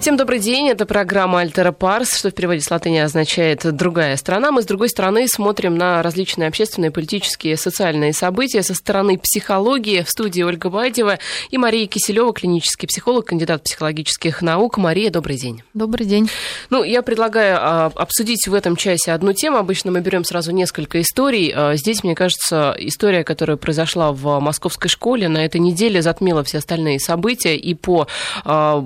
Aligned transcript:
Всем 0.00 0.16
добрый 0.16 0.38
день. 0.38 0.70
Это 0.70 0.86
программа 0.86 1.40
«Альтера 1.40 1.72
Парс», 1.72 2.16
что 2.16 2.30
в 2.30 2.34
переводе 2.34 2.62
с 2.62 2.70
латыни 2.70 2.96
означает 2.96 3.70
«другая 3.76 4.16
страна». 4.16 4.50
Мы, 4.50 4.62
с 4.62 4.64
другой 4.64 4.88
стороны, 4.88 5.28
смотрим 5.28 5.76
на 5.76 6.02
различные 6.02 6.48
общественные, 6.48 6.90
политические, 6.90 7.58
социальные 7.58 8.14
события 8.14 8.62
со 8.62 8.72
стороны 8.72 9.18
психологии. 9.18 10.00
В 10.00 10.08
студии 10.08 10.40
Ольга 10.40 10.70
Бадева 10.70 11.18
и 11.50 11.58
Мария 11.58 11.86
Киселева, 11.86 12.32
клинический 12.32 12.88
психолог, 12.88 13.26
кандидат 13.26 13.62
психологических 13.62 14.40
наук. 14.40 14.78
Мария, 14.78 15.10
добрый 15.10 15.36
день. 15.36 15.62
Добрый 15.74 16.06
день. 16.06 16.30
Ну, 16.70 16.82
я 16.82 17.02
предлагаю 17.02 17.58
а, 17.60 17.92
обсудить 17.94 18.48
в 18.48 18.54
этом 18.54 18.76
часе 18.76 19.12
одну 19.12 19.34
тему. 19.34 19.58
Обычно 19.58 19.90
мы 19.90 20.00
берем 20.00 20.24
сразу 20.24 20.50
несколько 20.50 21.02
историй. 21.02 21.52
А, 21.54 21.76
здесь, 21.76 22.04
мне 22.04 22.14
кажется, 22.14 22.74
история, 22.78 23.22
которая 23.22 23.58
произошла 23.58 24.12
в 24.12 24.40
московской 24.40 24.88
школе, 24.88 25.28
на 25.28 25.44
этой 25.44 25.60
неделе 25.60 26.00
затмила 26.00 26.42
все 26.42 26.56
остальные 26.56 27.00
события 27.00 27.54
и 27.54 27.74
по 27.74 28.06
а, 28.46 28.82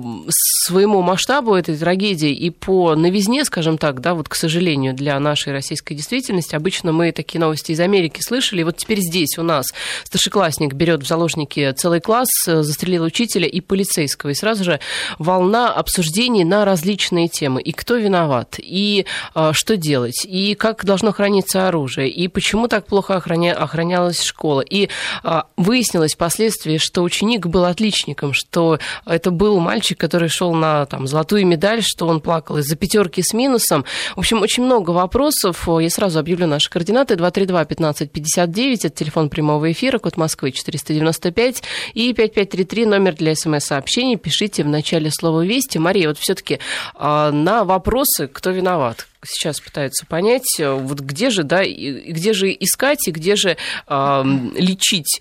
своему 0.67 1.04
масштабу 1.05 1.55
этой 1.55 1.77
трагедии 1.77 2.31
и 2.31 2.49
по 2.49 2.95
новизне, 2.95 3.45
скажем 3.45 3.77
так, 3.77 4.01
да, 4.01 4.13
вот, 4.13 4.27
к 4.27 4.35
сожалению, 4.35 4.93
для 4.93 5.19
нашей 5.19 5.53
российской 5.53 5.93
действительности, 5.93 6.55
обычно 6.55 6.91
мы 6.91 7.11
такие 7.11 7.39
новости 7.39 7.71
из 7.71 7.79
Америки 7.79 8.21
слышали, 8.21 8.63
вот 8.63 8.77
теперь 8.77 8.99
здесь 8.99 9.37
у 9.37 9.43
нас 9.43 9.67
старшеклассник 10.03 10.73
берет 10.73 11.03
в 11.03 11.07
заложники 11.07 11.71
целый 11.73 12.01
класс, 12.01 12.29
застрелил 12.45 13.03
учителя 13.03 13.47
и 13.47 13.61
полицейского, 13.61 14.31
и 14.31 14.33
сразу 14.33 14.63
же 14.63 14.79
волна 15.19 15.71
обсуждений 15.71 16.43
на 16.43 16.65
различные 16.65 17.27
темы, 17.27 17.61
и 17.61 17.71
кто 17.71 17.95
виноват, 17.95 18.55
и 18.57 19.05
а, 19.33 19.53
что 19.53 19.77
делать, 19.77 20.25
и 20.25 20.55
как 20.55 20.83
должно 20.85 21.11
храниться 21.11 21.67
оружие, 21.67 22.09
и 22.09 22.27
почему 22.27 22.67
так 22.67 22.87
плохо 22.87 23.15
охраня... 23.15 23.53
охранялась 23.53 24.21
школа, 24.21 24.61
и 24.61 24.89
а, 25.23 25.45
выяснилось 25.55 26.15
впоследствии, 26.15 26.77
что 26.77 27.03
ученик 27.03 27.45
был 27.45 27.65
отличником, 27.65 28.33
что 28.33 28.79
это 29.05 29.31
был 29.31 29.59
мальчик, 29.59 29.99
который 29.99 30.29
шел 30.29 30.53
на 30.53 30.85
там, 30.95 31.07
золотую 31.07 31.45
медаль, 31.45 31.81
что 31.83 32.07
он 32.07 32.21
плакал 32.21 32.57
из-за 32.59 32.77
пятерки 32.77 33.21
с 33.21 33.33
минусом. 33.33 33.83
В 34.15 34.19
общем, 34.19 34.41
очень 34.41 34.63
много 34.63 34.91
вопросов. 34.91 35.67
Я 35.67 35.89
сразу 35.89 36.19
объявлю 36.19 36.47
наши 36.47 36.69
координаты. 36.69 37.15
232-1559, 37.15 38.75
это 38.85 38.89
телефон 38.91 39.29
прямого 39.29 39.69
эфира, 39.73 39.99
код 39.99 40.15
Москвы 40.15 40.53
495 40.53 41.63
и 41.95 42.13
5533, 42.13 42.85
номер 42.85 43.13
для 43.15 43.35
смс-сообщений. 43.35 44.15
Пишите 44.15 44.63
в 44.63 44.69
начале 44.69 45.11
слова 45.11 45.45
«Вести». 45.45 45.79
Мария, 45.79 46.07
вот 46.07 46.17
все-таки 46.17 46.59
а, 46.93 47.29
на 47.31 47.65
вопросы, 47.65 48.29
кто 48.31 48.51
виноват, 48.51 49.05
сейчас 49.27 49.59
пытаются 49.59 50.05
понять, 50.05 50.59
вот 50.59 50.99
где 50.99 51.29
же, 51.29 51.43
да, 51.43 51.65
где 51.65 52.33
же 52.33 52.51
искать 52.51 53.07
и 53.07 53.11
где 53.11 53.35
же 53.35 53.57
э, 53.87 54.23
лечить 54.55 55.19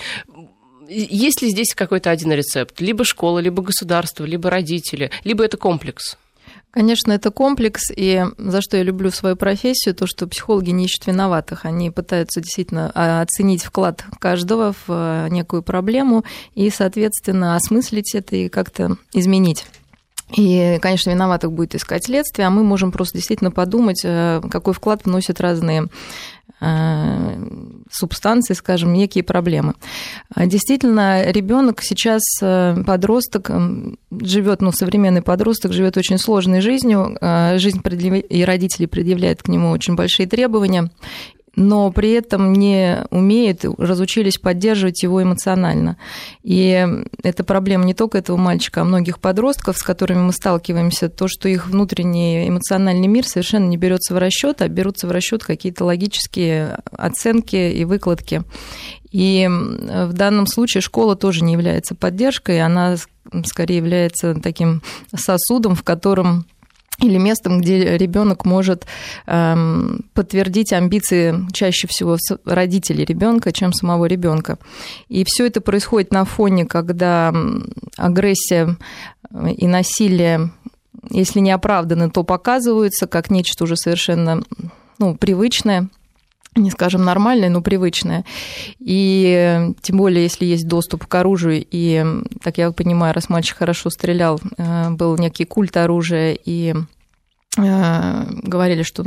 есть 0.88 1.42
ли 1.42 1.50
здесь 1.50 1.74
какой-то 1.74 2.10
один 2.10 2.32
рецепт? 2.32 2.80
Либо 2.80 3.04
школа, 3.04 3.38
либо 3.38 3.62
государство, 3.62 4.24
либо 4.24 4.50
родители, 4.50 5.10
либо 5.24 5.44
это 5.44 5.56
комплекс? 5.56 6.16
Конечно, 6.70 7.12
это 7.12 7.30
комплекс, 7.30 7.92
и 7.94 8.24
за 8.36 8.60
что 8.60 8.76
я 8.76 8.82
люблю 8.82 9.12
свою 9.12 9.36
профессию, 9.36 9.94
то, 9.94 10.08
что 10.08 10.26
психологи 10.26 10.70
не 10.70 10.86
ищут 10.86 11.06
виноватых, 11.06 11.66
они 11.66 11.92
пытаются 11.92 12.40
действительно 12.40 12.90
а, 12.94 13.20
оценить 13.20 13.62
вклад 13.62 14.04
каждого 14.18 14.72
в 14.72 14.84
а, 14.88 15.28
некую 15.28 15.62
проблему 15.62 16.24
и, 16.56 16.68
соответственно, 16.70 17.54
осмыслить 17.54 18.12
это 18.16 18.34
и 18.34 18.48
как-то 18.48 18.96
изменить. 19.12 19.66
И, 20.36 20.80
конечно, 20.82 21.10
виноватых 21.10 21.52
будет 21.52 21.76
искать 21.76 22.06
следствие, 22.06 22.48
а 22.48 22.50
мы 22.50 22.64
можем 22.64 22.90
просто 22.90 23.18
действительно 23.18 23.52
подумать, 23.52 24.00
э, 24.02 24.40
какой 24.50 24.72
вклад 24.72 25.04
вносят 25.04 25.40
разные 25.40 25.84
Э, 25.84 25.88
субстанции, 27.90 28.54
скажем, 28.54 28.92
некие 28.92 29.22
проблемы. 29.24 29.74
А 30.34 30.46
действительно, 30.46 31.30
ребенок 31.30 31.82
сейчас, 31.82 32.22
э, 32.40 32.82
подросток, 32.86 33.50
живет, 34.10 34.62
ну, 34.62 34.72
современный 34.72 35.22
подросток 35.22 35.72
живет 35.72 35.96
очень 35.96 36.18
сложной 36.18 36.60
жизнью, 36.60 37.16
э, 37.20 37.58
жизнь 37.58 37.80
и 38.28 38.44
родители 38.44 38.86
предъявляют 38.86 39.42
к 39.42 39.48
нему 39.48 39.70
очень 39.70 39.94
большие 39.94 40.26
требования, 40.26 40.90
но 41.56 41.90
при 41.90 42.12
этом 42.12 42.52
не 42.52 43.04
умеют, 43.10 43.64
разучились 43.78 44.38
поддерживать 44.38 45.02
его 45.02 45.22
эмоционально. 45.22 45.96
И 46.42 46.86
это 47.22 47.44
проблема 47.44 47.84
не 47.84 47.94
только 47.94 48.18
этого 48.18 48.36
мальчика, 48.36 48.82
а 48.82 48.84
многих 48.84 49.18
подростков, 49.18 49.78
с 49.78 49.82
которыми 49.82 50.20
мы 50.20 50.32
сталкиваемся, 50.32 51.08
то, 51.08 51.28
что 51.28 51.48
их 51.48 51.68
внутренний 51.68 52.48
эмоциональный 52.48 53.06
мир 53.06 53.26
совершенно 53.26 53.66
не 53.66 53.76
берется 53.76 54.14
в 54.14 54.18
расчет, 54.18 54.62
а 54.62 54.68
берутся 54.68 55.06
в 55.06 55.12
расчет 55.12 55.44
какие-то 55.44 55.84
логические 55.84 56.78
оценки 56.92 57.56
и 57.56 57.84
выкладки. 57.84 58.42
И 59.10 59.48
в 59.48 60.12
данном 60.12 60.48
случае 60.48 60.80
школа 60.80 61.14
тоже 61.14 61.44
не 61.44 61.52
является 61.52 61.94
поддержкой, 61.94 62.60
она 62.60 62.96
скорее 63.46 63.76
является 63.76 64.34
таким 64.34 64.82
сосудом, 65.14 65.74
в 65.76 65.82
котором 65.82 66.46
или 67.00 67.18
местом, 67.18 67.60
где 67.60 67.96
ребенок 67.98 68.44
может 68.44 68.86
эм, 69.26 70.04
подтвердить 70.14 70.72
амбиции 70.72 71.46
чаще 71.52 71.88
всего 71.88 72.16
родителей 72.44 73.04
ребенка, 73.04 73.52
чем 73.52 73.72
самого 73.72 74.06
ребенка. 74.06 74.58
И 75.08 75.24
все 75.26 75.46
это 75.46 75.60
происходит 75.60 76.12
на 76.12 76.24
фоне, 76.24 76.66
когда 76.66 77.34
агрессия 77.96 78.76
э, 79.30 79.50
и 79.52 79.66
насилие, 79.66 80.52
если 81.10 81.40
не 81.40 81.50
оправданы, 81.50 82.10
то 82.10 82.22
показываются 82.22 83.06
как 83.06 83.30
нечто 83.30 83.64
уже 83.64 83.76
совершенно 83.76 84.42
ну, 84.98 85.16
привычное 85.16 85.88
не 86.56 86.70
скажем 86.70 87.04
нормальное, 87.04 87.48
но 87.48 87.60
привычное. 87.60 88.24
И 88.78 89.72
тем 89.82 89.96
более, 89.96 90.22
если 90.24 90.44
есть 90.44 90.68
доступ 90.68 91.06
к 91.06 91.14
оружию, 91.14 91.64
и, 91.68 92.04
так 92.42 92.58
я 92.58 92.70
понимаю, 92.70 93.14
раз 93.14 93.28
мальчик 93.28 93.56
хорошо 93.58 93.90
стрелял, 93.90 94.40
э, 94.56 94.90
был 94.90 95.16
некий 95.18 95.44
культ 95.44 95.76
оружия, 95.76 96.36
и 96.44 96.74
э, 97.56 98.24
говорили, 98.42 98.82
что 98.82 99.04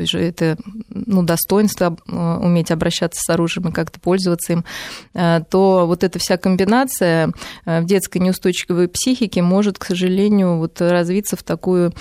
то 0.00 0.02
есть 0.02 0.14
это 0.14 0.56
ну, 0.88 1.22
достоинство 1.22 1.96
э, 2.08 2.38
уметь 2.42 2.70
обращаться 2.70 3.20
с 3.22 3.28
оружием 3.28 3.68
и 3.68 3.72
как-то 3.72 4.00
пользоваться 4.00 4.52
им, 4.54 4.64
то 5.12 5.84
вот 5.86 6.04
эта 6.04 6.18
вся 6.18 6.36
комбинация 6.36 7.32
в 7.64 7.84
детской 7.84 8.18
неустойчивой 8.18 8.88
психике 8.88 9.42
может, 9.42 9.78
к 9.78 9.84
сожалению, 9.84 10.56
вот 10.58 10.80
развиться 10.80 11.36
в 11.36 11.42
такую 11.42 11.92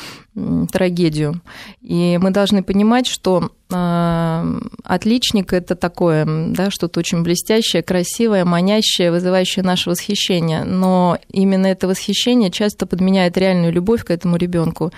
трагедию. 0.72 1.42
И 1.82 2.18
мы 2.22 2.32
должны 2.32 2.64
понимать, 2.64 3.08
что 3.08 3.52
э, 3.72 4.60
отличник 4.84 5.54
это 5.54 5.76
такое, 5.76 6.26
да, 6.26 6.70
что-то 6.70 7.00
очень 7.00 7.24
блестящее, 7.24 7.84
красивое, 7.84 8.46
манящее, 8.46 9.12
вызывающее 9.12 9.64
наше 9.64 9.90
восхищение. 9.90 10.64
Но 10.64 11.18
именно 11.30 11.68
это 11.68 11.88
восхищение 11.88 12.52
часто 12.52 12.86
подменяет 12.86 13.38
реальную 13.38 13.74
любовь 13.74 14.04
к 14.04 14.12
этому 14.12 14.38
ребенку. 14.38 14.92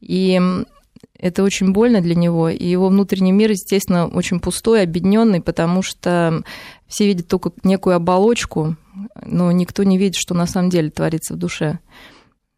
И 0.00 0.40
это 1.18 1.42
очень 1.42 1.72
больно 1.72 2.00
для 2.00 2.14
него, 2.14 2.48
и 2.48 2.64
его 2.64 2.88
внутренний 2.88 3.32
мир, 3.32 3.50
естественно, 3.50 4.06
очень 4.08 4.40
пустой, 4.40 4.82
объединенный, 4.82 5.40
потому 5.40 5.82
что 5.82 6.42
все 6.86 7.06
видят 7.06 7.28
только 7.28 7.52
некую 7.62 7.96
оболочку, 7.96 8.76
но 9.24 9.50
никто 9.52 9.82
не 9.82 9.98
видит, 9.98 10.16
что 10.16 10.34
на 10.34 10.46
самом 10.46 10.70
деле 10.70 10.90
творится 10.90 11.34
в 11.34 11.38
душе. 11.38 11.78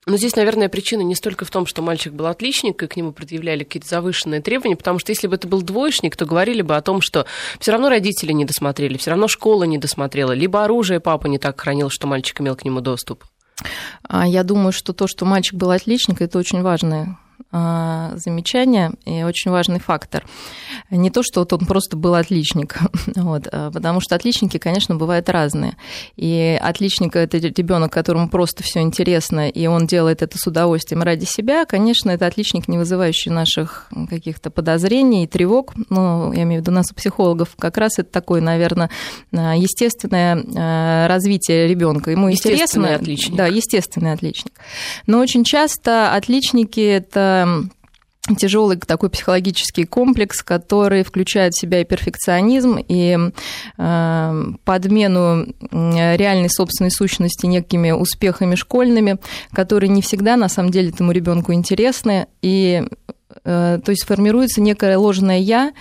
Но 0.07 0.17
здесь, 0.17 0.37
наверное, 0.37 0.71
причина 0.71 1.03
не 1.03 1.15
столько 1.15 1.45
в 1.45 1.51
том, 1.51 1.67
что 1.67 1.83
мальчик 1.83 2.15
был 2.15 2.27
отличник, 2.27 2.83
и 2.83 2.87
к 2.87 2.97
нему 2.97 3.13
предъявляли 3.13 3.63
какие-то 3.63 3.89
завышенные 3.89 4.41
требования, 4.41 4.77
потому 4.77 4.99
что 4.99 5.13
если 5.13 5.27
бы 5.27 5.35
это 5.35 5.47
был 5.47 5.61
двоечник, 5.61 6.17
то 6.17 6.25
говорили 6.25 6.63
бы 6.63 6.77
о 6.77 6.81
том, 6.81 7.03
что 7.03 7.27
все 7.61 7.73
равно 7.73 7.91
родители 7.91 8.33
не 8.33 8.47
досмотрели, 8.47 8.97
все 8.97 9.11
равно 9.11 9.29
школа 9.29 9.65
не 9.65 9.77
досмотрела, 9.77 10.33
либо 10.33 10.65
оружие 10.65 11.01
папа 11.01 11.27
не 11.27 11.39
так 11.39 11.61
хранил, 11.61 11.91
что 11.91 12.07
мальчик 12.07 12.41
имел 12.41 12.57
к 12.57 12.65
нему 12.65 12.81
доступ. 12.81 13.25
А 14.03 14.27
я 14.27 14.45
думаю, 14.45 14.73
что 14.73 14.95
то, 14.95 15.07
что 15.07 15.27
мальчик 15.27 15.55
был 15.57 15.73
отличник, 15.73 16.23
это 16.23 16.39
очень 16.39 16.63
важное 16.63 17.19
замечание 17.51 18.93
и 19.07 19.23
очень 19.23 19.51
важный 19.51 19.79
фактор. 19.79 20.25
Не 20.91 21.11
то, 21.11 21.23
что 21.23 21.41
вот 21.41 21.53
он 21.53 21.61
просто 21.67 21.97
был 21.97 22.15
отличник, 22.15 22.77
вот, 23.17 23.49
а, 23.51 23.71
потому 23.71 24.01
что 24.01 24.15
отличники, 24.15 24.59
конечно, 24.59 24.97
бывают 24.97 25.29
разные. 25.29 25.77
И 26.17 26.59
отличник– 26.61 27.17
это 27.17 27.39
ребенок, 27.39 27.93
которому 27.93 28.29
просто 28.29 28.63
все 28.63 28.81
интересно, 28.81 29.49
и 29.49 29.67
он 29.67 29.87
делает 29.87 30.23
это 30.23 30.37
с 30.37 30.47
удовольствием 30.47 31.03
ради 31.03 31.25
себя. 31.25 31.65
Конечно, 31.65 32.11
это 32.11 32.27
отличник, 32.27 32.69
не 32.69 32.77
вызывающий 32.77 33.31
наших 33.31 33.89
каких-то 34.11 34.51
подозрений 34.51 35.25
и 35.25 35.27
тревог. 35.27 35.75
Ну, 35.89 36.33
я 36.33 36.43
имею 36.43 36.61
в 36.61 36.65
виду 36.65 36.73
нас, 36.73 36.91
у 36.91 36.95
психологов, 36.95 37.51
как 37.59 37.79
раз 37.79 37.99
это 37.99 38.11
такое, 38.11 38.41
наверное, 38.41 38.91
а, 39.33 39.57
естественное 39.57 41.09
развитие 41.09 41.67
ребенка. 41.67 42.11
Ему 42.11 42.31
интересно. 42.31 42.95
отличник. 42.95 43.37
Да, 43.37 43.47
естественный 43.47 44.13
отличник. 44.13 44.53
Но 45.07 45.19
очень 45.19 45.45
часто 45.45 46.13
отличники– 46.13 46.81
это 46.81 47.28
тяжелый 48.37 48.77
такой 48.77 49.11
психологический 49.11 49.85
комплекс, 49.85 50.43
который 50.43 51.03
включает 51.03 51.55
в 51.55 51.61
себя 51.61 51.81
и 51.81 51.85
перфекционизм, 51.85 52.79
и 52.87 53.19
э, 53.79 54.45
подмену 54.65 55.47
реальной 55.71 56.51
собственной 56.51 56.91
сущности 56.91 57.47
некими 57.47 57.91
успехами 57.91 58.55
школьными, 58.55 59.19
которые 59.53 59.91
не 59.91 60.03
всегда 60.03 60.37
на 60.37 60.49
самом 60.49 60.71
деле 60.71 60.91
этому 60.91 61.13
ребенку 61.13 61.53
интересны, 61.53 62.27
и 62.43 62.85
э, 63.45 63.81
то 63.83 63.91
есть 63.91 64.05
формируется 64.05 64.61
некое 64.61 64.99
ложное 64.99 65.39
я, 65.39 65.73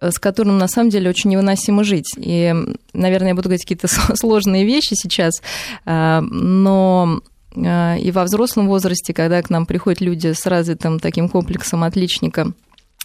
с 0.00 0.18
которым 0.18 0.58
на 0.58 0.66
самом 0.66 0.90
деле 0.90 1.10
очень 1.10 1.30
невыносимо 1.30 1.84
жить. 1.84 2.12
И, 2.16 2.52
наверное, 2.92 3.28
я 3.28 3.34
буду 3.34 3.48
говорить 3.48 3.62
какие-то 3.62 3.88
сложные 4.16 4.64
вещи 4.64 4.94
сейчас, 4.94 5.42
э, 5.84 6.20
но 6.20 7.22
и 7.54 8.10
во 8.12 8.24
взрослом 8.24 8.68
возрасте, 8.68 9.12
когда 9.12 9.42
к 9.42 9.50
нам 9.50 9.66
приходят 9.66 10.00
люди 10.00 10.32
с 10.32 10.46
развитым 10.46 10.98
таким 11.00 11.28
комплексом 11.28 11.84
отличника, 11.84 12.52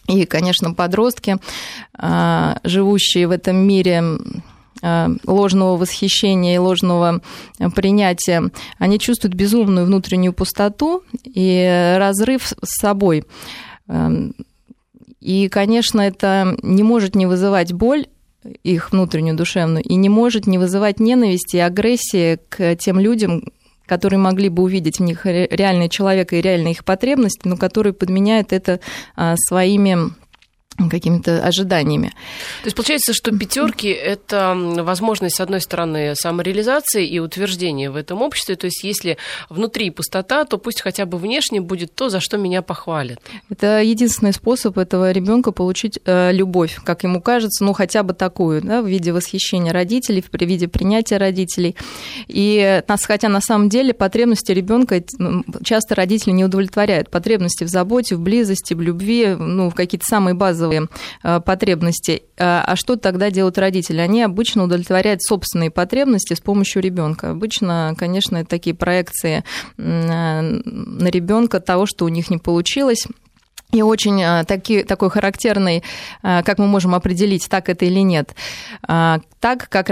и, 0.08 0.26
конечно, 0.26 0.74
подростки, 0.74 1.38
живущие 2.64 3.28
в 3.28 3.32
этом 3.32 3.58
мире 3.58 4.02
ложного 5.26 5.76
восхищения 5.76 6.56
и 6.56 6.60
ложного 6.60 7.22
принятия, 7.76 8.50
они 8.78 9.00
чувствуют 9.00 9.36
безумную 9.36 9.86
внутреннюю 9.86 10.34
пустоту 10.34 11.04
и 11.24 11.96
разрыв 11.98 12.48
с 12.48 12.80
собой. 12.80 13.26
Эм, 13.88 14.34
и, 15.20 15.50
конечно, 15.50 16.02
это 16.02 16.58
не 16.62 16.84
может 16.84 17.16
не 17.16 17.26
вызывать 17.26 17.74
боль, 17.74 18.06
их 18.64 18.92
внутреннюю 18.92 19.36
душевную, 19.36 19.84
и 19.84 19.96
не 19.96 20.10
может 20.10 20.48
не 20.48 20.58
вызывать 20.58 21.00
ненависти 21.00 21.58
и 21.58 21.60
агрессии 21.60 22.40
к 22.50 22.76
тем 22.78 23.00
людям, 23.00 23.44
которые 23.88 24.20
могли 24.20 24.50
бы 24.50 24.64
увидеть 24.64 25.00
в 25.00 25.04
них 25.04 25.26
реальный 25.26 25.90
человека 25.90 26.36
и 26.36 26.42
реальные 26.42 26.74
их 26.74 26.86
потребности, 26.86 27.48
но 27.48 27.58
которые 27.58 27.94
подменяют 27.94 28.54
это 28.54 28.80
а, 29.16 29.36
своими 29.38 30.12
какими-то 30.90 31.44
ожиданиями. 31.44 32.10
То 32.62 32.68
есть 32.68 32.76
получается, 32.76 33.14
что 33.14 33.32
пятерки 33.32 33.90
это 33.90 34.56
возможность, 34.56 35.38
с 35.38 35.42
одной 35.42 35.62
стороны, 35.62 36.16
самореализации 36.16 37.08
и 37.08 37.20
утверждения 37.20 37.90
в 37.90 37.96
этом 37.96 38.22
обществе. 38.22 38.56
То 38.56 38.66
есть 38.66 38.84
если 38.84 39.18
внутри 39.50 39.90
пустота, 39.90 40.46
то 40.46 40.58
пусть 40.58 40.82
хотя 40.82 41.06
бы 41.06 41.18
внешне 41.18 41.62
будет 41.62 41.96
то, 41.96 42.10
за 42.10 42.20
что 42.20 42.38
меня 42.38 42.62
похвалят. 42.62 43.20
Это 43.50 43.82
единственный 43.82 44.34
способ 44.34 44.78
этого 44.78 45.12
ребенка 45.12 45.52
получить 45.52 46.00
э, 46.06 46.32
любовь, 46.32 46.80
как 46.84 47.04
ему 47.04 47.22
кажется, 47.22 47.64
ну 47.64 47.74
хотя 47.74 48.04
бы 48.04 48.14
такую, 48.14 48.62
да, 48.62 48.82
в 48.82 48.88
виде 48.88 49.12
восхищения 49.12 49.74
родителей, 49.74 50.22
в 50.22 50.42
виде 50.42 50.68
принятия 50.68 51.18
родителей. 51.18 51.76
И 52.28 52.84
хотя 53.04 53.30
на 53.30 53.42
самом 53.42 53.70
деле 53.70 53.94
потребности 53.94 54.52
ребенка 54.52 55.04
часто 55.64 55.96
родители 55.96 56.32
не 56.32 56.46
удовлетворяют. 56.46 57.10
Потребности 57.10 57.64
в 57.64 57.68
заботе, 57.68 58.16
в 58.16 58.20
близости, 58.20 58.74
в 58.74 58.82
любви, 58.82 59.36
ну, 59.38 59.70
в 59.70 59.76
какие-то 59.76 60.06
самые 60.06 60.34
базовые 60.36 60.67
базовые 60.68 60.88
э, 61.24 61.40
потребности. 61.40 62.24
Э, 62.38 62.62
а 62.66 62.76
что 62.76 62.96
тогда 62.96 63.32
делают 63.32 63.58
родители? 63.58 64.00
Они 64.00 64.22
обычно 64.22 64.64
удовлетворяют 64.64 65.24
собственные 65.24 65.72
потребности 65.72 66.34
с 66.34 66.40
помощью 66.40 66.82
ребенка. 66.82 67.32
Обычно, 67.32 67.96
конечно, 67.98 68.46
такие 68.46 68.76
проекции 68.76 69.44
э, 69.78 69.82
на 69.82 71.10
ребенка 71.10 71.60
того, 71.60 71.86
что 71.86 72.06
у 72.06 72.10
них 72.10 72.30
не 72.30 72.38
получилось. 72.38 73.08
И 73.74 73.82
очень 73.82 74.46
таки, 74.46 74.84
такой 74.84 75.10
характерный, 75.10 75.84
как 76.22 76.58
мы 76.58 76.68
можем 76.68 76.96
определить, 76.96 77.50
так 77.50 77.68
это 77.68 77.84
или 77.84 78.00
нет, 78.00 78.34
так 78.82 79.68
как 79.68 79.92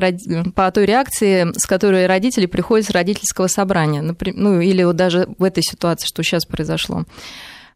по 0.56 0.72
той 0.72 0.86
реакции, 0.86 1.52
с 1.58 1.66
которой 1.66 2.06
родители 2.06 2.46
приходят 2.46 2.88
с 2.88 2.92
родительского 2.92 3.48
собрания, 3.48 4.02
ну 4.02 4.62
или 4.62 4.82
вот 4.84 4.96
даже 4.96 5.28
в 5.38 5.44
этой 5.44 5.62
ситуации, 5.62 6.08
что 6.08 6.24
сейчас 6.24 6.46
произошло. 6.46 7.04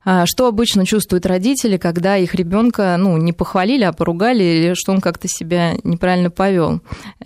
А, 0.05 0.25
что 0.25 0.47
обычно 0.47 0.85
чувствуют 0.85 1.25
родители, 1.25 1.75
когда 1.75 2.15
их 2.15 2.33
ребенка 2.33 2.95
ну, 2.97 3.17
не 3.17 3.33
похвалили, 3.33 3.83
а 3.83 3.91
поругали, 3.91 4.43
или 4.43 4.73
что 4.73 4.93
он 4.93 5.01
как-то 5.01 5.27
себя 5.27 5.73
неправильно 5.83 6.31
повел? 6.31 6.79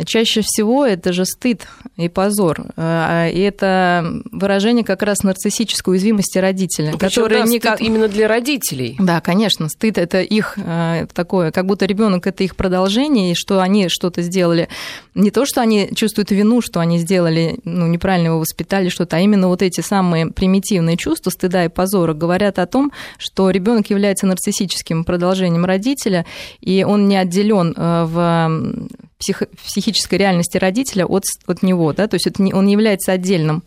Чаще 0.05 0.41
всего 0.41 0.83
это 0.83 1.13
же 1.13 1.25
стыд 1.25 1.67
и 1.97 2.09
позор. 2.09 2.65
А, 2.75 3.27
и 3.27 3.39
это 3.39 4.21
выражение 4.31 4.83
как 4.83 5.03
раз 5.03 5.21
нарциссической 5.21 5.93
уязвимости 5.93 6.39
родителя. 6.39 6.91
Ну, 6.93 6.97
который 6.97 7.41
да, 7.41 7.47
никак... 7.47 7.79
именно 7.79 8.07
для 8.07 8.27
родителей. 8.27 8.95
Да, 8.99 9.21
конечно, 9.21 9.69
стыд 9.69 9.99
это 9.99 10.21
их 10.21 10.57
а, 10.57 11.05
такое, 11.13 11.51
как 11.51 11.67
будто 11.67 11.85
ребенок 11.85 12.25
это 12.25 12.43
их 12.43 12.55
продолжение, 12.55 13.33
и 13.33 13.35
что 13.35 13.61
они 13.61 13.87
что-то 13.87 14.23
сделали. 14.23 14.67
Не 15.13 15.29
то, 15.29 15.45
что 15.45 15.61
они 15.61 15.91
чувствуют 15.95 16.31
вину, 16.31 16.61
что 16.61 16.79
они 16.79 16.97
сделали, 16.97 17.59
ну, 17.65 17.85
неправильно 17.85 18.27
его 18.27 18.39
воспитали, 18.39 18.89
что-то, 18.89 19.17
а 19.17 19.19
именно 19.19 19.47
вот 19.47 19.61
эти 19.61 19.81
самые 19.81 20.31
примитивные 20.31 20.97
чувства 20.97 21.29
стыда 21.29 21.65
и 21.65 21.69
позора 21.69 22.15
говорят 22.15 22.57
о 22.57 22.62
том, 22.65 22.92
что 23.18 23.50
ребенок 23.50 23.89
является 23.89 24.25
нарциссическим 24.25 25.04
продолжением 25.04 25.65
родителя, 25.65 26.25
и 26.62 26.83
он 26.83 27.07
не 27.07 27.18
отделен 27.18 27.74
э, 27.75 28.06
в 28.06 28.89
псих, 29.23 29.43
психической 29.65 30.19
реальности 30.19 30.57
родителя 30.57 31.05
от, 31.05 31.23
от 31.47 31.63
него, 31.63 31.93
да, 31.93 32.07
то 32.07 32.15
есть 32.15 32.27
это 32.27 32.41
не, 32.41 32.53
он 32.53 32.67
является 32.67 33.11
отдельным. 33.13 33.63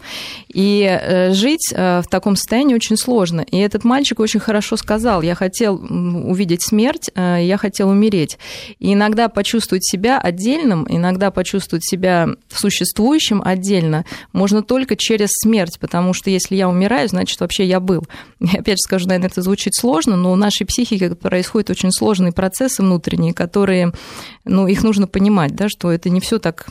И 0.53 0.83
э, 0.83 1.33
жить 1.33 1.73
э, 1.73 2.03
в 2.03 2.09
таком 2.09 2.37
состоянии 2.37 2.75
очень 2.75 2.97
сложно. 2.97 3.41
И 3.41 3.57
этот 3.59 3.85
мальчик 3.85 4.21
очень 4.21 4.41
хорошо 4.41 4.77
сказал, 4.77 5.23
я 5.23 5.35
хотел 5.35 5.75
увидеть 5.77 6.63
смерть, 6.63 7.11
э, 7.15 7.39
я 7.43 7.57
хотел 7.57 7.89
умереть. 7.89 8.39
И 8.79 8.93
иногда 8.93 9.29
почувствовать 9.29 9.85
себя 9.85 10.19
отдельным, 10.19 10.87
иногда 10.89 11.31
почувствовать 11.31 11.85
себя 11.85 12.29
существующим 12.53 13.43
отдельно 13.45 14.05
можно 14.33 14.63
только 14.63 14.97
через 14.97 15.31
смерть, 15.33 15.79
потому 15.81 16.13
что 16.13 16.31
если 16.31 16.57
я 16.57 16.69
умираю, 16.69 17.09
значит, 17.09 17.41
вообще 17.41 17.65
я 17.65 17.81
был. 17.81 18.05
И 18.41 18.57
опять 18.57 18.79
же 18.79 18.83
скажу, 18.83 19.09
наверное, 19.09 19.29
это 19.29 19.43
звучит 19.43 19.75
сложно, 19.75 20.17
но 20.17 20.33
у 20.33 20.37
нашей 20.37 20.67
психики 20.67 21.15
происходят 21.15 21.71
очень 21.71 21.91
сложные 21.93 22.33
процессы 22.33 22.83
внутренние, 22.83 23.33
которые, 23.33 23.93
ну, 24.45 24.67
их 24.67 24.83
нужно 24.83 25.07
понимать 25.07 25.46
понимать, 25.47 25.57
да, 25.57 25.69
что 25.69 25.91
это 25.91 26.11
не 26.11 26.21
все 26.21 26.39
так, 26.39 26.67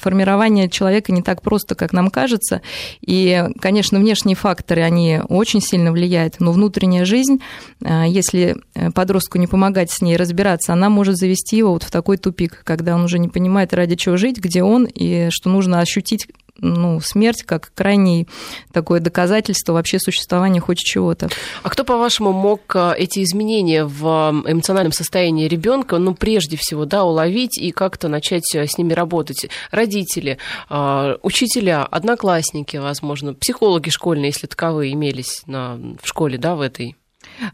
формирование 0.00 0.68
человека 0.68 1.12
не 1.12 1.22
так 1.22 1.42
просто, 1.42 1.74
как 1.74 1.92
нам 1.92 2.10
кажется. 2.10 2.60
И, 3.00 3.44
конечно, 3.60 3.98
внешние 3.98 4.36
факторы, 4.36 4.82
они 4.82 5.20
очень 5.28 5.60
сильно 5.60 5.92
влияют, 5.92 6.40
но 6.40 6.52
внутренняя 6.52 7.04
жизнь, 7.04 7.40
э, 7.84 8.04
если 8.08 8.56
э, 8.74 8.90
подростку 8.90 9.38
не 9.38 9.46
помогать 9.46 9.90
с 9.90 10.00
ней 10.02 10.16
разбираться, 10.16 10.72
она 10.72 10.88
может 10.88 11.16
завести 11.16 11.56
его 11.56 11.72
вот 11.72 11.82
в 11.82 11.90
такой 11.90 12.16
тупик, 12.16 12.62
когда 12.64 12.94
он 12.94 13.04
уже 13.04 13.18
не 13.18 13.28
понимает, 13.28 13.74
ради 13.74 13.96
чего 13.96 14.16
жить, 14.16 14.38
где 14.38 14.62
он, 14.62 14.84
и 14.84 15.28
что 15.30 15.50
нужно 15.50 15.80
ощутить 15.80 16.28
ну, 16.58 17.00
смерть 17.00 17.42
как 17.42 17.72
крайний 17.74 18.28
такое 18.72 19.00
доказательство 19.00 19.72
вообще 19.72 19.98
существования 19.98 20.60
хоть 20.60 20.78
чего-то. 20.78 21.28
А 21.62 21.68
кто, 21.68 21.84
по-вашему, 21.84 22.32
мог 22.32 22.60
э, 22.74 22.94
эти 22.96 23.22
изменения 23.22 23.84
в 23.84 24.04
эмоциональном 24.46 24.92
состоянии 24.92 25.48
ребенка, 25.48 25.98
ну, 25.98 26.14
прежде 26.14 26.56
всего, 26.56 26.84
да, 26.84 27.04
уловить 27.04 27.58
и 27.58 27.72
как-то 27.72 28.08
начать 28.08 28.54
э, 28.54 28.66
с 28.66 28.78
ними 28.78 28.92
работать? 28.92 29.48
Родители, 29.70 30.38
э, 30.70 31.16
учителя, 31.22 31.84
одноклассники, 31.84 32.76
возможно, 32.76 33.34
психологи 33.34 33.90
школьные, 33.90 34.28
если 34.28 34.46
таковые 34.46 34.92
имелись 34.92 35.42
на, 35.46 35.76
в 36.00 36.06
школе, 36.06 36.38
да, 36.38 36.54
в 36.54 36.60
этой? 36.60 36.96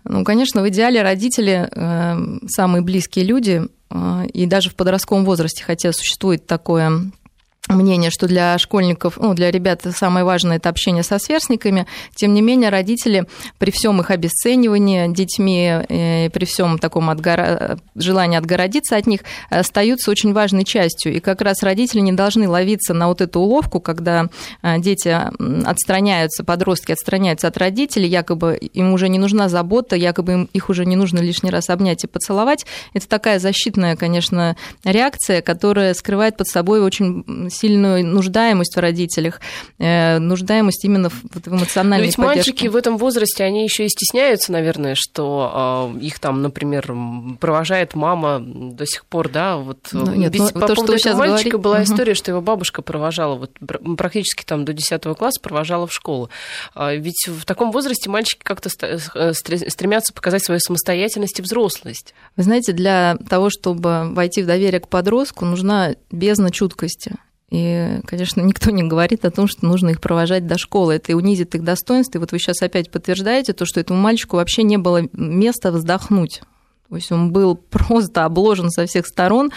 Ну, 0.05 0.25
конечно, 0.25 0.63
в 0.63 0.69
идеале 0.69 1.01
родители 1.01 1.71
самые 2.49 2.83
близкие 2.83 3.25
люди, 3.25 3.63
и 4.35 4.47
даже 4.47 4.69
в 4.69 4.75
подростковом 4.75 5.25
возрасте, 5.25 5.65
хотя 5.65 5.93
существует 5.93 6.47
такое 6.47 7.13
мнение, 7.75 8.11
что 8.11 8.27
для 8.27 8.59
школьников, 8.59 9.17
ну, 9.17 9.35
для 9.35 9.51
ребят 9.51 9.83
самое 9.97 10.25
важное 10.25 10.57
это 10.57 10.69
общение 10.69 11.03
со 11.03 11.19
сверстниками. 11.19 11.87
Тем 12.15 12.35
не 12.35 12.43
менее, 12.43 12.71
родители 12.71 13.27
при 13.59 13.71
всем 13.71 14.01
их 14.01 14.11
обесценивании 14.11 15.13
детьми, 15.13 15.85
э, 15.89 16.31
при 16.31 16.45
всем 16.45 16.79
таком 16.79 17.11
отгора... 17.11 17.79
желании 17.95 18.39
отгородиться 18.39 18.97
от 18.97 19.07
них, 19.07 19.21
остаются 19.49 20.11
очень 20.11 20.33
важной 20.33 20.65
частью. 20.65 21.15
И 21.15 21.21
как 21.21 21.41
раз 21.41 21.63
родители 21.63 22.01
не 22.01 22.13
должны 22.13 22.49
ловиться 22.49 22.95
на 22.95 23.09
вот 23.09 23.21
эту 23.21 23.41
уловку, 23.41 23.81
когда 23.81 24.29
э, 24.63 24.79
дети 24.79 25.17
отстраняются, 25.65 26.45
подростки 26.45 26.93
отстраняются 26.93 27.49
от 27.49 27.57
родителей, 27.57 28.09
якобы 28.09 28.57
им 28.57 28.93
уже 28.93 29.09
не 29.09 29.19
нужна 29.19 29.49
забота, 29.49 29.97
якобы 29.97 30.33
им 30.33 30.49
их 30.53 30.71
уже 30.71 30.87
не 30.87 30.97
нужно 30.97 31.21
лишний 31.21 31.51
раз 31.51 31.71
обнять 31.71 32.05
и 32.05 32.07
поцеловать. 32.07 32.67
Это 32.95 33.09
такая 33.09 33.39
защитная, 33.39 33.97
конечно, 33.97 34.57
реакция, 34.85 35.43
которая 35.43 35.95
скрывает 35.95 36.37
под 36.37 36.49
собой 36.49 36.81
очень 36.81 37.51
сильную 37.61 38.05
нуждаемость 38.07 38.77
в 38.77 38.79
родителях, 38.79 39.41
э, 39.79 40.19
нуждаемость 40.19 40.85
именно 40.85 41.11
в, 41.11 41.23
в 41.23 41.49
эмоциональной 41.49 41.99
Но 41.99 42.05
ведь 42.05 42.17
поддержке. 42.17 42.51
мальчики 42.51 42.67
в 42.69 42.77
этом 42.77 42.97
возрасте, 42.97 43.45
они 43.45 43.65
еще 43.65 43.85
и 43.85 43.89
стесняются, 43.89 44.53
наверное, 44.53 44.95
что 44.97 45.93
э, 45.95 45.99
их 46.01 46.19
там, 46.19 46.43
например, 46.43 46.95
провожает 47.39 47.95
мама 47.95 48.41
до 48.41 48.87
сих 48.87 49.05
пор, 49.07 49.29
да, 49.29 49.57
вот. 49.57 49.89
Ну, 49.93 50.15
нет, 50.15 50.33
ведь 50.33 50.43
ну, 50.43 50.61
по 50.61 50.67
то, 50.67 50.75
поводу 50.75 50.99
что 50.99 51.11
этого 51.11 51.21
мальчика 51.21 51.59
говорите... 51.59 51.59
была 51.59 51.83
история, 51.83 52.15
что 52.15 52.31
его 52.31 52.41
бабушка 52.41 52.83
провожала, 52.83 53.37
вот 53.37 53.53
практически 53.97 54.45
там 54.45 54.65
до 54.65 54.73
10 54.73 55.03
класса 55.17 55.41
провожала 55.41 55.87
в 55.87 55.93
школу. 55.93 56.31
А 56.75 56.95
ведь 56.95 57.29
в 57.29 57.45
таком 57.45 57.73
возрасте 57.73 58.09
мальчики 58.09 58.41
как-то 58.43 58.71
э, 58.83 59.33
стремятся 59.33 60.13
показать 60.13 60.45
свою 60.45 60.61
самостоятельность 60.61 61.39
и 61.39 61.43
взрослость. 61.43 62.15
Вы 62.37 62.43
знаете, 62.45 62.73
для 62.73 63.17
того, 63.29 63.51
чтобы 63.51 64.13
войти 64.13 64.43
в 64.43 64.47
доверие 64.47 64.81
к 64.81 64.89
подростку, 64.89 65.45
нужна 65.45 65.95
бездна 66.11 66.51
чуткости. 66.51 67.17
И, 67.51 68.01
конечно, 68.07 68.41
никто 68.43 68.71
не 68.71 68.83
говорит 68.83 69.25
о 69.25 69.31
том, 69.31 69.47
что 69.49 69.67
нужно 69.67 69.91
их 69.91 70.01
провожать 70.01 70.47
до 70.47 70.59
школы. 70.59 70.95
Это 70.95 71.15
унизит 71.17 71.55
их 71.55 71.65
достоинство. 71.65 72.19
И 72.19 72.21
вот 72.21 72.33
вы 72.33 72.39
сейчас 72.39 72.63
опять 72.63 72.91
подтверждаете 72.91 73.53
то, 73.53 73.65
что 73.67 73.81
этому 73.81 74.01
мальчику 74.01 74.37
вообще 74.37 74.63
не 74.63 74.79
было 74.79 75.03
места 75.13 75.73
вздохнуть. 75.73 76.43
То 76.89 76.97
есть 76.97 77.13
он 77.13 77.33
был 77.33 77.55
просто 77.71 78.25
обложен 78.25 78.71
со 78.71 78.87
всех 78.87 79.07
сторон 79.07 79.51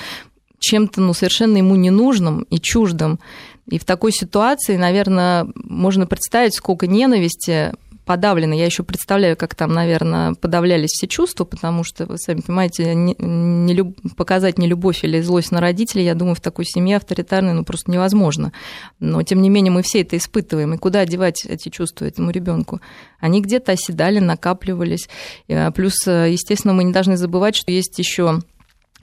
чем-то 0.59 1.01
ну, 1.01 1.13
совершенно 1.13 1.57
ему 1.57 1.75
ненужным 1.75 2.43
и 2.43 2.57
чуждым. 2.57 3.19
И 3.67 3.77
в 3.77 3.83
такой 3.83 4.13
ситуации, 4.13 4.77
наверное, 4.77 5.45
можно 5.55 6.07
представить, 6.07 6.55
сколько 6.55 6.87
ненависти 6.87 7.73
подавлено. 8.05 8.53
Я 8.53 8.65
еще 8.65 8.83
представляю, 8.83 9.37
как 9.37 9.55
там, 9.55 9.73
наверное, 9.73 10.33
подавлялись 10.33 10.91
все 10.91 11.07
чувства, 11.07 11.45
потому 11.45 11.83
что, 11.83 12.05
вы 12.05 12.17
сами 12.17 12.41
понимаете, 12.41 12.93
не, 12.95 13.15
не 13.17 13.73
люб... 13.73 13.97
показать 14.15 14.57
нелюбовь 14.57 15.03
или 15.03 15.21
злость 15.21 15.51
на 15.51 15.61
родителей, 15.61 16.05
я 16.05 16.15
думаю, 16.15 16.35
в 16.35 16.41
такой 16.41 16.65
семье 16.65 16.97
авторитарной 16.97 17.53
ну, 17.53 17.63
просто 17.63 17.91
невозможно. 17.91 18.51
Но, 18.99 19.23
тем 19.23 19.41
не 19.41 19.49
менее, 19.49 19.71
мы 19.71 19.81
все 19.83 20.01
это 20.01 20.17
испытываем. 20.17 20.73
И 20.73 20.77
куда 20.77 21.05
девать 21.05 21.45
эти 21.45 21.69
чувства 21.69 22.05
этому 22.05 22.31
ребенку? 22.31 22.81
Они 23.19 23.41
где-то 23.41 23.71
оседали, 23.71 24.19
накапливались. 24.19 25.07
Э, 25.47 25.71
плюс, 25.71 25.95
э, 26.07 26.31
естественно, 26.31 26.73
мы 26.73 26.83
не 26.83 26.91
должны 26.91 27.17
забывать, 27.17 27.55
что 27.55 27.71
есть 27.71 27.97
еще 27.99 28.41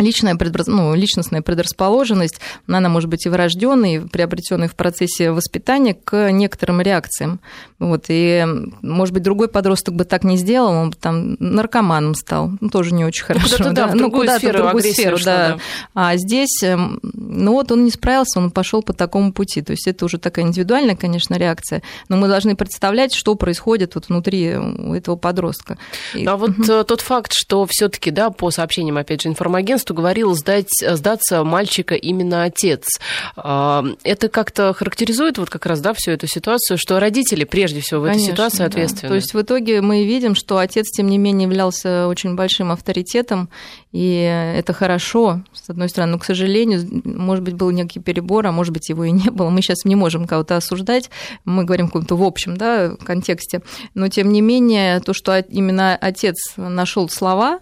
личная 0.00 0.36
предрас... 0.36 0.66
ну, 0.66 0.94
личностная 0.94 1.42
предрасположенность, 1.42 2.40
она 2.66 2.88
может 2.88 3.08
быть 3.08 3.26
и 3.26 3.28
врожденной, 3.28 3.94
и 3.94 3.98
приобретенной 4.00 4.68
в 4.68 4.74
процессе 4.74 5.30
воспитания 5.30 5.94
к 5.94 6.30
некоторым 6.30 6.80
реакциям. 6.80 7.40
Вот, 7.78 8.06
и, 8.08 8.46
может 8.82 9.14
быть, 9.14 9.22
другой 9.22 9.48
подросток 9.48 9.94
бы 9.94 10.04
так 10.04 10.24
не 10.24 10.36
сделал, 10.36 10.72
он 10.72 10.90
бы 10.90 10.96
там 10.96 11.36
наркоманом 11.38 12.14
стал, 12.14 12.50
ну, 12.60 12.68
тоже 12.68 12.92
не 12.92 13.04
очень 13.04 13.24
хорошо. 13.24 13.46
Ну, 13.50 13.56
куда-то, 13.56 13.74
да, 13.74 13.86
да, 13.86 13.92
в 13.92 13.94
ну, 13.96 14.10
куда-то 14.10 14.38
сферу, 14.38 14.58
в 14.58 14.62
другую 14.62 14.82
сферу, 14.82 15.16
да. 15.24 15.48
да. 15.48 15.58
А 15.94 16.16
здесь, 16.16 16.62
эм, 16.62 17.00
ну 17.02 17.52
вот 17.52 17.72
он 17.72 17.84
не 17.84 17.90
справился, 17.90 18.38
он 18.38 18.50
пошел 18.50 18.82
по 18.82 18.92
такому 18.92 19.32
пути. 19.32 19.62
То 19.62 19.72
есть 19.72 19.86
это 19.86 20.04
уже 20.04 20.18
такая 20.18 20.44
индивидуальная, 20.44 20.96
конечно, 20.96 21.36
реакция, 21.36 21.82
но 22.08 22.16
мы 22.16 22.28
должны 22.28 22.54
представлять, 22.56 23.14
что 23.14 23.34
происходит 23.34 23.94
вот 23.94 24.08
внутри 24.08 24.56
у 24.56 24.94
этого 24.94 25.16
подростка. 25.16 25.78
И... 26.14 26.24
А 26.26 26.36
вот 26.36 26.50
угу. 26.50 26.84
тот 26.84 27.00
факт, 27.00 27.32
что 27.34 27.66
все-таки, 27.66 28.10
да, 28.10 28.30
по 28.30 28.50
сообщениям, 28.50 28.96
опять 28.98 29.22
же, 29.22 29.28
информагентства, 29.28 29.89
что 29.90 29.94
говорил 29.94 30.34
сдать, 30.36 30.70
сдаться 30.80 31.42
мальчика 31.42 31.96
именно 31.96 32.44
отец. 32.44 33.00
А, 33.34 33.84
это 34.04 34.28
как-то 34.28 34.72
характеризует 34.72 35.36
вот 35.36 35.50
как 35.50 35.66
раз, 35.66 35.80
да, 35.80 35.92
всю 35.94 36.12
эту 36.12 36.28
ситуацию, 36.28 36.78
что 36.78 37.00
родители 37.00 37.42
прежде 37.42 37.80
всего 37.80 38.02
в 38.02 38.04
Конечно, 38.04 38.26
этой 38.26 38.32
ситуации 38.34 38.58
да. 38.58 38.64
ответственны. 38.66 39.08
То 39.08 39.14
есть 39.16 39.34
в 39.34 39.40
итоге 39.40 39.80
мы 39.80 40.04
видим, 40.04 40.36
что 40.36 40.58
отец, 40.58 40.88
тем 40.90 41.08
не 41.08 41.18
менее, 41.18 41.48
являлся 41.48 42.06
очень 42.06 42.36
большим 42.36 42.70
авторитетом, 42.70 43.48
и 43.90 44.54
это 44.56 44.72
хорошо, 44.72 45.42
с 45.52 45.68
одной 45.68 45.88
стороны, 45.88 46.12
но, 46.12 46.18
к 46.20 46.24
сожалению, 46.24 46.88
может 47.04 47.42
быть, 47.42 47.54
был 47.54 47.70
некий 47.70 47.98
перебор, 47.98 48.46
а 48.46 48.52
может 48.52 48.72
быть, 48.72 48.90
его 48.90 49.02
и 49.02 49.10
не 49.10 49.30
было. 49.30 49.50
Мы 49.50 49.60
сейчас 49.60 49.84
не 49.84 49.96
можем 49.96 50.28
кого-то 50.28 50.56
осуждать, 50.56 51.10
мы 51.44 51.64
говорим 51.64 51.86
в 51.86 51.88
каком-то 51.88 52.14
в 52.14 52.22
общем 52.22 52.56
да, 52.56 52.94
контексте, 53.04 53.62
но, 53.94 54.06
тем 54.06 54.30
не 54.30 54.40
менее, 54.40 55.00
то, 55.00 55.12
что 55.14 55.36
именно 55.36 55.96
отец 55.96 56.36
нашел 56.56 57.08
слова, 57.08 57.58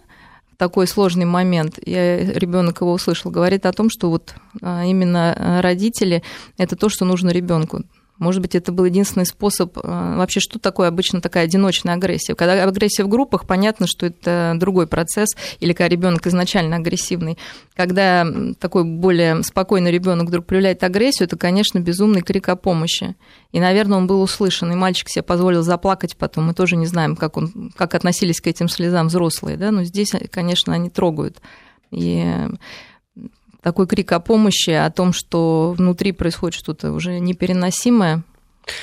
такой 0.59 0.87
сложный 0.87 1.23
момент, 1.23 1.79
я 1.85 2.17
ребенок 2.33 2.81
его 2.81 2.91
услышал, 2.91 3.31
говорит 3.31 3.65
о 3.65 3.71
том, 3.71 3.89
что 3.89 4.09
вот 4.09 4.35
а, 4.61 4.83
именно 4.83 5.61
родители 5.63 6.21
это 6.57 6.75
то, 6.75 6.89
что 6.89 7.05
нужно 7.05 7.29
ребенку. 7.29 7.83
Может 8.19 8.41
быть, 8.41 8.53
это 8.53 8.71
был 8.73 8.85
единственный 8.85 9.25
способ. 9.25 9.77
А, 9.81 10.17
вообще, 10.17 10.41
что 10.41 10.59
такое 10.59 10.89
обычно 10.89 11.21
такая 11.21 11.45
одиночная 11.45 11.95
агрессия? 11.95 12.35
Когда 12.35 12.63
агрессия 12.63 13.03
в 13.03 13.07
группах, 13.07 13.47
понятно, 13.47 13.87
что 13.87 14.05
это 14.05 14.53
другой 14.57 14.87
процесс, 14.87 15.29
или 15.61 15.71
когда 15.71 15.87
ребенок 15.87 16.27
изначально 16.27 16.75
агрессивный. 16.75 17.37
Когда 17.75 18.27
такой 18.59 18.83
более 18.83 19.41
спокойный 19.43 19.91
ребенок 19.91 20.27
вдруг 20.27 20.45
проявляет 20.45 20.83
агрессию, 20.83 21.27
это, 21.27 21.37
конечно, 21.37 21.79
безумный 21.79 22.21
крик 22.21 22.49
о 22.49 22.57
помощи. 22.57 23.15
И, 23.53 23.59
наверное, 23.59 23.97
он 23.97 24.05
был 24.05 24.21
услышан, 24.21 24.71
и 24.71 24.75
мальчик 24.75 25.07
себе 25.09 25.23
позволил 25.23 25.63
заплакать 25.63 26.17
потом. 26.17 26.47
Мы 26.47 26.53
тоже 26.53 26.75
не 26.75 26.85
знаем, 26.85 27.15
как, 27.15 27.37
он, 27.37 27.71
как 27.75 27.95
относились 27.95 28.41
к 28.41 28.47
этим 28.47 28.67
слезам 28.67 29.07
взрослые, 29.07 29.55
да? 29.55 29.71
но 29.71 29.83
здесь, 29.83 30.11
конечно, 30.29 30.73
они 30.73 30.89
трогают. 30.89 31.41
И 31.91 32.23
такой 33.61 33.87
крик 33.87 34.11
о 34.11 34.19
помощи, 34.19 34.69
о 34.69 34.89
том, 34.89 35.13
что 35.13 35.73
внутри 35.77 36.11
происходит 36.11 36.57
что-то 36.57 36.91
уже 36.91 37.19
непереносимое, 37.19 38.23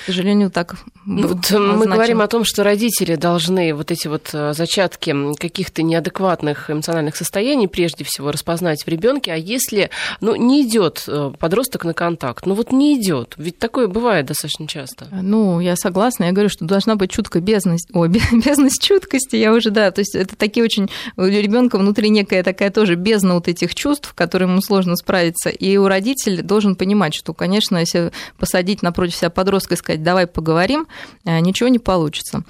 к 0.03 0.07
сожалению, 0.07 0.51
так 0.51 0.77
ну, 1.05 1.29
вот 1.29 1.51
Мы 1.53 1.87
говорим 1.87 2.21
о 2.21 2.27
том, 2.27 2.45
что 2.45 2.65
родители 2.65 3.15
должны 3.15 3.75
вот 3.75 3.91
эти 3.91 4.09
вот 4.09 4.31
э, 4.33 4.53
зачатки 4.55 5.15
каких-то 5.39 5.83
неадекватных 5.83 6.71
эмоциональных 6.71 7.17
состояний 7.17 7.69
прежде 7.69 8.05
всего 8.05 8.33
распознать 8.33 8.85
в 8.85 8.89
ребенке, 8.89 9.33
а 9.33 9.37
если 9.37 9.91
ну, 10.21 10.35
не 10.35 10.67
идет 10.67 11.05
э, 11.07 11.33
подросток 11.39 11.85
на 11.85 11.95
контакт, 11.95 12.45
ну 12.47 12.55
вот 12.55 12.73
не 12.73 13.01
идет, 13.01 13.35
ведь 13.37 13.59
такое 13.59 13.87
бывает 13.87 14.27
достаточно 14.27 14.67
часто. 14.67 15.07
Ну, 15.13 15.61
я 15.61 15.77
согласна, 15.77 16.25
я 16.25 16.33
говорю, 16.33 16.49
что 16.49 16.65
должна 16.65 16.97
быть 16.97 17.13
чуткая 17.13 17.43
бездность, 17.43 17.89
ой, 17.93 18.09
бездность 18.33 18.83
чуткости, 18.83 19.37
я 19.37 19.53
уже, 19.53 19.71
да, 19.71 19.93
то 19.93 20.01
есть 20.01 20.15
это 20.15 20.35
такие 20.35 20.65
очень, 20.65 20.89
у 21.17 21.25
ребенка 21.25 21.79
внутри 21.79 22.11
некая 22.11 22.43
такая 22.43 22.71
тоже 22.71 22.97
бездна 22.97 23.35
вот 23.35 23.47
этих 23.47 23.75
чувств, 23.75 24.13
которым 24.15 24.51
ему 24.51 24.61
сложно 24.61 24.97
справиться, 24.97 25.51
и 25.51 25.77
у 25.77 25.87
родителей 25.87 26.43
должен 26.43 26.75
понимать, 26.75 27.15
что, 27.15 27.33
конечно, 27.33 27.77
если 27.77 28.11
посадить 28.39 28.83
напротив 28.83 29.15
себя 29.15 29.31
подростка 29.31 29.76
и 29.77 29.79
сказать, 29.79 30.03
давай 30.03 30.27
поговорим, 30.27 30.87
э, 31.25 31.39
ничего 31.41 31.69
не 31.69 31.79
получится. 31.79 32.43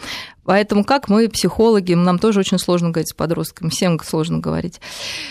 Поэтому 0.44 0.84
как 0.84 1.08
мы, 1.08 1.28
психологи, 1.28 1.94
нам 1.94 2.18
тоже 2.18 2.40
очень 2.40 2.58
сложно 2.58 2.90
говорить 2.90 3.10
с 3.10 3.14
подростками, 3.14 3.68
всем 3.68 3.98
сложно 4.02 4.38
говорить. 4.38 4.80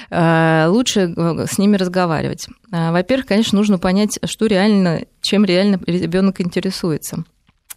Э, 0.09 0.67
лучше 0.67 1.13
э, 1.15 1.45
с 1.49 1.57
ними 1.57 1.77
разговаривать. 1.77 2.47
Во-первых, 2.69 3.25
конечно, 3.25 3.57
нужно 3.57 3.79
понять, 3.79 4.19
что 4.25 4.47
реально, 4.47 5.05
чем 5.21 5.45
реально 5.45 5.79
ребенок 5.87 6.41
интересуется. 6.41 7.23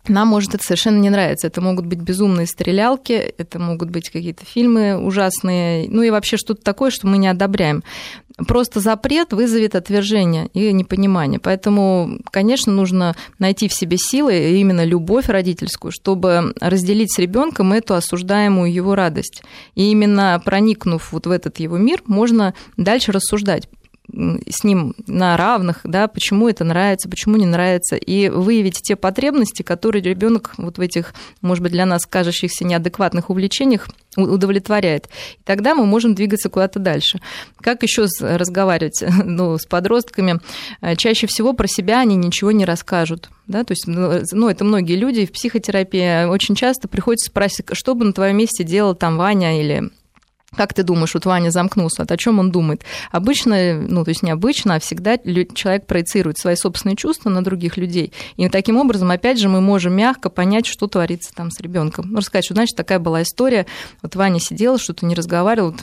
Нам 0.08 0.28
может 0.28 0.54
это 0.54 0.64
совершенно 0.64 0.98
не 0.98 1.10
нравиться. 1.10 1.46
Это 1.46 1.60
могут 1.60 1.86
быть 1.86 2.00
безумные 2.00 2.46
стрелялки, 2.46 3.12
это 3.12 3.58
могут 3.58 3.90
быть 3.90 4.10
какие-то 4.10 4.44
фильмы 4.44 4.96
ужасные, 4.96 5.88
ну 5.88 6.02
и 6.02 6.10
вообще 6.10 6.36
что-то 6.36 6.62
такое, 6.62 6.90
что 6.90 7.06
мы 7.06 7.18
не 7.18 7.28
одобряем. 7.28 7.82
Просто 8.46 8.78
запрет 8.78 9.32
вызовет 9.32 9.74
отвержение 9.74 10.48
и 10.54 10.72
непонимание. 10.72 11.40
Поэтому, 11.40 12.20
конечно, 12.30 12.72
нужно 12.72 13.16
найти 13.40 13.66
в 13.66 13.72
себе 13.72 13.96
силы, 13.96 14.60
именно 14.60 14.84
любовь 14.84 15.28
родительскую, 15.28 15.90
чтобы 15.90 16.54
разделить 16.60 17.12
с 17.12 17.18
ребенком 17.18 17.72
эту 17.72 17.94
осуждаемую 17.94 18.72
его 18.72 18.94
радость. 18.94 19.42
И 19.74 19.90
именно 19.90 20.40
проникнув 20.44 21.10
вот 21.12 21.26
в 21.26 21.30
этот 21.32 21.58
его 21.58 21.78
мир, 21.78 22.02
можно 22.06 22.54
дальше 22.76 23.10
рассуждать 23.10 23.68
с 24.10 24.64
ним 24.64 24.94
на 25.06 25.36
равных, 25.36 25.80
да, 25.84 26.08
почему 26.08 26.48
это 26.48 26.64
нравится, 26.64 27.08
почему 27.08 27.36
не 27.36 27.46
нравится, 27.46 27.96
и 27.96 28.28
выявить 28.28 28.80
те 28.82 28.96
потребности, 28.96 29.62
которые 29.62 30.02
ребенок 30.02 30.54
вот 30.56 30.78
в 30.78 30.80
этих, 30.80 31.14
может 31.42 31.62
быть, 31.62 31.72
для 31.72 31.84
нас 31.84 32.06
кажущихся 32.06 32.64
неадекватных 32.64 33.28
увлечениях 33.30 33.88
удовлетворяет. 34.16 35.08
И 35.36 35.42
тогда 35.44 35.74
мы 35.74 35.84
можем 35.84 36.14
двигаться 36.14 36.48
куда-то 36.48 36.78
дальше. 36.78 37.20
Как 37.60 37.82
еще 37.82 38.06
разговаривать 38.20 39.04
ну, 39.24 39.58
с 39.58 39.66
подростками? 39.66 40.40
Э, 40.80 40.96
чаще 40.96 41.26
всего 41.26 41.52
про 41.52 41.66
себя 41.68 42.00
они 42.00 42.16
ничего 42.16 42.50
не 42.50 42.64
расскажут. 42.64 43.30
Да? 43.46 43.64
То 43.64 43.72
есть, 43.72 43.86
ну, 43.86 44.20
ну 44.32 44.48
это 44.48 44.64
многие 44.64 44.96
люди 44.96 45.26
в 45.26 45.32
психотерапии 45.32 46.24
очень 46.24 46.54
часто 46.54 46.88
приходится 46.88 47.30
спросить, 47.30 47.66
что 47.72 47.94
бы 47.94 48.06
на 48.06 48.12
твоем 48.12 48.38
месте 48.38 48.64
делал 48.64 48.94
там 48.94 49.18
Ваня 49.18 49.60
или 49.60 49.90
как 50.56 50.72
ты 50.72 50.82
думаешь, 50.82 51.14
вот 51.14 51.26
Ваня 51.26 51.50
замкнулся, 51.50 52.02
о 52.02 52.16
чем 52.16 52.38
он 52.38 52.50
думает? 52.50 52.82
Обычно, 53.10 53.74
ну, 53.74 54.04
то 54.04 54.10
есть 54.10 54.22
не 54.22 54.30
обычно, 54.30 54.76
а 54.76 54.80
всегда 54.80 55.18
человек 55.18 55.86
проецирует 55.86 56.38
свои 56.38 56.56
собственные 56.56 56.96
чувства 56.96 57.28
на 57.28 57.44
других 57.44 57.76
людей. 57.76 58.12
И 58.36 58.48
таким 58.48 58.78
образом, 58.78 59.10
опять 59.10 59.38
же, 59.38 59.48
мы 59.48 59.60
можем 59.60 59.92
мягко 59.94 60.30
понять, 60.30 60.66
что 60.66 60.86
творится 60.86 61.34
там 61.34 61.50
с 61.50 61.60
ребенком. 61.60 62.06
Можно 62.06 62.22
сказать, 62.22 62.44
что, 62.44 62.54
значит, 62.54 62.76
такая 62.76 62.98
была 62.98 63.22
история. 63.22 63.66
Вот 64.02 64.16
Ваня 64.16 64.40
сидела, 64.40 64.78
что-то 64.78 65.04
не 65.06 65.14
разговаривал, 65.14 65.74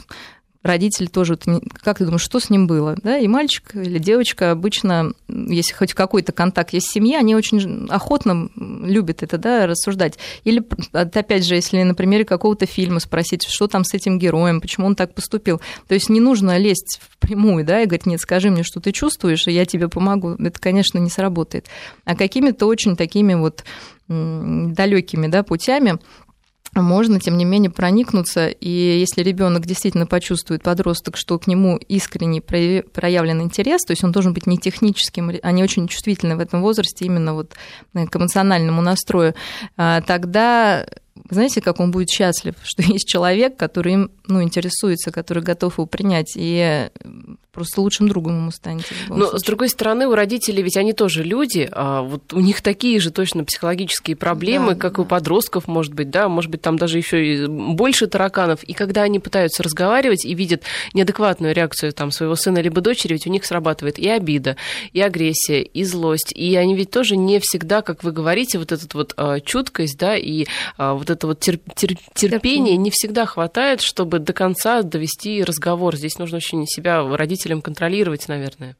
родитель 0.66 1.08
тоже, 1.08 1.38
как 1.82 1.98
ты 1.98 2.04
думаешь, 2.04 2.22
что 2.22 2.40
с 2.40 2.50
ним 2.50 2.66
было? 2.66 2.96
Да? 3.02 3.18
И 3.18 3.28
мальчик 3.28 3.74
или 3.74 3.98
девочка 3.98 4.50
обычно, 4.50 5.12
если 5.28 5.74
хоть 5.74 5.94
какой-то 5.94 6.32
контакт 6.32 6.72
есть 6.72 6.88
с 6.88 6.92
семьей, 6.92 7.18
они 7.18 7.34
очень 7.34 7.86
охотно 7.88 8.50
любят 8.56 9.22
это 9.22 9.38
да, 9.38 9.66
рассуждать. 9.66 10.18
Или, 10.44 10.62
опять 10.92 11.46
же, 11.46 11.54
если 11.54 11.82
на 11.82 11.94
примере 11.94 12.24
какого-то 12.24 12.66
фильма 12.66 13.00
спросить, 13.00 13.46
что 13.48 13.68
там 13.68 13.84
с 13.84 13.94
этим 13.94 14.18
героем, 14.18 14.60
почему 14.60 14.86
он 14.86 14.96
так 14.96 15.14
поступил. 15.14 15.60
То 15.88 15.94
есть 15.94 16.08
не 16.08 16.20
нужно 16.20 16.58
лезть 16.58 17.00
впрямую 17.00 17.64
да, 17.64 17.82
и 17.82 17.86
говорить, 17.86 18.06
нет, 18.06 18.20
скажи 18.20 18.50
мне, 18.50 18.62
что 18.62 18.80
ты 18.80 18.92
чувствуешь, 18.92 19.46
и 19.46 19.52
я 19.52 19.64
тебе 19.64 19.88
помогу. 19.88 20.36
Это, 20.38 20.58
конечно, 20.60 20.98
не 20.98 21.10
сработает. 21.10 21.66
А 22.04 22.16
какими-то 22.16 22.66
очень 22.66 22.96
такими 22.96 23.34
вот 23.34 23.64
далекими 24.08 25.26
да, 25.26 25.42
путями 25.42 25.98
можно, 26.82 27.20
тем 27.20 27.36
не 27.36 27.44
менее, 27.44 27.70
проникнуться, 27.70 28.48
и 28.48 28.68
если 28.68 29.22
ребенок 29.22 29.66
действительно 29.66 30.06
почувствует, 30.06 30.62
подросток, 30.62 31.16
что 31.16 31.38
к 31.38 31.46
нему 31.46 31.76
искренне 31.76 32.40
проявлен 32.40 33.42
интерес, 33.42 33.84
то 33.84 33.92
есть 33.92 34.04
он 34.04 34.12
должен 34.12 34.34
быть 34.34 34.46
не 34.46 34.58
техническим, 34.58 35.32
они 35.42 35.62
очень 35.62 35.88
чувствительны 35.88 36.36
в 36.36 36.40
этом 36.40 36.62
возрасте 36.62 37.04
именно 37.06 37.34
вот 37.34 37.54
э, 37.94 38.06
к 38.06 38.16
эмоциональному 38.16 38.82
настрою, 38.82 39.34
а, 39.76 40.00
тогда 40.02 40.86
знаете, 41.30 41.60
как 41.60 41.80
он 41.80 41.90
будет 41.90 42.10
счастлив, 42.10 42.54
что 42.62 42.82
есть 42.82 43.08
человек, 43.08 43.56
который 43.56 43.94
им 43.94 44.10
ну, 44.26 44.42
интересуется, 44.42 45.10
который 45.10 45.42
готов 45.42 45.78
его 45.78 45.86
принять, 45.86 46.32
и 46.36 46.90
просто 47.56 47.80
лучшим 47.80 48.06
другом 48.06 48.36
ему 48.36 48.50
станете. 48.50 48.94
Но, 49.08 49.16
случае. 49.16 49.38
с 49.38 49.42
другой 49.42 49.68
стороны, 49.70 50.06
у 50.06 50.14
родителей 50.14 50.62
ведь 50.62 50.76
они 50.76 50.92
тоже 50.92 51.24
люди, 51.24 51.68
а 51.72 52.02
вот 52.02 52.34
у 52.34 52.40
них 52.40 52.60
такие 52.60 53.00
же 53.00 53.10
точно 53.10 53.44
психологические 53.44 54.14
проблемы, 54.14 54.74
да, 54.74 54.80
как 54.80 54.96
да. 54.96 55.02
у 55.02 55.04
подростков, 55.06 55.66
может 55.66 55.94
быть, 55.94 56.10
да, 56.10 56.28
может 56.28 56.50
быть, 56.50 56.60
там 56.60 56.76
даже 56.76 56.98
еще 56.98 57.26
и 57.26 57.46
больше 57.46 58.08
тараканов. 58.08 58.62
И 58.62 58.74
когда 58.74 59.02
они 59.02 59.20
пытаются 59.20 59.62
разговаривать 59.62 60.26
и 60.26 60.34
видят 60.34 60.64
неадекватную 60.92 61.54
реакцию 61.54 61.94
там, 61.94 62.10
своего 62.10 62.34
сына 62.36 62.58
либо 62.58 62.82
дочери, 62.82 63.14
ведь 63.14 63.26
у 63.26 63.30
них 63.30 63.46
срабатывает 63.46 63.98
и 63.98 64.06
обида, 64.08 64.56
и 64.92 65.00
агрессия, 65.00 65.62
и 65.62 65.82
злость. 65.84 66.32
И 66.32 66.54
они 66.56 66.74
ведь 66.74 66.90
тоже 66.90 67.16
не 67.16 67.40
всегда, 67.40 67.80
как 67.80 68.04
вы 68.04 68.12
говорите, 68.12 68.58
вот 68.58 68.70
эта 68.72 68.86
вот 68.92 69.14
а, 69.16 69.40
чуткость, 69.40 69.98
да, 69.98 70.14
и 70.14 70.44
а, 70.76 70.92
вот 70.92 71.08
это 71.08 71.26
вот 71.26 71.40
тер, 71.40 71.58
тер, 71.74 71.96
терпения 72.12 72.76
не 72.76 72.90
всегда 72.90 73.24
хватает, 73.24 73.80
чтобы 73.80 74.18
до 74.18 74.34
конца 74.34 74.82
довести 74.82 75.42
разговор. 75.42 75.96
Здесь 75.96 76.18
нужно 76.18 76.36
очень 76.36 76.66
себя 76.66 77.02
родителям 77.16 77.45
контролировать, 77.62 78.28
наверное. 78.28 78.76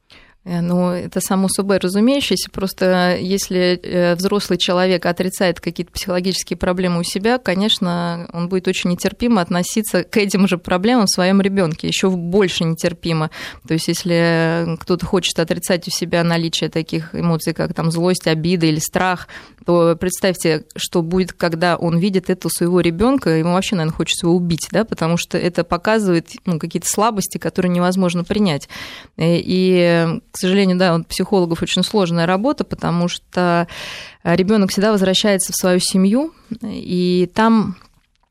Э, 0.46 0.60
ну, 0.60 0.90
это 0.90 1.20
само 1.20 1.48
собой 1.48 1.78
разумеющееся. 1.78 2.50
Просто 2.50 3.16
если 3.20 3.80
э, 3.82 4.14
взрослый 4.14 4.58
человек 4.58 5.04
отрицает 5.04 5.60
какие-то 5.60 5.92
психологические 5.92 6.56
проблемы 6.56 7.00
у 7.00 7.02
себя, 7.02 7.38
конечно, 7.38 8.30
он 8.32 8.48
будет 8.48 8.68
очень 8.68 8.90
нетерпимо 8.90 9.40
относиться 9.40 10.04
к 10.04 10.16
этим 10.16 10.46
же 10.46 10.56
проблемам 10.56 11.06
в 11.06 11.10
своем 11.10 11.40
ребенке, 11.40 11.88
еще 11.88 12.10
больше 12.10 12.64
нетерпимо. 12.64 13.30
То 13.66 13.74
есть, 13.74 13.88
если 13.88 14.76
кто-то 14.80 15.04
хочет 15.04 15.38
отрицать 15.40 15.88
у 15.88 15.90
себя 15.90 16.22
наличие 16.22 16.70
таких 16.70 17.14
эмоций, 17.14 17.52
как 17.52 17.74
там 17.74 17.90
злость, 17.90 18.28
обида 18.28 18.66
или 18.66 18.78
страх, 18.78 19.26
то 19.66 19.96
представьте, 19.96 20.64
что 20.76 21.02
будет, 21.02 21.32
когда 21.32 21.76
он 21.76 21.98
видит 21.98 22.30
это 22.30 22.46
у 22.46 22.50
своего 22.50 22.80
ребенка, 22.80 23.30
ему 23.30 23.54
вообще, 23.54 23.74
наверное, 23.74 23.96
хочется 23.96 24.26
его 24.26 24.36
убить, 24.36 24.68
да, 24.70 24.84
потому 24.84 25.16
что 25.16 25.36
это 25.36 25.64
показывает 25.64 26.28
ну, 26.46 26.60
какие-то 26.60 26.88
слабости, 26.88 27.38
которые 27.38 27.72
невозможно 27.72 28.22
принять. 28.22 28.68
Э, 29.16 29.36
и, 29.36 30.20
к 30.36 30.38
сожалению, 30.38 30.76
да, 30.76 30.94
у 30.94 31.02
психологов 31.02 31.62
очень 31.62 31.82
сложная 31.82 32.26
работа, 32.26 32.62
потому 32.62 33.08
что 33.08 33.66
ребенок 34.22 34.70
всегда 34.70 34.92
возвращается 34.92 35.54
в 35.54 35.56
свою 35.56 35.80
семью, 35.80 36.34
и 36.62 37.30
там 37.32 37.76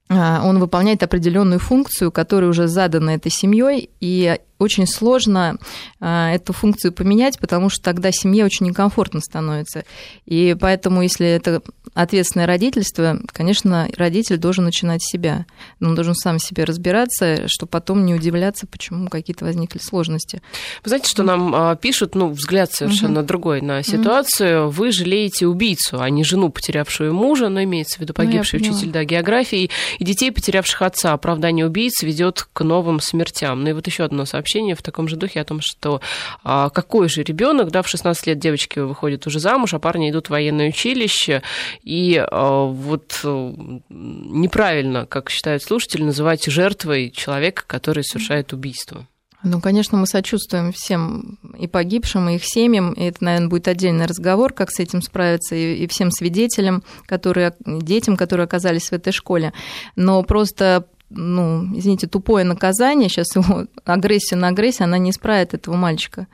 а, 0.07 0.41
он 0.43 0.59
выполняет 0.59 1.01
определенную 1.01 1.59
функцию, 1.59 2.11
которая 2.11 2.51
уже 2.51 2.67
задана 2.67 3.09
этой 3.09 3.31
семьей, 3.31 3.89
и 3.99 4.39
очень 4.57 4.87
сложно 4.87 5.57
а, 5.99 6.31
эту 6.33 6.53
функцию 6.53 6.93
поменять, 6.93 7.39
потому 7.39 7.69
что 7.69 7.83
тогда 7.83 8.11
семье 8.11 8.45
очень 8.45 8.65
некомфортно 8.67 9.19
становится. 9.19 9.83
И 10.25 10.55
поэтому, 10.59 11.01
если 11.01 11.27
это 11.27 11.61
ответственное 11.93 12.47
родительство, 12.47 13.19
конечно, 13.27 13.87
родитель 13.97 14.37
должен 14.37 14.65
начинать 14.65 15.01
с 15.03 15.09
себя. 15.09 15.45
Он 15.81 15.95
должен 15.95 16.15
сам 16.15 16.39
себе 16.39 16.63
разбираться, 16.63 17.47
чтобы 17.47 17.69
потом 17.69 18.05
не 18.05 18.13
удивляться, 18.13 18.67
почему 18.67 19.07
какие-то 19.07 19.45
возникли 19.45 19.79
сложности. 19.79 20.41
Вы 20.83 20.89
знаете, 20.89 21.09
что 21.09 21.23
нам 21.23 21.53
а, 21.53 21.75
пишут, 21.75 22.15
ну, 22.15 22.29
взгляд 22.29 22.71
совершенно 22.71 23.21
угу. 23.21 23.27
другой 23.27 23.61
на 23.61 23.83
ситуацию. 23.83 24.67
Угу. 24.67 24.71
Вы 24.71 24.91
жалеете 24.91 25.47
убийцу, 25.47 26.01
а 26.01 26.09
не 26.09 26.23
жену, 26.23 26.49
потерявшую 26.49 27.13
мужа, 27.13 27.49
но 27.49 27.63
имеется 27.63 27.97
в 27.97 28.01
виду 28.01 28.13
ну, 28.17 28.23
погибший 28.23 28.59
ну, 28.59 28.69
учитель 28.69 28.91
да, 28.91 29.03
географии, 29.03 29.69
и 29.99 30.03
детей, 30.03 30.31
потерявших 30.31 30.81
отца. 30.81 31.13
Оправдание 31.13 31.65
убийцы 31.65 32.05
ведет 32.05 32.47
к 32.51 32.63
новым 32.63 32.99
смертям. 32.99 33.63
Ну 33.63 33.69
и 33.69 33.73
вот 33.73 33.87
еще 33.87 34.03
одно 34.03 34.25
сообщение 34.25 34.44
сообщение 34.45 34.75
в 34.75 34.83
таком 34.83 35.07
же 35.07 35.15
духе 35.15 35.41
о 35.41 35.45
том, 35.45 35.59
что 35.59 36.01
а, 36.43 36.69
какой 36.69 37.09
же 37.09 37.23
ребенок, 37.23 37.71
да, 37.71 37.81
в 37.81 37.87
16 37.87 38.27
лет 38.27 38.39
девочки 38.39 38.79
выходят 38.79 39.25
уже 39.25 39.39
замуж, 39.39 39.73
а 39.73 39.79
парни 39.79 40.11
идут 40.11 40.27
в 40.27 40.29
военное 40.29 40.69
училище, 40.69 41.41
и 41.83 42.17
а, 42.17 42.65
вот 42.65 43.19
э, 43.23 43.53
неправильно, 43.89 45.07
как 45.07 45.31
считают 45.31 45.63
слушатели, 45.63 46.03
называть 46.03 46.45
жертвой 46.45 47.09
человека, 47.09 47.63
который 47.65 48.03
совершает 48.03 48.53
убийство. 48.53 49.07
Ну, 49.43 49.61
конечно, 49.61 49.97
мы 49.97 50.07
сочувствуем 50.07 50.71
всем 50.71 51.37
и 51.59 51.67
погибшим, 51.67 52.29
и 52.29 52.35
их 52.35 52.41
семьям. 52.43 52.93
И 52.93 53.03
это, 53.03 53.23
наверное, 53.23 53.49
будет 53.49 53.67
отдельный 53.67 54.07
разговор, 54.07 54.53
как 54.53 54.71
с 54.71 54.79
этим 54.79 55.03
справиться, 55.03 55.55
и, 55.55 55.75
и 55.83 55.87
всем 55.87 56.09
свидетелям, 56.09 56.83
которые, 57.05 57.53
детям, 57.63 58.17
которые 58.17 58.45
оказались 58.45 58.89
в 58.89 58.93
этой 58.93 59.13
школе. 59.13 59.53
Но 59.95 60.23
просто 60.23 60.87
ну, 61.09 61.65
извините, 61.75 62.07
тупое 62.07 62.45
наказание, 62.45 63.09
сейчас 63.09 63.35
его 63.35 63.67
агрессия 63.85 64.35
на 64.35 64.49
агрессию, 64.49 64.85
она 64.85 64.97
не 64.97 65.11
исправит 65.11 65.53
этого 65.53 65.75
мальчика. 65.75 66.27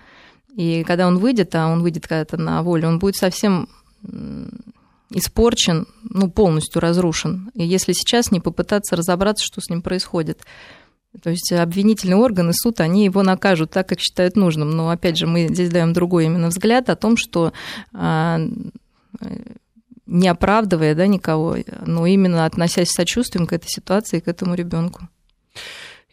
И 0.56 0.84
когда 0.84 1.08
он 1.08 1.18
выйдет, 1.18 1.56
а 1.56 1.68
он 1.68 1.82
выйдет 1.82 2.08
когда-то 2.08 2.38
на 2.38 2.62
волю, 2.62 2.90
он 2.90 3.00
будет 3.00 3.16
совсем 3.16 3.70
испорчен, 5.10 5.88
ну, 6.04 6.30
полностью 6.30 6.82
разрушен. 6.82 7.52
И 7.54 7.64
если 7.64 7.94
сейчас 7.94 8.32
не 8.32 8.40
попытаться 8.40 8.96
разобраться, 8.96 9.46
что 9.46 9.62
с 9.62 9.70
ним 9.70 9.82
происходит. 9.82 10.42
То 11.22 11.30
есть 11.30 11.52
обвинительные 11.52 12.16
органы, 12.16 12.54
суд, 12.54 12.80
они 12.80 13.04
его 13.04 13.22
накажут 13.22 13.72
так, 13.72 13.90
как 13.90 14.00
считают 14.00 14.38
нужным. 14.38 14.72
Но, 14.72 14.90
опять 14.90 15.18
же, 15.18 15.28
мы 15.28 15.48
здесь 15.50 15.70
даем 15.70 15.92
другой 15.92 16.26
именно 16.26 16.48
взгляд 16.48 16.90
о 16.90 16.96
том, 16.96 17.18
что 17.18 17.52
а, 17.94 18.40
не 20.06 20.28
оправдывая 20.28 20.96
да, 20.96 21.08
никого, 21.08 21.58
но 21.86 22.06
именно 22.06 22.46
относясь 22.46 22.90
с 22.90 22.94
сочувствием 22.94 23.48
к 23.48 23.54
этой 23.54 23.68
ситуации 23.68 24.20
к 24.20 24.28
этому 24.28 24.56
ребенку. 24.56 25.08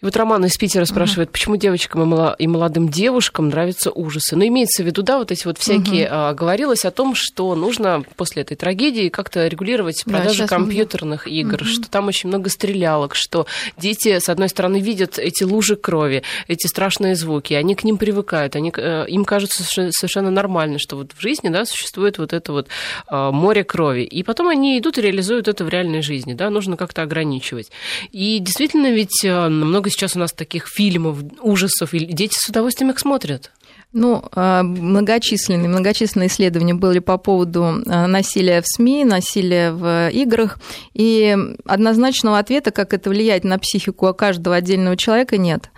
И 0.01 0.05
вот 0.05 0.17
Роман 0.17 0.45
из 0.45 0.57
Питера 0.57 0.85
спрашивает, 0.85 1.29
uh-huh. 1.29 1.33
почему 1.33 1.57
девочкам 1.57 2.15
и 2.35 2.47
молодым 2.47 2.89
девушкам 2.89 3.49
нравятся 3.49 3.91
ужасы? 3.91 4.37
Но 4.37 4.41
ну, 4.41 4.49
имеется 4.49 4.85
в 4.85 4.87
виду, 4.87 5.03
да, 5.03 5.19
вот 5.19 5.33
эти 5.33 5.45
вот 5.45 5.59
всякие... 5.59 6.07
Uh-huh. 6.07 6.35
говорилось 6.35 6.85
о 6.85 6.91
том, 6.91 7.15
что 7.17 7.55
нужно 7.57 8.05
после 8.17 8.43
этой 8.43 8.57
трагедии 8.57 9.09
как-то 9.09 9.47
регулировать 9.49 10.05
продажи 10.05 10.45
да, 10.45 10.49
компьютерных 10.49 11.27
мы... 11.27 11.33
игр, 11.33 11.57
uh-huh. 11.57 11.65
что 11.65 11.91
там 11.91 12.07
очень 12.07 12.29
много 12.29 12.49
стрелялок, 12.49 13.17
что 13.17 13.47
дети, 13.77 14.19
с 14.19 14.29
одной 14.29 14.49
стороны, 14.49 14.81
видят 14.81 15.19
эти 15.19 15.43
лужи 15.43 15.75
крови, 15.75 16.23
эти 16.47 16.69
страшные 16.69 17.17
звуки, 17.17 17.55
они 17.55 17.75
к 17.75 17.83
ним 17.83 17.99
привыкают, 17.99 18.55
они, 18.55 18.73
э, 18.77 19.07
им 19.09 19.25
кажется 19.25 19.65
совершенно 19.65 20.31
нормально, 20.31 20.79
что 20.79 20.97
вот 20.97 21.13
в 21.13 21.21
жизни, 21.21 21.49
да, 21.49 21.65
существует 21.65 22.19
вот 22.19 22.33
это 22.33 22.53
вот 22.53 22.69
а, 23.09 23.33
море 23.33 23.65
крови. 23.65 24.03
И 24.03 24.23
потом 24.23 24.49
они 24.49 24.79
идут 24.79 24.99
и 24.99 25.01
реализуют 25.01 25.49
это 25.49 25.65
в 25.65 25.69
реальной 25.69 26.03
жизни, 26.03 26.35
да, 26.35 26.51
нужно 26.51 26.77
как-то 26.77 27.03
ограничивать. 27.03 27.71
И 28.13 28.39
действительно 28.39 28.93
ведь 28.93 29.25
э, 29.25 29.49
много 29.49 29.88
много 29.89 29.91
сейчас 29.91 30.17
у 30.17 30.19
нас 30.19 30.33
таких 30.33 30.69
фильмов, 30.69 31.19
ужасов, 31.43 31.95
и 31.95 31.99
дети 31.99 32.35
с 32.39 32.49
удовольствием 32.49 32.91
их 32.91 32.99
смотрят. 32.99 33.51
Ну, 33.93 34.23
а, 34.33 34.63
многочисленные, 34.63 35.69
многочисленные 35.69 36.29
исследования 36.29 36.75
были 36.75 36.99
по 36.99 37.17
поводу 37.17 37.83
а, 37.87 38.07
насилия 38.07 38.61
в 38.61 38.67
СМИ, 38.67 39.05
насилия 39.05 39.73
в 39.73 40.11
играх, 40.11 40.59
и 40.93 41.37
однозначного 41.65 42.39
ответа, 42.39 42.71
как 42.71 42.93
это 42.93 43.09
влияет 43.09 43.45
на 43.45 43.59
психику 43.59 44.13
каждого 44.13 44.57
отдельного 44.57 44.97
человека, 44.97 45.39
нет. 45.39 45.71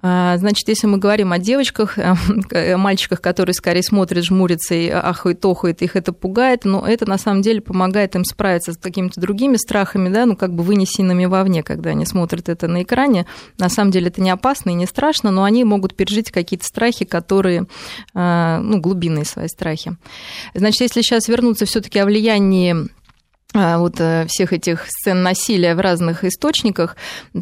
А, 0.00 0.36
значит, 0.36 0.68
если 0.68 0.86
мы 0.86 0.98
говорим 0.98 1.32
о 1.32 1.38
девочках, 1.38 1.98
э, 1.98 2.76
мальчиках, 2.76 3.20
которые 3.20 3.54
скорее 3.54 3.82
смотрят, 3.82 4.24
жмурятся 4.24 4.74
и 4.74 4.88
ахают, 4.88 5.44
охают, 5.44 5.82
их 5.82 5.96
это 5.96 6.12
пугает, 6.12 6.64
но 6.64 6.86
это 6.86 7.06
на 7.06 7.18
самом 7.18 7.42
деле 7.42 7.60
помогает 7.60 8.14
им 8.14 8.24
справиться 8.24 8.72
с 8.72 8.76
какими-то 8.76 9.20
другими 9.20 9.56
страхами, 9.56 10.08
да, 10.08 10.26
ну 10.26 10.36
как 10.36 10.54
бы 10.54 10.62
вынесенными 10.62 11.26
вовне, 11.26 11.62
когда 11.62 11.90
они 11.90 12.06
смотрят 12.06 12.48
это 12.48 12.68
на 12.68 12.82
экране. 12.82 13.26
На 13.58 13.68
самом 13.68 13.90
деле 13.90 14.08
это 14.08 14.20
не 14.22 14.30
опасно 14.30 14.70
и 14.70 14.74
не 14.74 14.86
страшно, 14.86 15.30
но 15.30 15.42
они 15.44 15.64
могут 15.64 15.96
пережить 15.96 16.30
какие-то 16.30 16.64
страхи, 16.64 17.04
которые, 17.04 17.66
а, 18.14 18.60
ну, 18.60 18.78
глубинные 18.80 19.24
свои 19.24 19.48
страхи. 19.48 19.96
Значит, 20.54 20.82
если 20.82 21.02
сейчас 21.02 21.28
вернуться 21.28 21.64
все-таки 21.66 21.98
о 21.98 22.04
влиянии 22.04 22.88
вот 23.54 23.94
э, 23.98 24.26
всех 24.28 24.52
этих 24.52 24.84
сцен 24.86 25.22
насилия 25.22 25.74
в 25.74 25.80
разных 25.80 26.22
источниках, 26.22 26.96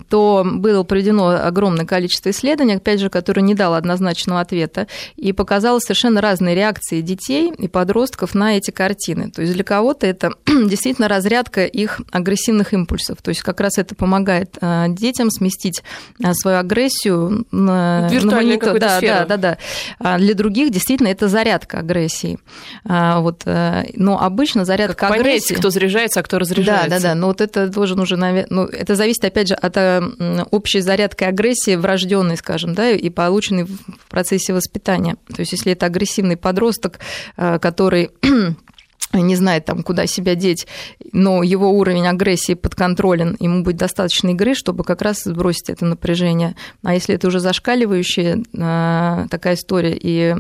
то 0.09 0.47
было 0.47 0.85
проведено 0.85 1.31
огромное 1.31 1.85
количество 1.85 2.31
исследований, 2.31 2.75
опять 2.75 3.01
же, 3.01 3.11
которые 3.11 3.43
не 3.43 3.55
дало 3.55 3.75
однозначного 3.75 4.41
ответа, 4.41 4.87
и 5.17 5.33
показало 5.33 5.81
совершенно 5.81 6.21
разные 6.21 6.55
реакции 6.55 7.01
детей 7.01 7.53
и 7.59 7.67
подростков 7.67 8.37
на 8.37 8.57
эти 8.57 8.71
картины. 8.71 9.33
То 9.33 9.43
есть 9.43 9.55
для 9.55 9.65
кого-то 9.65 10.07
это 10.07 10.31
действительно 10.47 11.09
разрядка 11.09 11.65
их 11.65 12.01
агрессивных 12.13 12.73
импульсов. 12.73 13.21
То 13.21 13.31
есть 13.31 13.43
как 13.43 13.61
раз 13.61 13.77
это 13.77 13.97
помогает 13.97 14.57
э, 14.61 14.87
детям 14.91 15.29
сместить 15.29 15.83
э, 16.23 16.35
свою 16.35 16.59
агрессию 16.59 17.47
на, 17.51 18.09
на 18.09 18.79
да, 18.79 19.01
да, 19.01 19.25
да, 19.25 19.37
да. 19.37 19.59
А 19.99 20.19
для 20.19 20.35
других 20.35 20.71
действительно 20.71 21.09
это 21.09 21.27
зарядка 21.27 21.81
агрессии. 21.81 22.39
А 22.85 23.19
вот, 23.21 23.43
но 23.45 24.23
обычно 24.23 24.65
зарядка 24.65 25.09
как 25.09 25.11
агрессии... 25.11 25.49
Понять, 25.49 25.61
кто 25.61 25.71
заряжает 25.71 25.96
заряжается, 25.97 26.21
а 26.21 26.23
кто 26.23 26.39
разряжается. 26.39 26.91
Да, 26.91 26.97
да, 26.97 27.03
да. 27.09 27.15
Но 27.15 27.29
вот 27.29 27.41
это 27.41 27.69
должен 27.69 27.99
уже, 28.01 28.17
ну, 28.17 28.65
это 28.65 28.95
зависит, 28.95 29.25
опять 29.25 29.49
же, 29.49 29.55
от 29.55 29.77
э, 29.77 30.03
общей 30.51 30.81
зарядки 30.81 31.25
агрессии, 31.25 31.77
врожденной, 31.77 32.37
скажем, 32.37 32.75
да, 32.75 32.91
и 32.91 33.11
полученной 33.11 33.65
в 33.65 34.09
процессе 34.09 34.53
воспитания. 34.53 35.17
То 35.29 35.41
есть, 35.41 35.53
если 35.53 35.73
это 35.73 35.87
агрессивный 35.87 36.37
подросток, 36.37 36.99
э, 37.37 37.59
который 37.59 38.11
не 39.13 39.37
знает 39.37 39.65
там, 39.65 39.83
куда 39.83 40.07
себя 40.07 40.35
деть, 40.35 40.67
но 41.13 41.43
его 41.43 41.71
уровень 41.71 42.07
агрессии 42.07 42.55
подконтролен, 42.55 43.37
ему 43.41 43.63
будет 43.63 43.77
достаточно 43.77 44.31
игры, 44.31 44.55
чтобы 44.55 44.85
как 44.85 45.03
раз 45.03 45.23
сбросить 45.25 45.71
это 45.71 45.87
напряжение. 45.87 46.55
А 46.83 46.95
если 46.95 47.15
это 47.15 47.29
уже 47.29 47.41
зашкаливающая 47.41 48.37
э, 48.37 49.27
такая 49.31 49.55
история, 49.55 49.97
и 50.01 50.35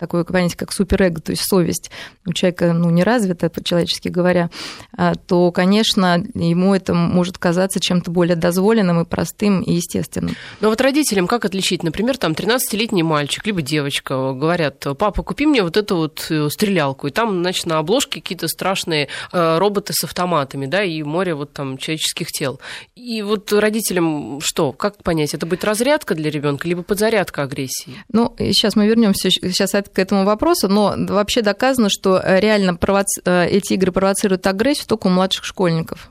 такое 0.00 0.24
понятие, 0.24 0.56
как 0.56 0.72
суперэго, 0.72 1.20
то 1.20 1.30
есть 1.30 1.42
совесть 1.46 1.90
у 2.26 2.32
человека 2.32 2.72
ну, 2.72 2.90
не 2.90 3.04
развита, 3.04 3.50
по-человечески 3.50 4.08
говоря, 4.08 4.50
а, 4.96 5.14
то, 5.14 5.52
конечно, 5.52 6.24
ему 6.34 6.74
это 6.74 6.94
может 6.94 7.38
казаться 7.38 7.80
чем-то 7.80 8.10
более 8.10 8.36
дозволенным 8.36 9.00
и 9.00 9.04
простым 9.04 9.60
и 9.60 9.74
естественным. 9.74 10.34
Но 10.60 10.70
вот 10.70 10.80
родителям 10.80 11.26
как 11.26 11.44
отличить? 11.44 11.82
Например, 11.82 12.16
там 12.16 12.32
13-летний 12.32 13.02
мальчик 13.02 13.46
либо 13.46 13.60
девочка 13.60 14.32
говорят, 14.32 14.86
папа, 14.98 15.22
купи 15.22 15.46
мне 15.46 15.62
вот 15.62 15.76
эту 15.76 15.96
вот 15.96 16.26
э, 16.30 16.48
стрелялку, 16.48 17.06
и 17.06 17.10
там, 17.10 17.42
значит, 17.42 17.66
на 17.66 17.78
обложке 17.78 18.20
какие-то 18.20 18.48
страшные 18.48 19.08
э, 19.32 19.58
роботы 19.58 19.92
с 19.92 20.02
автоматами, 20.04 20.66
да, 20.66 20.82
и 20.82 21.02
море 21.02 21.34
вот 21.34 21.52
там 21.52 21.76
человеческих 21.76 22.28
тел. 22.28 22.58
И 22.96 23.20
вот 23.22 23.52
родителям 23.52 24.40
что, 24.40 24.72
как 24.72 25.02
понять, 25.02 25.34
это 25.34 25.44
будет 25.44 25.64
разрядка 25.64 26.14
для 26.14 26.30
ребенка, 26.30 26.66
либо 26.66 26.82
подзарядка 26.82 27.42
агрессии? 27.42 28.02
Ну, 28.12 28.34
сейчас 28.38 28.76
мы 28.76 28.86
вернемся 28.86 29.30
сейчас 29.30 29.74
к 29.92 29.98
этому 29.98 30.24
вопросу, 30.24 30.68
но 30.68 30.94
вообще 30.96 31.42
доказано, 31.42 31.88
что 31.88 32.22
реально 32.24 32.74
провоци... 32.74 33.20
Э, 33.24 33.46
эти 33.46 33.74
игры 33.74 33.92
провоцируют 33.92 34.46
агрессию 34.46 34.86
только 34.86 35.08
у 35.08 35.10
младших 35.10 35.44
школьников. 35.44 36.10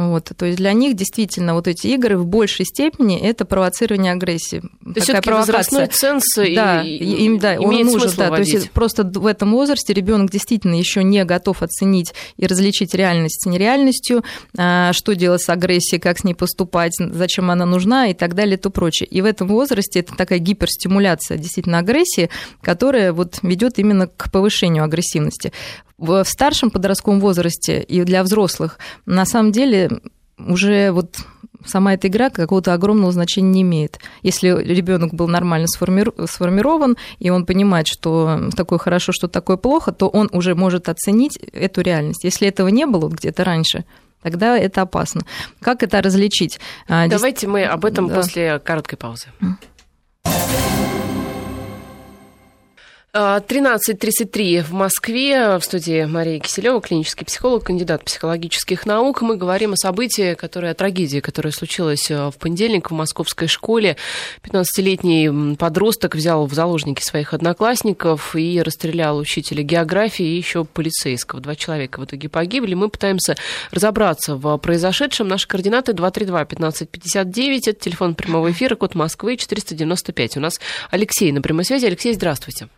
Вот, 0.00 0.32
то 0.34 0.46
есть 0.46 0.56
для 0.56 0.72
них 0.72 0.96
действительно 0.96 1.52
вот 1.52 1.68
эти 1.68 1.88
игры 1.88 2.16
в 2.16 2.24
большей 2.24 2.64
степени 2.64 3.20
это 3.20 3.44
провоцирование 3.44 4.12
агрессии. 4.12 4.60
То 4.60 4.92
есть 4.94 5.02
все-таки 5.02 5.30
возрастной 5.30 5.88
ценз 5.88 6.24
да, 6.36 6.82
и, 6.82 6.96
им, 6.96 7.38
да, 7.38 7.56
он 7.60 7.78
нужен, 7.82 8.10
да, 8.16 8.30
то 8.30 8.40
есть 8.40 8.70
просто 8.70 9.04
в 9.04 9.26
этом 9.26 9.52
возрасте 9.52 9.92
ребенок 9.92 10.30
действительно 10.30 10.74
еще 10.74 11.04
не 11.04 11.22
готов 11.26 11.62
оценить 11.62 12.14
и 12.38 12.46
различить 12.46 12.94
реальность 12.94 13.42
с 13.42 13.46
нереальностью, 13.46 14.24
а, 14.56 14.94
что 14.94 15.14
делать 15.14 15.42
с 15.42 15.50
агрессией, 15.50 16.00
как 16.00 16.18
с 16.18 16.24
ней 16.24 16.32
поступать, 16.32 16.92
зачем 16.98 17.50
она 17.50 17.66
нужна 17.66 18.06
и 18.06 18.14
так 18.14 18.34
далее 18.34 18.56
и 18.56 18.58
то 18.58 18.70
прочее. 18.70 19.06
И 19.06 19.20
в 19.20 19.26
этом 19.26 19.48
возрасте 19.48 20.00
это 20.00 20.16
такая 20.16 20.38
гиперстимуляция 20.38 21.36
действительно 21.36 21.76
агрессии, 21.76 22.30
которая 22.62 23.12
вот 23.12 23.40
ведет 23.42 23.78
именно 23.78 24.06
к 24.06 24.32
повышению 24.32 24.84
агрессивности 24.84 25.52
в 26.00 26.24
старшем 26.24 26.70
подростковом 26.70 27.20
возрасте 27.20 27.80
и 27.82 28.02
для 28.04 28.22
взрослых 28.22 28.78
на 29.06 29.26
самом 29.26 29.52
деле 29.52 29.90
уже 30.38 30.90
вот 30.92 31.18
сама 31.66 31.94
эта 31.94 32.08
игра 32.08 32.30
какого-то 32.30 32.72
огромного 32.72 33.12
значения 33.12 33.50
не 33.50 33.62
имеет. 33.62 33.98
Если 34.22 34.48
ребенок 34.48 35.12
был 35.12 35.28
нормально 35.28 35.66
сформирован, 35.68 36.96
и 37.18 37.28
он 37.28 37.44
понимает, 37.44 37.86
что 37.86 38.48
такое 38.56 38.78
хорошо, 38.78 39.12
что 39.12 39.28
такое 39.28 39.58
плохо, 39.58 39.92
то 39.92 40.08
он 40.08 40.30
уже 40.32 40.54
может 40.54 40.88
оценить 40.88 41.38
эту 41.52 41.82
реальность. 41.82 42.24
Если 42.24 42.48
этого 42.48 42.68
не 42.68 42.86
было 42.86 43.08
где-то 43.08 43.44
раньше, 43.44 43.84
тогда 44.22 44.56
это 44.56 44.82
опасно. 44.82 45.22
Как 45.60 45.82
это 45.82 46.00
различить? 46.00 46.60
А, 46.88 47.08
Давайте 47.08 47.46
мы 47.46 47.64
об 47.64 47.84
этом 47.84 48.08
да. 48.08 48.14
после 48.14 48.58
короткой 48.58 48.96
паузы. 48.96 49.26
13.33 53.12 54.62
в 54.62 54.72
Москве. 54.72 55.58
В 55.58 55.64
студии 55.64 56.04
Мария 56.04 56.38
Киселева, 56.38 56.80
клинический 56.80 57.26
психолог, 57.26 57.64
кандидат 57.64 58.04
психологических 58.04 58.86
наук. 58.86 59.22
Мы 59.22 59.36
говорим 59.36 59.72
о 59.72 59.76
событии, 59.76 60.34
которое, 60.34 60.70
о 60.70 60.74
трагедии, 60.74 61.18
которая 61.18 61.52
случилась 61.52 62.08
э, 62.08 62.28
в 62.30 62.36
понедельник 62.38 62.92
в 62.92 62.94
московской 62.94 63.48
школе. 63.48 63.96
15-летний 64.44 65.56
подросток 65.56 66.14
взял 66.14 66.46
в 66.46 66.54
заложники 66.54 67.02
своих 67.02 67.34
одноклассников 67.34 68.36
и 68.36 68.62
расстрелял 68.62 69.18
учителя 69.18 69.64
географии 69.64 70.26
и 70.26 70.36
еще 70.36 70.64
полицейского. 70.64 71.40
Два 71.40 71.56
человека 71.56 71.98
в 71.98 72.04
итоге 72.04 72.28
погибли. 72.28 72.74
Мы 72.74 72.88
пытаемся 72.88 73.36
разобраться 73.72 74.36
в 74.36 74.56
произошедшем. 74.58 75.26
Наши 75.26 75.48
координаты 75.48 75.92
232-1559. 75.92 77.60
Это 77.66 77.72
телефон 77.72 78.14
прямого 78.14 78.52
эфира, 78.52 78.76
код 78.76 78.94
Москвы 78.94 79.36
495. 79.36 80.36
У 80.36 80.40
нас 80.40 80.60
Алексей 80.92 81.32
на 81.32 81.42
прямой 81.42 81.64
связи. 81.64 81.86
Алексей, 81.86 82.14
здравствуйте. 82.14 82.68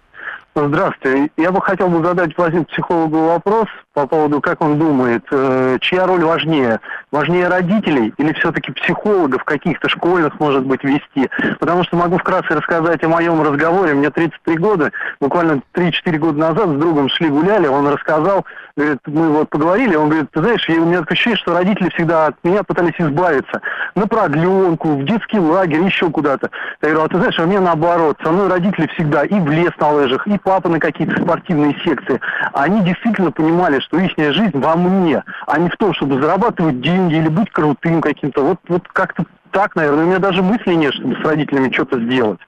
Здравствуйте. 0.55 1.31
Я 1.39 1.51
бы 1.51 1.63
хотел 1.63 1.89
бы 1.89 2.05
задать 2.05 2.37
Владимиру 2.37 2.67
психологу 2.67 3.25
вопрос 3.25 3.69
по 3.93 4.07
поводу, 4.07 4.41
как 4.41 4.63
он 4.63 4.79
думает, 4.79 5.25
э, 5.31 5.79
чья 5.81 6.07
роль 6.07 6.25
важнее? 6.25 6.81
Важнее 7.11 7.49
родителей 7.49 8.15
или 8.17 8.33
все-таки 8.33 8.73
психологов 8.73 9.45
каких-то 9.45 9.89
школьных, 9.89 10.41
может 10.41 10.65
быть, 10.65 10.83
вести? 10.83 11.29
Потому 11.61 11.85
что 11.85 11.97
могу 11.97 12.17
вкратце 12.17 12.55
рассказать 12.55 13.05
о 13.05 13.09
моем 13.09 13.43
разговоре. 13.43 13.95
Мне 13.95 14.11
33 14.11 14.57
года, 14.57 14.93
буквально 15.21 15.61
3-4 15.75 16.19
года 16.19 16.39
назад 16.39 16.69
с 16.69 16.81
другом 16.81 17.11
шли 17.11 17.29
гуляли, 17.29 17.67
он 17.67 17.87
рассказал, 17.87 18.47
говорит, 18.77 18.99
мы 19.07 19.29
вот 19.29 19.51
поговорили, 19.51 19.95
он 19.95 20.09
говорит, 20.09 20.31
ты 20.31 20.41
знаешь, 20.41 20.67
у 20.71 20.85
меня 20.85 21.01
такое 21.01 21.13
ощущение, 21.13 21.37
что 21.37 21.55
родители 21.55 21.91
всегда 21.91 22.27
от 22.27 22.37
меня 22.43 22.63
пытались 22.63 22.95
избавиться. 22.99 23.61
На 23.95 24.07
продленку, 24.07 24.97
в 24.97 25.05
детский 25.05 25.39
лагерь, 25.39 25.83
еще 25.83 26.11
куда-то. 26.11 26.51
Я 26.81 26.91
говорю, 26.91 27.05
а 27.05 27.09
ты 27.09 27.19
знаешь, 27.19 27.39
у 27.39 27.47
меня 27.47 27.61
наоборот, 27.61 28.17
со 28.23 28.33
мной 28.33 28.49
родители 28.49 28.87
всегда 28.95 29.25
и 29.25 29.39
в 29.39 29.51
лес 29.51 29.73
на 29.79 29.91
лыжах, 29.91 30.27
и 30.27 30.39
папа 30.39 30.71
на 30.71 30.81
какие-то 30.81 31.21
спортивные 31.21 31.77
секции. 31.85 32.21
Они 32.55 32.81
действительно 32.83 33.31
понимали, 33.31 33.82
что 33.83 33.99
их 33.99 34.13
жизнь 34.17 34.59
во 34.59 34.77
мне, 34.77 35.23
а 35.47 35.59
не 35.59 35.69
в 35.69 35.77
том, 35.77 35.95
чтобы 35.95 36.21
зарабатывать 36.21 36.81
деньги 36.81 37.15
или 37.15 37.29
быть 37.29 37.51
крутым 37.51 38.01
каким-то. 38.01 38.43
Вот, 38.43 38.59
вот 38.69 38.89
как-то 38.89 39.25
так, 39.53 39.77
наверное. 39.77 40.05
У 40.05 40.07
меня 40.09 40.19
даже 40.19 40.43
мысли 40.43 40.73
нет, 40.73 40.95
чтобы 40.95 41.15
с 41.15 41.21
родителями 41.21 41.73
что-то 41.73 42.01
сделать. 42.01 42.41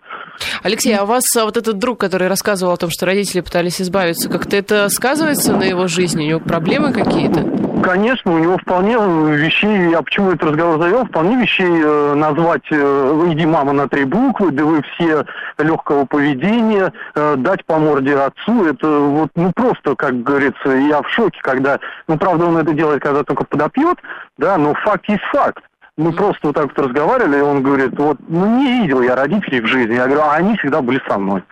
Алексей, 0.62 0.96
а 0.96 1.04
у 1.04 1.06
вас 1.06 1.24
а, 1.36 1.44
вот 1.44 1.56
этот 1.56 1.78
друг, 1.78 1.98
который 2.00 2.28
рассказывал 2.28 2.72
о 2.72 2.76
том, 2.76 2.90
что 2.90 3.06
родители 3.06 3.40
пытались 3.40 3.80
избавиться, 3.80 4.28
как-то 4.28 4.56
это 4.56 4.88
сказывается 4.88 5.56
на 5.56 5.64
его 5.64 5.86
жизни? 5.86 6.24
У 6.24 6.28
него 6.28 6.40
проблемы 6.40 6.92
какие-то? 6.92 7.44
Конечно, 7.82 8.32
у 8.32 8.38
него 8.38 8.56
вполне 8.56 8.94
вещей, 8.94 9.90
я 9.90 10.00
почему 10.00 10.30
этот 10.30 10.44
разговор 10.44 10.80
завел, 10.80 11.04
вполне 11.04 11.36
вещей 11.36 11.68
э, 11.68 12.14
назвать 12.14 12.62
э, 12.70 13.24
«иди, 13.32 13.44
мама, 13.44 13.74
на 13.74 13.88
три 13.88 14.04
буквы», 14.04 14.52
да 14.52 14.64
вы 14.64 14.82
все 14.94 15.26
легкого 15.58 16.06
поведения, 16.06 16.94
э, 17.14 17.34
дать 17.36 17.62
по 17.66 17.78
морде 17.78 18.16
отцу, 18.16 18.64
это 18.64 18.88
вот, 18.88 19.28
ну, 19.34 19.52
просто, 19.54 19.94
как 19.96 20.22
говорится, 20.22 20.70
я 20.70 21.02
в 21.02 21.10
шоке, 21.10 21.38
когда, 21.42 21.78
ну, 22.08 22.16
правда, 22.16 22.46
он 22.46 22.56
это 22.56 22.72
делает, 22.72 23.02
когда 23.02 23.22
только 23.22 23.44
подопьет, 23.44 23.98
да, 24.38 24.56
но 24.56 24.72
факт 24.74 25.06
есть 25.08 25.24
факт. 25.24 25.62
Мы 25.96 26.12
просто 26.12 26.48
вот 26.48 26.56
так 26.56 26.66
вот 26.66 26.86
разговаривали, 26.86 27.38
и 27.38 27.42
он 27.42 27.62
говорит, 27.62 27.96
вот, 27.96 28.16
ну, 28.28 28.60
не 28.60 28.80
видел 28.80 29.00
я 29.02 29.14
родителей 29.14 29.60
в 29.60 29.66
жизни. 29.66 29.94
Я 29.94 30.06
говорю, 30.06 30.22
а 30.22 30.34
они 30.34 30.56
всегда 30.56 30.82
были 30.82 31.00
со 31.08 31.18
мной. 31.18 31.42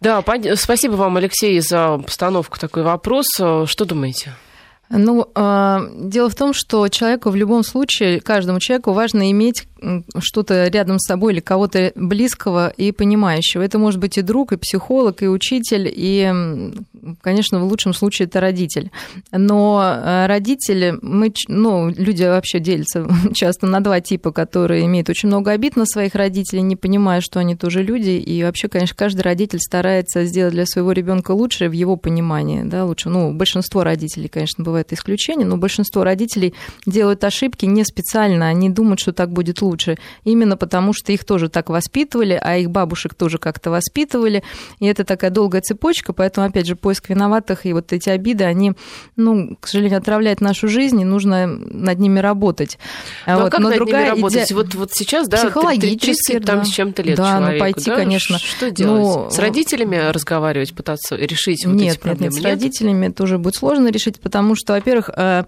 Да, 0.00 0.22
спасибо 0.56 0.94
вам, 0.94 1.16
Алексей, 1.18 1.60
за 1.60 1.98
постановку 1.98 2.58
такой 2.58 2.82
вопрос. 2.82 3.26
Что 3.36 3.84
думаете? 3.84 4.32
Ну, 4.88 5.26
э, 5.34 5.78
дело 6.00 6.28
в 6.28 6.34
том, 6.34 6.52
что 6.52 6.88
человеку 6.88 7.30
в 7.30 7.36
любом 7.36 7.62
случае, 7.62 8.20
каждому 8.20 8.58
человеку 8.60 8.92
важно 8.92 9.30
иметь 9.30 9.66
что-то 10.18 10.68
рядом 10.68 10.98
с 10.98 11.06
собой 11.06 11.34
или 11.34 11.40
кого-то 11.40 11.92
близкого 11.94 12.68
и 12.70 12.92
понимающего. 12.92 13.62
Это 13.62 13.78
может 13.78 14.00
быть 14.00 14.18
и 14.18 14.22
друг, 14.22 14.52
и 14.52 14.56
психолог, 14.56 15.22
и 15.22 15.28
учитель, 15.28 15.90
и, 15.92 16.72
конечно, 17.20 17.60
в 17.60 17.64
лучшем 17.64 17.92
случае 17.94 18.26
это 18.26 18.40
родитель. 18.40 18.90
Но 19.32 19.82
э, 19.82 20.26
родители, 20.26 20.94
мы, 21.02 21.32
ну, 21.48 21.88
люди 21.90 22.24
вообще 22.24 22.60
делятся 22.60 23.06
часто 23.34 23.66
на 23.66 23.80
два 23.80 24.00
типа, 24.00 24.32
которые 24.32 24.86
имеют 24.86 25.08
очень 25.08 25.28
много 25.28 25.50
обид 25.50 25.76
на 25.76 25.86
своих 25.86 26.14
родителей, 26.14 26.62
не 26.62 26.76
понимая, 26.76 27.20
что 27.20 27.40
они 27.40 27.56
тоже 27.56 27.82
люди. 27.82 28.10
И 28.10 28.42
вообще, 28.42 28.68
конечно, 28.68 28.96
каждый 28.96 29.22
родитель 29.22 29.60
старается 29.60 30.24
сделать 30.24 30.54
для 30.54 30.66
своего 30.66 30.92
ребенка 30.92 31.32
лучшее 31.32 31.68
в 31.68 31.72
его 31.72 31.96
понимании, 31.96 32.62
да, 32.62 32.84
лучше. 32.84 33.08
Ну, 33.08 33.32
большинство 33.32 33.84
родителей, 33.84 34.28
конечно, 34.28 34.64
бывает 34.64 34.92
исключение, 34.92 35.46
но 35.46 35.56
большинство 35.56 36.04
родителей 36.04 36.54
делают 36.86 37.24
ошибки 37.24 37.66
не 37.66 37.84
специально, 37.84 38.48
они 38.48 38.70
думают, 38.70 39.00
что 39.00 39.12
так 39.12 39.30
будет 39.30 39.60
лучше 39.62 39.71
лучше, 39.72 39.98
именно 40.24 40.56
потому 40.56 40.92
что 40.92 41.12
их 41.12 41.24
тоже 41.24 41.48
так 41.48 41.70
воспитывали, 41.70 42.38
а 42.40 42.56
их 42.56 42.70
бабушек 42.70 43.14
тоже 43.14 43.38
как-то 43.38 43.70
воспитывали, 43.70 44.42
и 44.78 44.86
это 44.86 45.04
такая 45.04 45.30
долгая 45.30 45.62
цепочка, 45.62 46.12
поэтому, 46.12 46.46
опять 46.46 46.66
же, 46.66 46.76
поиск 46.76 47.08
виноватых 47.08 47.66
и 47.66 47.72
вот 47.72 47.92
эти 47.92 48.10
обиды, 48.10 48.44
они, 48.44 48.72
ну, 49.16 49.56
к 49.60 49.66
сожалению, 49.66 49.98
отравляют 49.98 50.40
нашу 50.40 50.68
жизнь, 50.68 51.00
и 51.00 51.04
нужно 51.04 51.46
над 51.46 51.98
ними 51.98 52.20
работать. 52.20 52.78
Ну, 53.26 53.32
а 53.32 53.38
вот. 53.38 53.50
как 53.50 53.60
Но 53.60 53.68
над 53.70 53.78
другая 53.78 54.04
ними 54.04 54.16
работать? 54.16 54.46
Иде... 54.46 54.54
Вот, 54.54 54.74
вот 54.74 54.92
сейчас, 54.92 55.28
да, 55.28 55.38
психологически, 55.38 56.32
30 56.32 56.44
там, 56.44 56.64
с 56.64 56.68
чем-то 56.68 57.02
лет 57.02 57.16
да, 57.16 57.40
ну, 57.40 57.46
человеку, 57.46 57.64
ну, 57.64 57.72
пойти, 57.72 57.90
да? 57.90 57.96
конечно. 57.96 58.38
Что 58.38 58.70
делать? 58.70 59.02
Ну, 59.02 59.30
с 59.30 59.38
родителями 59.38 59.96
разговаривать, 60.10 60.74
пытаться 60.74 61.16
решить 61.16 61.64
вот 61.64 61.74
нет, 61.74 61.94
эти 61.94 62.00
проблемы? 62.00 62.24
Нет, 62.24 62.34
нет, 62.34 62.42
с 62.42 62.44
родителями 62.44 63.08
тоже 63.08 63.38
будет 63.38 63.56
сложно 63.56 63.88
решить, 63.88 64.20
потому 64.20 64.54
что, 64.54 64.74
во-первых, 64.74 65.10
э, 65.14 65.44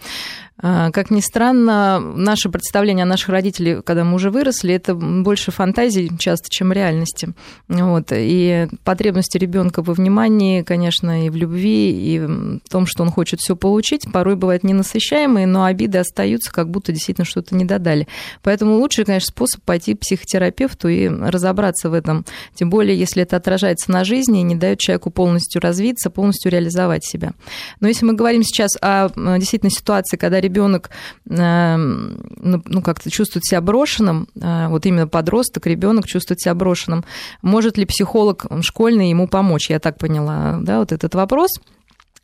как 0.60 1.10
ни 1.10 1.20
странно, 1.20 1.98
наше 1.98 2.48
представление 2.48 3.02
о 3.02 3.06
наших 3.06 3.30
родителях, 3.30 3.84
когда 3.84 4.04
мы 4.04 4.14
уже 4.14 4.30
выросли, 4.30 4.72
это 4.72 4.94
больше 4.94 5.50
фантазий 5.50 6.10
часто, 6.18 6.48
чем 6.48 6.72
реальности. 6.72 7.34
Вот. 7.68 8.08
И 8.12 8.68
потребности 8.84 9.36
ребенка 9.36 9.82
во 9.82 9.94
внимании, 9.94 10.62
конечно, 10.62 11.26
и 11.26 11.30
в 11.30 11.34
любви, 11.34 11.90
и 11.90 12.20
в 12.20 12.60
том, 12.70 12.86
что 12.86 13.02
он 13.02 13.10
хочет 13.10 13.40
все 13.40 13.56
получить, 13.56 14.06
порой 14.12 14.36
бывают 14.36 14.62
ненасыщаемые, 14.62 15.46
но 15.46 15.64
обиды 15.64 15.98
остаются, 15.98 16.52
как 16.52 16.70
будто 16.70 16.92
действительно 16.92 17.24
что-то 17.24 17.56
не 17.56 17.64
додали. 17.64 18.06
Поэтому 18.42 18.76
лучший, 18.76 19.04
конечно, 19.04 19.26
способ 19.26 19.60
пойти 19.62 19.94
к 19.94 20.00
психотерапевту 20.00 20.88
и 20.88 21.08
разобраться 21.08 21.90
в 21.90 21.94
этом. 21.94 22.24
Тем 22.54 22.70
более, 22.70 22.96
если 22.96 23.22
это 23.24 23.36
отражается 23.36 23.90
на 23.90 24.04
жизни 24.04 24.40
и 24.40 24.44
не 24.44 24.54
дает 24.54 24.78
человеку 24.78 25.10
полностью 25.10 25.60
развиться, 25.60 26.10
полностью 26.10 26.52
реализовать 26.52 27.04
себя. 27.04 27.32
Но 27.80 27.88
если 27.88 28.06
мы 28.06 28.12
говорим 28.12 28.44
сейчас 28.44 28.70
о 28.80 29.08
действительно 29.38 29.70
ситуации, 29.70 30.16
когда 30.16 30.43
ребенок 30.44 30.90
э, 31.28 31.76
ну, 31.76 32.62
ну, 32.64 32.82
как-то 32.82 33.10
чувствует 33.10 33.44
себя 33.44 33.60
брошенным, 33.60 34.28
э, 34.40 34.68
вот 34.68 34.86
именно 34.86 35.08
подросток, 35.08 35.66
ребенок 35.66 36.06
чувствует 36.06 36.40
себя 36.40 36.54
брошенным, 36.54 37.04
может 37.42 37.78
ли 37.78 37.86
психолог 37.86 38.46
школьный 38.60 39.10
ему 39.10 39.26
помочь? 39.26 39.70
Я 39.70 39.80
так 39.80 39.98
поняла, 39.98 40.58
да, 40.60 40.78
вот 40.78 40.92
этот 40.92 41.14
вопрос. 41.14 41.50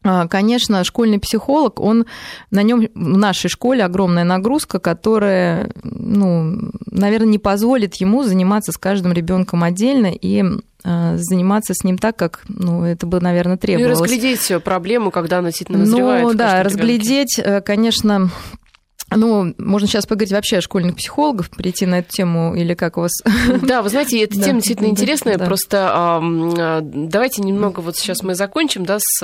А, 0.02 0.26
конечно, 0.28 0.82
школьный 0.82 1.18
психолог, 1.18 1.78
он 1.78 2.06
на 2.50 2.62
нем 2.62 2.88
в 2.94 3.18
нашей 3.18 3.50
школе 3.50 3.84
огромная 3.84 4.24
нагрузка, 4.24 4.78
которая, 4.78 5.70
ну, 5.82 6.70
наверное, 6.90 7.28
не 7.28 7.38
позволит 7.38 7.96
ему 7.96 8.22
заниматься 8.22 8.72
с 8.72 8.78
каждым 8.78 9.12
ребенком 9.12 9.62
отдельно 9.62 10.06
и 10.06 10.42
а, 10.82 11.16
заниматься 11.18 11.74
с 11.74 11.84
ним 11.84 11.98
так, 11.98 12.16
как 12.16 12.40
ну, 12.48 12.84
это 12.84 13.06
бы, 13.06 13.20
наверное, 13.20 13.58
требовалось. 13.58 13.98
Ну 13.98 14.04
и 14.04 14.08
разглядеть 14.08 14.64
проблему, 14.64 15.10
когда 15.10 15.38
она 15.38 15.48
действительно 15.48 15.80
назревает. 15.80 16.22
Ну 16.22 16.34
да, 16.34 16.62
разглядеть, 16.62 17.38
ребенке. 17.38 17.58
Э, 17.58 17.60
конечно, 17.60 18.30
Ну, 19.11 19.55
можно 19.59 19.88
сейчас 19.88 20.07
поговорить 20.07 20.33
вообще 20.33 20.59
о 20.59 20.61
школьных 20.61 20.96
психологах, 20.96 21.51
перейти 21.51 21.87
на 21.87 21.99
эту 21.99 22.11
тему, 22.11 22.55
или 22.55 22.75
как 22.75 22.96
у 22.96 23.03
вас? 23.03 23.12
Да, 23.62 23.83
вы 23.83 23.88
знаете, 23.88 24.23
эта 24.23 24.40
тема 24.40 24.61
действительно 24.61 24.88
интересная, 24.88 25.38
просто 25.38 26.20
давайте 26.83 27.42
немного 27.42 27.81
вот 27.81 27.96
сейчас 27.96 28.23
мы 28.23 28.35
закончим, 28.35 28.85
да, 28.85 28.99
с 29.01 29.20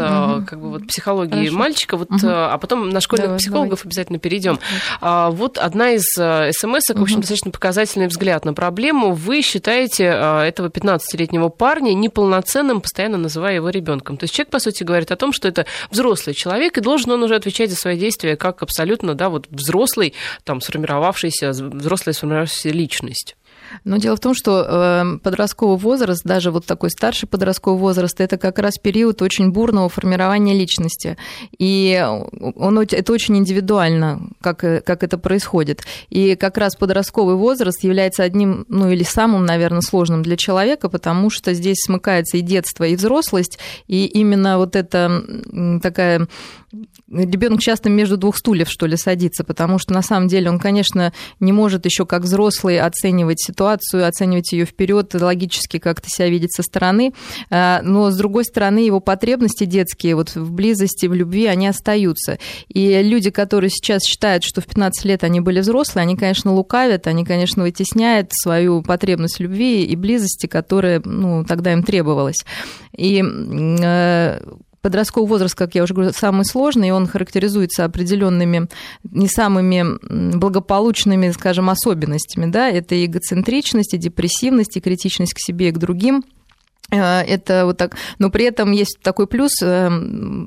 как 0.47 0.61
бы 0.61 0.71
вот 0.71 0.89
психологией 0.89 1.51
мальчика, 1.51 1.97
вот, 1.97 2.09
а 2.23 2.57
потом 2.59 2.91
на 2.91 3.01
школьных 3.01 3.39
психологов 3.39 3.85
обязательно 3.85 4.19
перейдем. 4.19 4.59
А, 5.01 5.31
вот 5.31 5.59
одна 5.59 5.91
из 5.91 6.05
смс 6.05 6.89
в 6.89 7.03
общем, 7.03 7.21
достаточно 7.21 7.51
показательный 7.51 8.07
взгляд 8.07 8.45
на 8.45 8.55
проблему. 8.55 9.13
Вы 9.13 9.43
считаете 9.43 10.05
этого 10.05 10.69
15-летнего 10.69 11.49
парня 11.49 11.95
неполноценным, 11.95 12.81
постоянно 12.81 13.19
называя 13.19 13.57
его 13.57 13.71
ребенком. 13.71 14.17
То 14.17 14.25
есть 14.25 14.35
человек, 14.35 14.51
по 14.51 14.59
сути, 14.59 14.83
говорит 14.83 15.11
о 15.13 15.17
том, 15.17 15.33
что 15.33 15.49
это 15.49 15.67
взрослый 15.91 16.35
человек, 16.35 16.79
и 16.79 16.81
должен 16.81 17.13
он 17.13 17.23
уже 17.23 17.35
отвечать 17.35 17.71
за 17.71 17.77
свои 17.77 17.99
действия 17.99 18.37
как 18.37 18.63
абсолютно, 18.63 19.15
да, 19.15 19.29
вот 19.29 19.47
взрослый 19.51 19.76
взрослый, 19.77 20.15
там, 20.45 20.61
сформировавшийся, 20.61 21.51
взрослая 21.51 22.15
сформировавшаяся 22.15 22.71
личность. 22.71 23.37
Но 23.85 23.97
дело 23.97 24.17
в 24.17 24.21
том, 24.21 24.35
что 24.35 24.63
эм, 24.63 25.19
подростковый 25.19 25.77
возраст, 25.77 26.23
даже 26.25 26.51
вот 26.51 26.67
такой 26.67 26.91
старший 26.91 27.29
подростковый 27.29 27.81
возраст, 27.81 28.21
это 28.21 28.37
как 28.39 28.59
раз 28.59 28.75
период 28.79 29.23
очень 29.23 29.51
бурного 29.51 29.89
формирования 29.89 30.55
личности. 30.55 31.17
И 31.59 32.01
он, 32.55 32.79
это 32.79 33.13
очень 33.13 33.37
индивидуально, 33.37 34.31
как, 34.41 34.65
э, 34.65 34.81
как 34.81 35.03
это 35.03 35.19
происходит. 35.19 35.83
И 36.11 36.37
как 36.37 36.59
раз 36.59 36.77
подростковый 36.77 37.35
возраст 37.35 37.83
является 37.83 38.23
одним, 38.23 38.67
ну 38.69 38.91
или 38.91 39.03
самым, 39.03 39.45
наверное, 39.45 39.81
сложным 39.81 40.23
для 40.23 40.37
человека, 40.37 40.89
потому 40.89 41.31
что 41.31 41.53
здесь 41.53 41.79
смыкается 41.85 42.37
и 42.37 42.43
детство, 42.43 42.85
и 42.85 42.97
взрослость, 42.97 43.59
и 43.87 44.07
именно 44.07 44.59
вот 44.59 44.77
эта 44.77 45.23
такая 45.83 46.29
ребенок 47.11 47.61
часто 47.61 47.89
между 47.89 48.17
двух 48.17 48.37
стульев, 48.37 48.69
что 48.69 48.87
ли, 48.87 48.97
садится, 48.97 49.45
потому 49.45 49.79
что 49.79 49.93
на 49.93 50.03
самом 50.03 50.29
деле 50.29 50.51
он, 50.51 50.59
конечно, 50.59 51.13
не 51.41 51.53
может 51.53 51.85
еще 51.85 52.07
как 52.07 52.23
взрослый 52.23 52.81
оценивать 52.81 53.41
ситуацию, 53.41 54.07
оценивать 54.07 54.53
ее 54.53 54.65
вперед, 54.65 55.15
логически 55.15 55.79
как-то 55.79 56.09
себя 56.09 56.29
видеть 56.29 56.55
со 56.55 56.63
стороны. 56.63 57.13
А, 57.51 57.81
но, 57.83 58.11
с 58.11 58.17
другой 58.17 58.45
стороны, 58.45 58.79
его 58.79 59.01
потребности 59.01 59.65
детские 59.65 60.17
вот 60.17 60.35
в 60.35 60.53
близости, 60.53 61.07
в 61.07 61.15
любви, 61.15 61.47
они 61.47 61.69
остаются. 61.69 62.39
И 62.69 63.03
люди, 63.03 63.31
которые 63.31 63.71
сейчас 63.71 64.03
считают, 64.03 64.45
что 64.45 64.61
в 64.61 64.67
15 64.67 65.05
лет 65.05 65.25
они 65.25 65.41
были 65.41 65.61
взрослые, 65.61 66.03
они, 66.03 66.17
конечно, 66.17 66.53
лукавят, 66.53 67.07
они, 67.07 67.25
конечно, 67.25 67.63
вытесняют 67.63 68.31
свою 68.33 68.83
потребность 68.83 69.41
любви 69.41 69.85
и 69.85 69.97
близости, 69.97 70.47
которая 70.47 71.01
ну, 71.05 71.45
тогда 71.45 71.73
им 71.73 71.83
требовалась. 71.83 72.45
И 72.97 73.23
э, 73.23 74.41
подростковый 74.87 75.29
возраст, 75.29 75.57
как 75.57 75.75
я 75.75 75.83
уже 75.83 75.95
говорю, 75.95 76.13
самый 76.13 76.45
сложный, 76.45 76.89
и 76.89 76.91
он 76.93 77.09
характеризуется 77.09 77.85
определенными 77.85 78.69
не 79.03 79.27
самыми 79.27 79.85
благополучными, 80.37 81.33
скажем, 81.33 81.71
особенностями. 81.71 82.47
Да? 82.47 82.69
Это 82.69 83.05
эгоцентричность, 83.05 83.95
и 83.95 83.99
депрессивность, 83.99 84.77
и 84.77 84.81
критичность 84.81 85.35
к 85.35 85.41
себе 85.41 85.71
и 85.71 85.73
к 85.73 85.79
другим– 85.79 86.23
это 86.91 87.67
вот 87.67 87.77
так, 87.77 87.97
но 88.19 88.31
при 88.31 88.45
этом 88.45 88.71
есть 88.71 88.99
такой 89.03 89.27
плюс, 89.27 89.51
э, 89.63 89.91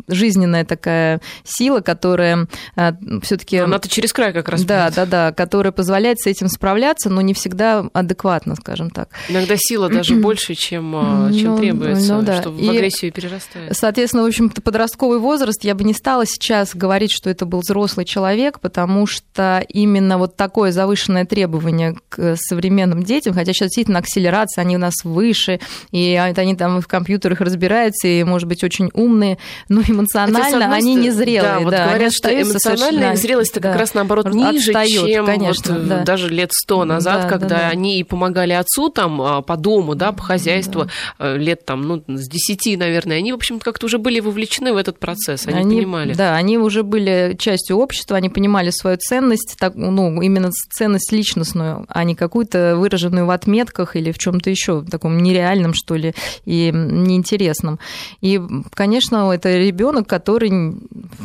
жизненная 0.08 0.64
такая 0.64 1.20
сила, 1.44 1.82
которая 1.82 2.48
э, 2.76 2.92
все-таки... 3.24 3.58
Она-то 3.58 3.90
через 3.90 4.14
край 4.14 4.32
как 4.32 4.48
раз. 4.48 4.64
Да, 4.64 4.86
будет. 4.86 4.96
да, 4.96 5.06
да, 5.06 5.32
которая 5.34 5.74
позволяет 5.74 6.20
с 6.20 6.28
этим 6.28 6.48
справляться, 6.48 7.10
но 7.10 7.22
не 7.22 7.34
всегда 7.34 7.86
адекватно, 7.94 8.56
скажем 8.56 8.90
так. 8.90 9.10
Иногда 9.28 9.56
сила 9.58 9.90
даже 9.90 10.16
больше, 10.16 10.56
чем, 10.56 11.32
чем 11.34 11.52
ну, 11.52 11.58
требуется, 11.58 12.16
ну, 12.16 12.22
да. 12.22 12.42
что 12.42 12.52
в 12.52 12.70
агрессию 12.70 13.12
перерастает. 13.12 13.76
Соответственно, 13.76 14.24
в 14.24 14.28
общем 14.28 14.50
подростковый 14.50 15.20
возраст, 15.20 15.64
я 15.66 15.76
бы 15.76 15.84
не 15.84 15.94
стала 15.94 16.26
сейчас 16.26 16.74
говорить, 16.74 17.12
что 17.12 17.30
это 17.30 17.46
был 17.46 17.60
взрослый 17.60 18.06
человек, 18.06 18.60
потому 18.62 19.06
что 19.08 19.66
именно 19.68 20.18
вот 20.18 20.38
такое 20.38 20.72
завышенное 20.72 21.26
требование 21.26 21.98
к 22.08 22.36
современным 22.38 23.04
детям, 23.04 23.34
хотя 23.34 23.52
сейчас 23.52 23.70
действительно 23.70 24.00
акселерация, 24.00 24.62
они 24.62 24.76
у 24.76 24.80
нас 24.80 24.94
выше, 25.04 25.60
и 25.92 26.16
это 26.30 26.42
они 26.42 26.56
там 26.56 26.82
в 26.82 26.88
компьютерах 26.88 27.42
разбираются 27.42 28.08
и, 28.08 28.24
может 28.24 28.48
быть, 28.48 28.64
очень 28.64 28.90
умные, 28.94 29.38
но 29.68 29.82
эмоционально 29.82 30.44
Хотя, 30.44 30.74
они 30.74 30.96
не 30.96 31.12
зрелые. 31.12 31.54
Да, 31.54 31.60
вот 31.60 31.72
да, 31.72 31.88
говорят, 31.88 32.14
что 32.14 32.30
эмоциональная 32.30 33.16
зрелость 33.16 33.56
да, 33.56 33.62
как 33.62 33.80
раз 33.80 33.94
наоборот 33.94 34.34
ниже, 34.34 34.72
отстает, 34.72 35.08
чем 35.08 35.26
конечно, 35.26 35.76
вот 35.76 35.88
да. 35.88 36.04
даже 36.04 36.30
лет 36.30 36.52
сто 36.54 36.86
назад, 36.86 37.24
да, 37.24 37.30
когда 37.30 37.48
да, 37.48 37.58
да. 37.58 37.68
они 37.70 38.04
помогали 38.04 38.54
отцу 38.54 38.90
там 38.90 39.22
а, 39.22 39.42
по 39.42 39.58
дому, 39.58 39.96
да, 39.96 40.12
по 40.12 40.24
хозяйству, 40.24 40.88
да. 41.18 41.36
лет 41.36 41.66
там, 41.66 41.82
ну, 41.82 42.04
с 42.08 42.28
десяти, 42.28 42.78
наверное, 42.78 43.18
они, 43.18 43.32
в 43.32 43.36
общем, 43.36 43.60
как-то 43.60 43.86
уже 43.86 43.98
были 43.98 44.20
вовлечены 44.20 44.74
в 44.74 44.78
этот 44.78 45.00
процесс, 45.00 45.48
они, 45.48 45.60
они 45.60 45.78
понимали. 45.78 46.14
Да, 46.14 46.36
они 46.36 46.58
уже 46.58 46.84
были 46.84 47.36
частью 47.38 47.78
общества, 47.78 48.18
они 48.18 48.30
понимали 48.30 48.70
свою 48.70 48.98
ценность, 48.98 49.56
так, 49.60 49.76
ну, 49.76 50.22
именно 50.22 50.52
ценность 50.72 51.12
личностную, 51.12 51.86
а 51.88 52.04
не 52.04 52.16
какую-то 52.16 52.76
выраженную 52.78 53.26
в 53.26 53.30
отметках 53.32 53.96
или 53.96 54.12
в 54.12 54.18
чем-то 54.18 54.50
еще 54.50 54.84
таком 54.84 55.18
нереальном, 55.18 55.74
что 55.74 55.96
ли, 55.96 56.14
и 56.46 56.72
неинтересным. 56.74 57.80
И, 58.22 58.42
конечно, 58.74 59.32
это 59.32 59.58
ребенок, 59.58 60.08
который 60.08 60.50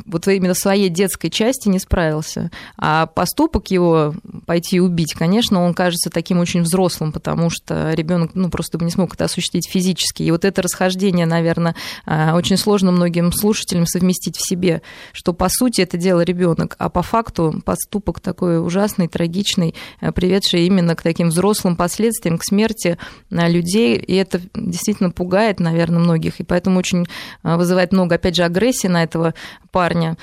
вот 0.06 0.28
именно 0.28 0.54
в 0.54 0.58
своей 0.58 0.88
детской 0.88 1.28
части 1.28 1.68
не 1.68 1.78
справился. 1.78 2.50
А 2.76 3.06
поступок 3.06 3.70
его 3.70 4.14
пойти 4.46 4.80
убить, 4.80 5.14
конечно, 5.14 5.64
он 5.64 5.74
кажется 5.74 6.10
таким 6.10 6.40
очень 6.40 6.62
взрослым, 6.62 7.12
потому 7.12 7.50
что 7.50 7.92
ребенок 7.92 8.32
ну, 8.34 8.50
просто 8.50 8.78
бы 8.78 8.84
не 8.84 8.90
смог 8.90 9.14
это 9.14 9.24
осуществить 9.24 9.68
физически. 9.68 10.22
И 10.22 10.30
вот 10.30 10.44
это 10.44 10.62
расхождение, 10.62 11.26
наверное, 11.26 11.74
а, 12.06 12.34
очень 12.34 12.56
сложно 12.56 12.92
многим 12.92 13.32
слушателям 13.32 13.86
совместить 13.86 14.36
в 14.36 14.46
себе, 14.46 14.82
что 15.12 15.32
по 15.32 15.48
сути 15.48 15.80
это 15.80 15.96
дело 15.96 16.22
ребенок, 16.22 16.76
а 16.78 16.88
по 16.88 17.02
факту 17.02 17.62
поступок 17.64 18.20
такой 18.20 18.64
ужасный, 18.64 19.08
трагичный, 19.08 19.74
а, 20.00 20.12
приведший 20.12 20.66
именно 20.66 20.94
к 20.94 21.02
таким 21.02 21.28
взрослым 21.28 21.76
последствиям, 21.76 22.38
к 22.38 22.44
смерти 22.44 22.98
а, 23.30 23.48
людей. 23.48 23.96
И 23.96 24.14
это 24.14 24.40
действительно 24.54 24.83
пугает, 25.10 25.60
наверное, 25.60 26.00
многих, 26.00 26.40
и 26.40 26.44
поэтому 26.44 26.78
очень 26.78 27.06
а, 27.42 27.56
вызывает 27.56 27.92
много, 27.92 28.16
опять 28.16 28.36
же, 28.36 28.44
агрессии 28.44 28.88
на 28.88 29.02
этого 29.02 29.34
парня. 29.70 30.16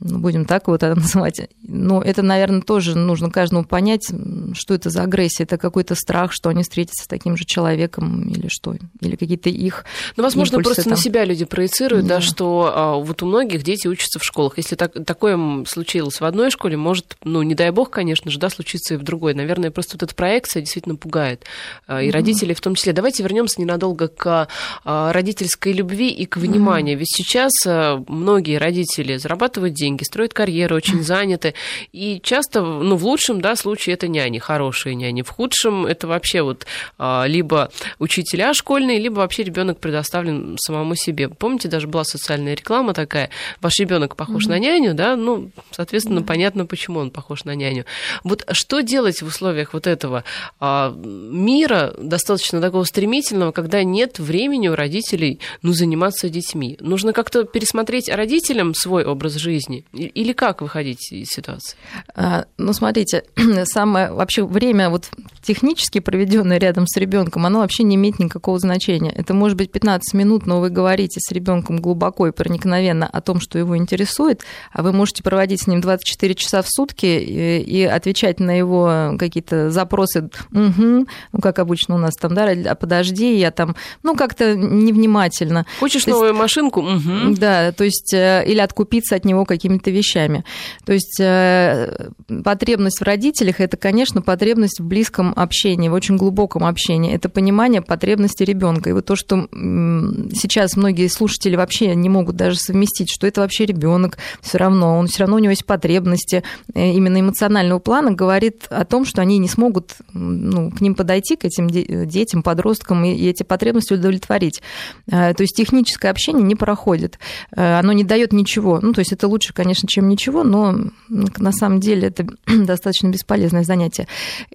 Ну, 0.00 0.18
будем 0.18 0.44
так 0.44 0.68
вот 0.68 0.82
это 0.82 0.94
называть. 1.00 1.48
Но 1.62 2.02
это, 2.02 2.22
наверное, 2.22 2.62
тоже 2.62 2.96
нужно 2.96 3.30
каждому 3.30 3.64
понять, 3.64 4.10
что 4.54 4.74
это 4.74 4.90
за 4.90 5.02
агрессия. 5.02 5.44
Это 5.44 5.58
какой-то 5.58 5.94
страх, 5.94 6.32
что 6.32 6.48
они 6.48 6.62
встретятся 6.62 7.04
с 7.04 7.06
таким 7.06 7.36
же 7.36 7.44
человеком 7.44 8.28
или 8.28 8.48
что, 8.48 8.74
или 9.00 9.16
какие-то 9.16 9.50
их 9.50 9.84
Ну, 10.16 10.22
возможно, 10.22 10.60
просто 10.60 10.84
там. 10.84 10.92
на 10.92 10.96
себя 10.96 11.24
люди 11.24 11.44
проецируют, 11.44 12.06
да, 12.06 12.16
да 12.16 12.20
что 12.20 12.72
а, 12.74 12.96
вот 12.96 13.22
у 13.22 13.26
многих 13.26 13.62
дети 13.62 13.86
учатся 13.86 14.18
в 14.18 14.24
школах. 14.24 14.54
Если 14.56 14.76
так, 14.76 14.92
такое 15.04 15.64
случилось 15.66 16.20
в 16.20 16.24
одной 16.24 16.50
школе, 16.50 16.76
может, 16.76 17.16
ну, 17.24 17.42
не 17.42 17.54
дай 17.54 17.70
бог, 17.70 17.90
конечно 17.90 18.30
же, 18.30 18.38
да, 18.38 18.48
случится 18.50 18.94
и 18.94 18.96
в 18.96 19.02
другой. 19.02 19.34
Наверное, 19.34 19.70
просто 19.70 19.96
вот 19.96 20.02
эта 20.02 20.14
проекция 20.14 20.60
действительно 20.60 20.96
пугает. 20.96 21.44
А, 21.86 22.02
и 22.02 22.08
mm 22.08 22.12
родителей 22.12 22.54
в 22.54 22.60
том 22.60 22.74
числе. 22.74 22.92
Давайте 22.92 23.22
вернемся 23.22 23.60
ненадолго 23.60 24.06
к 24.06 24.48
а, 24.84 25.12
родительской 25.12 25.72
любви 25.72 26.10
и 26.10 26.26
к 26.26 26.36
вниманию. 26.36 26.96
mm 26.96 26.98
Ведь 26.98 27.08
сейчас 27.10 27.52
а, 27.66 28.02
многие 28.06 28.58
родители 28.58 29.16
зарабатывают 29.16 29.74
деньги, 29.82 30.04
строят 30.04 30.32
карьеру, 30.32 30.76
очень 30.76 31.02
заняты. 31.02 31.54
И 31.92 32.20
часто, 32.22 32.62
ну, 32.62 32.96
в 32.96 33.04
лучшем, 33.04 33.40
да, 33.40 33.56
случае 33.56 33.94
это 33.94 34.06
няни, 34.06 34.38
хорошие 34.38 34.94
няни. 34.94 35.22
В 35.22 35.30
худшем 35.30 35.86
это 35.86 36.06
вообще 36.06 36.42
вот 36.42 36.66
а, 36.98 37.24
либо 37.26 37.70
учителя 37.98 38.54
школьные, 38.54 39.00
либо 39.00 39.16
вообще 39.16 39.42
ребенок 39.42 39.78
предоставлен 39.78 40.56
самому 40.58 40.94
себе. 40.94 41.28
Помните, 41.28 41.68
даже 41.68 41.88
была 41.88 42.04
социальная 42.04 42.54
реклама 42.54 42.94
такая, 42.94 43.30
ваш 43.60 43.78
ребенок 43.80 44.14
похож 44.14 44.46
mm-hmm. 44.46 44.50
на 44.50 44.58
няню, 44.58 44.94
да, 44.94 45.16
ну, 45.16 45.50
соответственно, 45.72 46.20
mm-hmm. 46.20 46.26
понятно, 46.26 46.66
почему 46.66 47.00
он 47.00 47.10
похож 47.10 47.44
на 47.44 47.54
няню. 47.54 47.84
Вот 48.22 48.46
что 48.52 48.80
делать 48.82 49.20
в 49.22 49.26
условиях 49.26 49.74
вот 49.74 49.86
этого 49.86 50.22
а, 50.60 50.94
мира, 50.96 51.94
достаточно 51.98 52.60
такого 52.60 52.84
стремительного, 52.84 53.50
когда 53.50 53.82
нет 53.82 54.20
времени 54.20 54.68
у 54.68 54.76
родителей, 54.76 55.40
ну, 55.62 55.72
заниматься 55.72 56.28
детьми? 56.28 56.76
Нужно 56.80 57.12
как-то 57.12 57.44
пересмотреть 57.44 58.08
родителям 58.08 58.74
свой 58.74 59.04
образ 59.04 59.34
жизни, 59.34 59.71
жизни? 59.72 59.84
Или 59.92 60.32
как 60.32 60.60
выходить 60.60 61.12
из 61.12 61.28
ситуации? 61.28 61.76
А, 62.14 62.44
ну, 62.58 62.72
смотрите, 62.72 63.24
самое 63.64 64.12
вообще 64.12 64.44
время 64.44 64.90
вот 64.90 65.08
технически 65.42 65.98
проведенное 66.00 66.58
рядом 66.58 66.86
с 66.86 66.96
ребенком, 66.96 67.46
оно 67.46 67.60
вообще 67.60 67.82
не 67.82 67.96
имеет 67.96 68.18
никакого 68.18 68.58
значения. 68.58 69.10
Это 69.10 69.34
может 69.34 69.56
быть 69.56 69.72
15 69.72 70.14
минут, 70.14 70.46
но 70.46 70.60
вы 70.60 70.70
говорите 70.70 71.20
с 71.20 71.32
ребенком 71.32 71.80
глубоко 71.80 72.28
и 72.28 72.32
проникновенно 72.32 73.06
о 73.06 73.20
том, 73.20 73.40
что 73.40 73.58
его 73.58 73.76
интересует, 73.76 74.42
а 74.72 74.82
вы 74.82 74.92
можете 74.92 75.22
проводить 75.22 75.62
с 75.62 75.66
ним 75.66 75.80
24 75.80 76.34
часа 76.34 76.62
в 76.62 76.68
сутки 76.68 77.06
и, 77.06 77.60
и 77.60 77.82
отвечать 77.82 78.40
на 78.40 78.56
его 78.56 79.14
какие-то 79.18 79.70
запросы, 79.70 80.30
угу, 80.52 81.06
ну, 81.32 81.40
как 81.40 81.58
обычно 81.58 81.96
у 81.96 81.98
нас 81.98 82.14
там, 82.14 82.34
да, 82.34 82.50
а 82.50 82.74
подожди, 82.74 83.36
я 83.36 83.50
там, 83.50 83.74
ну, 84.02 84.14
как-то 84.14 84.54
невнимательно. 84.54 85.66
Хочешь 85.80 86.04
то 86.04 86.10
новую 86.10 86.30
есть, 86.30 86.40
машинку? 86.40 86.80
Угу. 86.80 87.36
Да, 87.38 87.72
то 87.72 87.84
есть, 87.84 88.14
э, 88.14 88.44
или 88.46 88.60
откупиться 88.60 89.16
от 89.16 89.24
него 89.24 89.44
каким 89.44 89.61
какими-то 89.62 89.90
вещами. 89.90 90.44
То 90.84 90.92
есть 90.92 91.20
э, 91.20 92.08
потребность 92.42 92.98
в 92.98 93.04
родителях– 93.04 93.56
это, 93.60 93.76
конечно, 93.76 94.20
потребность 94.22 94.80
в 94.80 94.84
близком 94.84 95.32
общении, 95.36 95.88
в 95.88 95.92
очень 95.92 96.16
глубоком 96.16 96.64
общении. 96.64 97.14
Это 97.14 97.28
понимание 97.28 97.80
потребности 97.80 98.42
ребенка. 98.42 98.90
И 98.90 98.92
вот 98.92 99.06
то, 99.06 99.14
что 99.14 99.48
сейчас 99.52 100.76
многие 100.76 101.06
слушатели 101.06 101.54
вообще 101.54 101.94
не 101.94 102.08
могут 102.08 102.36
даже 102.36 102.58
совместить, 102.58 103.10
что 103.10 103.26
это 103.26 103.40
вообще 103.40 103.64
ребенок, 103.64 104.18
все 104.40 104.58
равно, 104.58 104.98
он 104.98 105.06
все 105.06 105.20
равно 105.20 105.36
у 105.36 105.38
него 105.38 105.50
есть 105.50 105.64
потребности 105.64 106.42
э, 106.74 106.90
именно 106.90 107.20
эмоционального 107.20 107.78
плана, 107.78 108.10
говорит 108.10 108.66
о 108.68 108.84
том, 108.84 109.04
что 109.04 109.22
они 109.22 109.38
не 109.38 109.48
смогут 109.48 109.92
ну, 110.12 110.70
к 110.70 110.80
ним 110.80 110.96
подойти, 110.96 111.36
к 111.36 111.44
этим 111.44 111.68
детям, 111.68 112.42
подросткам, 112.42 113.04
и 113.04 113.28
эти 113.28 113.44
потребности 113.44 113.92
удовлетворить. 113.92 114.60
То 115.08 115.36
есть 115.38 115.56
техническое 115.56 116.08
общение 116.08 116.42
не 116.42 116.56
проходит. 116.56 117.18
Оно 117.52 117.92
не 117.92 118.04
дает 118.04 118.32
ничего. 118.32 118.80
Ну, 118.80 118.92
то 118.92 119.00
есть 119.00 119.12
это 119.12 119.28
лучше, 119.28 119.51
конечно, 119.52 119.88
чем 119.88 120.08
ничего, 120.08 120.44
но 120.44 120.74
на 121.08 121.52
самом 121.52 121.80
деле 121.80 122.08
это 122.08 122.26
достаточно 122.46 123.08
бесполезное 123.08 123.64
занятие. 123.64 124.06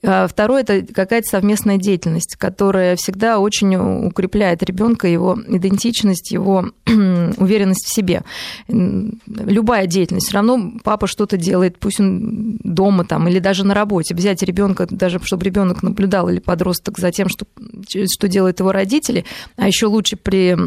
А 0.03 0.27
второе– 0.27 0.62
это 0.67 0.81
какая-то 0.81 1.27
совместная 1.27 1.77
деятельность, 1.77 2.36
которая 2.38 2.95
всегда 2.95 3.39
очень 3.39 3.75
укрепляет 3.75 4.63
ребенка, 4.63 5.07
его 5.07 5.38
идентичность, 5.47 6.31
его 6.31 6.69
уверенность 6.86 7.86
в 7.86 7.93
себе. 7.93 8.23
Любая 8.67 9.88
деятельность, 9.88 10.27
все 10.27 10.36
равно 10.36 10.73
папа 10.83 11.07
что-то 11.07 11.38
делает, 11.38 11.77
пусть 11.79 11.99
он 11.99 12.57
дома 12.63 13.05
там 13.05 13.27
или 13.27 13.39
даже 13.39 13.65
на 13.65 13.73
работе. 13.73 14.15
Взять 14.15 14.43
ребенка, 14.43 14.88
даже 14.89 15.19
чтобы 15.23 15.45
ребенок 15.45 15.83
наблюдал 15.83 16.29
или 16.29 16.39
подросток 16.39 16.99
за 16.99 17.12
тем, 17.12 17.29
что, 17.29 17.45
что 17.88 18.27
делают 18.27 18.60
его 18.60 18.71
родители, 18.71 19.25
а 19.55 19.67
еще 19.67 19.88
лучше 19.88 20.15
при 20.15 20.57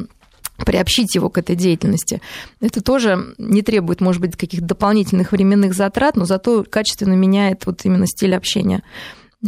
приобщить 0.64 1.14
его 1.14 1.30
к 1.30 1.38
этой 1.38 1.56
деятельности. 1.56 2.20
Это 2.60 2.82
тоже 2.82 3.34
не 3.38 3.62
требует, 3.62 4.00
может 4.00 4.20
быть, 4.20 4.36
каких-то 4.36 4.66
дополнительных 4.66 5.32
временных 5.32 5.74
затрат, 5.74 6.16
но 6.16 6.24
зато 6.24 6.64
качественно 6.68 7.14
меняет 7.14 7.66
вот 7.66 7.84
именно 7.84 8.06
стиль 8.06 8.34
общения. 8.34 8.82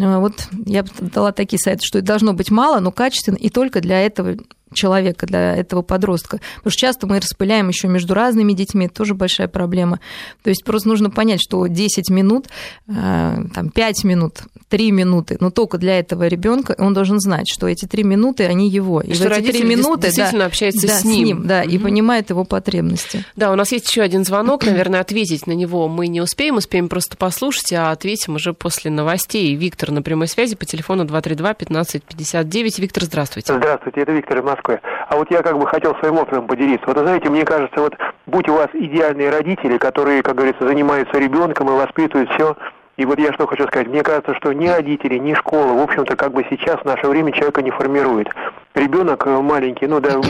А, 0.00 0.18
вот 0.18 0.48
я 0.66 0.82
бы 0.82 0.90
дала 1.00 1.32
такие 1.32 1.58
советы, 1.58 1.84
что 1.84 2.00
должно 2.00 2.32
быть 2.32 2.50
мало, 2.50 2.80
но 2.80 2.92
качественно, 2.92 3.36
и 3.36 3.50
только 3.50 3.80
для 3.80 4.00
этого 4.00 4.36
человека, 4.72 5.26
для 5.26 5.56
этого 5.56 5.82
подростка. 5.82 6.40
Потому 6.56 6.70
что 6.70 6.80
часто 6.80 7.06
мы 7.06 7.20
распыляем 7.20 7.68
еще 7.68 7.88
между 7.88 8.14
разными 8.14 8.52
детьми, 8.52 8.86
это 8.86 8.94
тоже 8.94 9.14
большая 9.14 9.48
проблема. 9.48 10.00
То 10.42 10.50
есть 10.50 10.64
просто 10.64 10.88
нужно 10.88 11.10
понять, 11.10 11.40
что 11.40 11.66
10 11.66 12.10
минут, 12.10 12.46
э, 12.88 13.36
там, 13.54 13.70
5 13.70 14.04
минут, 14.04 14.42
3 14.68 14.90
минуты, 14.90 15.36
но 15.40 15.50
только 15.50 15.78
для 15.78 15.98
этого 15.98 16.26
ребенка 16.26 16.74
он 16.78 16.94
должен 16.94 17.20
знать, 17.20 17.48
что 17.48 17.68
эти 17.68 17.86
3 17.86 18.04
минуты, 18.04 18.44
они 18.44 18.68
его. 18.68 19.00
И, 19.00 19.10
и 19.10 19.14
что 19.14 19.28
эти 19.28 19.52
3 19.52 19.64
минуты 19.64 20.06
действительно 20.08 20.40
да, 20.40 20.46
общается 20.46 20.86
да, 20.86 20.98
с 20.98 21.04
ним. 21.04 21.12
С 21.12 21.28
ним 21.28 21.46
да, 21.46 21.60
угу. 21.60 21.70
и 21.70 21.78
понимает 21.78 22.30
его 22.30 22.44
потребности. 22.44 23.24
Да, 23.36 23.52
у 23.52 23.56
нас 23.56 23.72
есть 23.72 23.88
еще 23.88 24.02
один 24.02 24.24
звонок, 24.24 24.64
наверное, 24.66 25.00
ответить 25.00 25.46
на 25.46 25.52
него 25.52 25.88
мы 25.88 26.08
не 26.08 26.20
успеем, 26.20 26.56
успеем 26.56 26.88
просто 26.88 27.16
послушать, 27.16 27.72
а 27.72 27.90
ответим 27.90 28.34
уже 28.36 28.52
после 28.52 28.90
новостей. 28.90 29.54
Виктор 29.54 29.90
на 29.90 30.02
прямой 30.02 30.28
связи 30.28 30.56
по 30.56 30.64
телефону 30.64 31.04
232 31.04 31.50
1559. 31.50 32.78
Виктор, 32.78 33.04
здравствуйте. 33.04 33.54
Здравствуйте, 33.54 34.00
это 34.00 34.12
Виктор 34.12 34.38
из 34.38 34.44
Москвы. 34.44 34.61
А 35.08 35.16
вот 35.16 35.30
я 35.30 35.42
как 35.42 35.58
бы 35.58 35.66
хотел 35.66 35.94
своим 35.96 36.18
опытом 36.18 36.46
поделиться. 36.46 36.86
Вот 36.86 36.96
знаете, 36.96 37.28
мне 37.28 37.44
кажется, 37.44 37.80
вот 37.80 37.96
будь 38.26 38.48
у 38.48 38.54
вас 38.54 38.68
идеальные 38.72 39.30
родители, 39.30 39.78
которые, 39.78 40.22
как 40.22 40.36
говорится, 40.36 40.66
занимаются 40.66 41.18
ребенком 41.18 41.68
и 41.68 41.72
воспитывают 41.72 42.30
все, 42.30 42.56
и 42.98 43.06
вот 43.06 43.18
я 43.18 43.32
что 43.32 43.46
хочу 43.46 43.66
сказать, 43.66 43.88
мне 43.88 44.02
кажется, 44.02 44.34
что 44.34 44.52
ни 44.52 44.68
родители, 44.68 45.16
ни 45.16 45.32
школа, 45.32 45.72
в 45.72 45.82
общем-то, 45.82 46.14
как 46.14 46.32
бы 46.32 46.44
сейчас 46.50 46.80
в 46.80 46.84
наше 46.84 47.08
время 47.08 47.32
человека 47.32 47.62
не 47.62 47.70
формирует. 47.70 48.28
Ребенок 48.74 49.26
э, 49.26 49.40
маленький, 49.40 49.86
ну 49.86 49.98
да, 49.98 50.20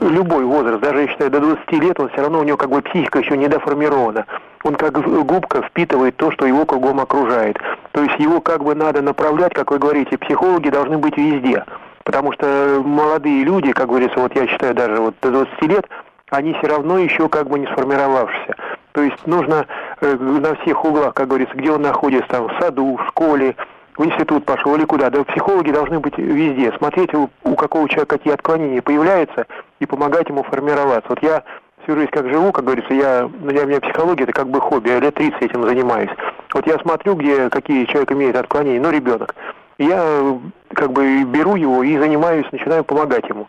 любой 0.00 0.44
возраст, 0.44 0.80
даже 0.80 1.02
я 1.02 1.08
считаю, 1.08 1.30
до 1.30 1.40
20 1.40 1.72
лет, 1.72 1.98
он 1.98 2.08
все 2.10 2.22
равно, 2.22 2.38
у 2.38 2.44
него 2.44 2.56
как 2.56 2.70
бы 2.70 2.82
психика 2.82 3.18
еще 3.18 3.36
не 3.36 3.48
доформирована. 3.48 4.26
Он 4.62 4.76
как 4.76 4.94
губка 5.26 5.62
впитывает 5.62 6.16
то, 6.16 6.30
что 6.30 6.46
его 6.46 6.64
кругом 6.64 7.00
окружает. 7.00 7.58
То 7.92 8.02
есть 8.02 8.18
его 8.18 8.40
как 8.40 8.62
бы 8.62 8.74
надо 8.74 9.02
направлять, 9.02 9.52
как 9.52 9.72
вы 9.72 9.78
говорите, 9.78 10.16
психологи 10.16 10.70
должны 10.70 10.98
быть 10.98 11.16
везде. 11.16 11.64
Потому 12.04 12.32
что 12.32 12.82
молодые 12.84 13.44
люди, 13.44 13.72
как 13.72 13.88
говорится, 13.88 14.20
вот 14.20 14.36
я 14.36 14.46
считаю 14.46 14.74
даже 14.74 15.00
вот 15.00 15.14
до 15.22 15.30
20 15.30 15.62
лет, 15.62 15.88
они 16.30 16.52
все 16.54 16.68
равно 16.68 16.98
еще 16.98 17.28
как 17.28 17.48
бы 17.48 17.58
не 17.58 17.66
сформировавшиеся. 17.66 18.56
То 18.92 19.02
есть 19.02 19.26
нужно 19.26 19.66
э, 20.00 20.14
на 20.14 20.54
всех 20.56 20.84
углах, 20.84 21.14
как 21.14 21.28
говорится, 21.28 21.56
где 21.56 21.72
он 21.72 21.82
находится, 21.82 22.28
там, 22.28 22.48
в 22.48 22.60
саду, 22.60 22.96
в 22.96 23.08
школе, 23.08 23.56
в 23.96 24.04
институт 24.04 24.44
пошел 24.44 24.74
или 24.76 24.84
куда. 24.84 25.10
Да 25.10 25.24
психологи 25.24 25.70
должны 25.70 25.98
быть 25.98 26.16
везде, 26.18 26.72
смотреть, 26.78 27.14
у, 27.14 27.30
у 27.42 27.54
какого 27.54 27.88
человека 27.88 28.18
какие 28.18 28.34
отклонения 28.34 28.82
появляются, 28.82 29.46
и 29.80 29.86
помогать 29.86 30.28
ему 30.28 30.42
формироваться. 30.42 31.08
Вот 31.08 31.22
я 31.22 31.42
всю 31.82 31.96
жизнь 31.96 32.10
как 32.10 32.28
живу, 32.28 32.52
как 32.52 32.64
говорится, 32.64 32.92
я, 32.92 33.28
для 33.28 33.64
меня 33.64 33.80
психология 33.80 34.24
это 34.24 34.32
как 34.32 34.48
бы 34.48 34.60
хобби, 34.60 34.90
я 34.90 35.00
лет 35.00 35.14
30 35.14 35.42
этим 35.42 35.62
занимаюсь. 35.64 36.10
Вот 36.52 36.66
я 36.66 36.78
смотрю, 36.78 37.14
где 37.14 37.48
какие 37.50 37.86
человек 37.86 38.12
имеет 38.12 38.36
отклонения, 38.36 38.80
ну, 38.80 38.90
ребенок 38.90 39.34
я 39.78 40.40
как 40.74 40.92
бы 40.92 41.24
беру 41.24 41.56
его 41.56 41.82
и 41.82 41.96
занимаюсь, 41.98 42.46
начинаю 42.52 42.84
помогать 42.84 43.28
ему. 43.28 43.48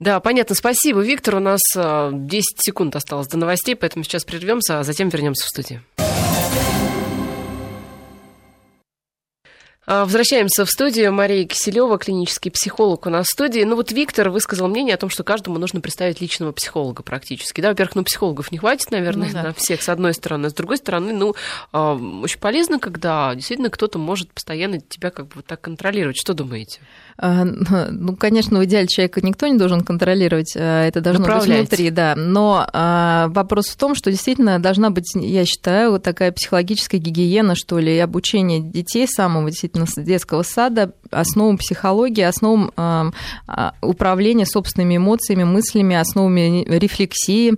Да, 0.00 0.20
понятно. 0.20 0.54
Спасибо, 0.54 1.00
Виктор. 1.00 1.36
У 1.36 1.40
нас 1.40 1.60
10 1.74 1.76
э, 1.76 2.40
секунд 2.56 2.94
осталось 2.94 3.26
до 3.26 3.36
новостей, 3.36 3.74
поэтому 3.74 4.04
сейчас 4.04 4.24
прервемся, 4.24 4.78
а 4.78 4.84
затем 4.84 5.08
вернемся 5.08 5.44
в 5.44 5.48
студию. 5.48 5.82
Возвращаемся 9.88 10.64
в 10.66 10.70
студию. 10.70 11.12
Мария 11.12 11.46
Киселева, 11.46 11.96
клинический 11.98 12.50
психолог 12.50 13.06
у 13.06 13.10
нас 13.10 13.26
в 13.26 13.30
студии. 13.30 13.62
Ну 13.62 13.74
вот 13.74 13.90
Виктор 13.90 14.28
высказал 14.28 14.68
мнение 14.68 14.94
о 14.94 14.98
том, 14.98 15.08
что 15.08 15.24
каждому 15.24 15.58
нужно 15.58 15.80
представить 15.80 16.20
личного 16.20 16.52
психолога 16.52 17.02
практически. 17.02 17.62
Да, 17.62 17.70
во-первых, 17.70 17.94
ну 17.94 18.04
психологов 18.04 18.52
не 18.52 18.58
хватит, 18.58 18.90
наверное, 18.90 19.28
ну, 19.28 19.32
да. 19.32 19.42
на 19.44 19.52
всех, 19.54 19.82
с 19.82 19.88
одной 19.88 20.12
стороны. 20.12 20.50
С 20.50 20.52
другой 20.52 20.76
стороны, 20.76 21.14
ну, 21.14 21.34
а, 21.72 21.94
очень 21.94 22.38
полезно, 22.38 22.78
когда 22.78 23.34
действительно 23.34 23.70
кто-то 23.70 23.98
может 23.98 24.30
постоянно 24.30 24.78
тебя 24.78 25.10
как 25.10 25.28
бы 25.28 25.42
так 25.42 25.62
контролировать. 25.62 26.18
Что 26.18 26.34
думаете? 26.34 26.80
А, 27.20 27.44
ну, 27.44 28.14
конечно, 28.14 28.60
в 28.60 28.64
идеале 28.64 28.86
человека 28.86 29.20
никто 29.22 29.48
не 29.48 29.58
должен 29.58 29.80
контролировать, 29.80 30.54
а, 30.56 30.86
это 30.86 31.00
должно 31.00 31.26
быть 31.26 31.46
внутри, 31.46 31.90
да. 31.90 32.14
Но 32.16 32.64
а, 32.72 33.26
вопрос 33.28 33.68
в 33.68 33.76
том, 33.76 33.96
что 33.96 34.12
действительно 34.12 34.60
должна 34.60 34.90
быть, 34.90 35.12
я 35.14 35.44
считаю, 35.44 35.90
вот 35.90 36.04
такая 36.04 36.30
психологическая 36.30 37.00
гигиена, 37.00 37.56
что 37.56 37.80
ли, 37.80 37.96
и 37.96 37.98
обучение 37.98 38.60
детей 38.60 39.08
самого 39.08 39.50
действительно 39.50 39.86
с 39.86 40.00
детского 40.00 40.42
сада 40.42 40.92
основам 41.10 41.56
психологии, 41.56 42.22
основам 42.22 43.14
управления 43.80 44.44
собственными 44.44 44.98
эмоциями, 44.98 45.44
мыслями, 45.44 45.96
основами 45.96 46.64
рефлексии, 46.68 47.54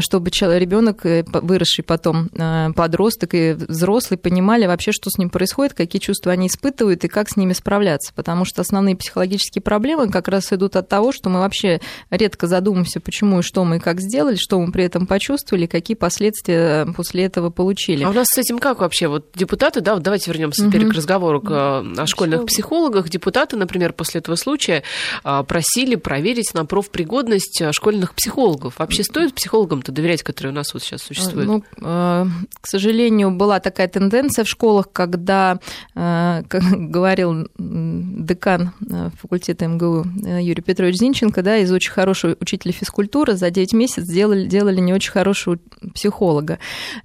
чтобы 0.00 0.30
ребенок, 0.30 1.04
э, 1.04 1.24
выросший 1.26 1.84
потом 1.84 2.30
подросток 2.74 3.34
и 3.34 3.52
взрослый, 3.52 4.18
понимали 4.18 4.66
вообще, 4.66 4.92
что 4.92 5.10
с 5.10 5.18
ним 5.18 5.30
происходит, 5.30 5.74
какие 5.74 6.00
чувства 6.00 6.32
они 6.32 6.46
испытывают 6.46 7.04
и 7.04 7.08
как 7.08 7.28
с 7.28 7.36
ними 7.36 7.52
справляться. 7.52 8.12
Потому 8.14 8.44
что 8.44 8.62
основные 8.62 8.96
психологические 9.04 9.60
проблемы 9.60 10.08
как 10.08 10.28
раз 10.28 10.50
идут 10.52 10.76
от 10.76 10.88
того, 10.88 11.12
что 11.12 11.28
мы 11.28 11.40
вообще 11.40 11.80
редко 12.08 12.46
задумываемся, 12.46 13.00
почему 13.00 13.40
и 13.40 13.42
что 13.42 13.62
мы 13.64 13.76
и 13.76 13.78
как 13.78 14.00
сделали, 14.00 14.36
что 14.36 14.58
мы 14.58 14.72
при 14.72 14.84
этом 14.84 15.06
почувствовали, 15.06 15.66
какие 15.66 15.94
последствия 15.94 16.86
после 16.96 17.24
этого 17.24 17.50
получили. 17.50 18.02
А 18.04 18.08
у 18.08 18.14
нас 18.14 18.28
с 18.28 18.38
этим 18.38 18.58
как 18.58 18.80
вообще? 18.80 19.08
Вот 19.08 19.26
депутаты, 19.34 19.82
да, 19.82 19.94
вот 19.94 20.02
давайте 20.02 20.30
вернемся 20.30 20.62
угу. 20.62 20.70
теперь 20.70 20.88
к 20.88 20.94
разговору 20.94 21.42
к, 21.42 21.50
э, 21.50 22.00
о 22.00 22.06
школьных 22.06 22.46
психологах. 22.46 23.10
Депутаты, 23.10 23.56
например, 23.56 23.92
после 23.92 24.20
этого 24.20 24.36
случая 24.36 24.82
а, 25.22 25.42
просили 25.42 25.96
проверить 25.96 26.54
на 26.54 26.64
профпригодность 26.64 27.60
э, 27.60 27.72
школьных 27.72 28.14
психологов. 28.14 28.78
Вообще 28.78 29.04
стоит 29.04 29.34
психологам-то 29.34 29.92
доверять, 29.92 30.22
которые 30.22 30.52
у 30.52 30.56
нас 30.56 30.72
вот 30.72 30.82
сейчас 30.82 31.02
существуют? 31.02 31.46
Ну, 31.46 31.64
э, 31.82 32.26
к 32.60 32.66
сожалению, 32.66 33.32
была 33.32 33.60
такая 33.60 33.88
тенденция 33.88 34.44
в 34.44 34.48
школах, 34.48 34.90
когда, 34.92 35.60
как 35.94 36.62
говорил 36.72 37.48
декан 37.58 38.72
Э, 38.93 38.93
факультета 39.20 39.66
МГУ 39.66 40.06
э, 40.24 40.42
Юрий 40.42 40.62
Петрович 40.62 40.96
Зинченко, 40.96 41.42
да, 41.42 41.56
из 41.56 41.70
очень 41.72 41.92
хорошего 41.92 42.36
учителя 42.40 42.72
физкультуры 42.72 43.36
за 43.36 43.50
9 43.50 43.72
месяцев 43.72 44.04
сделали, 44.04 44.46
делали 44.46 44.80
не 44.80 44.92
очень 44.92 45.12
хорошего 45.12 45.58
психолога. 45.94 46.58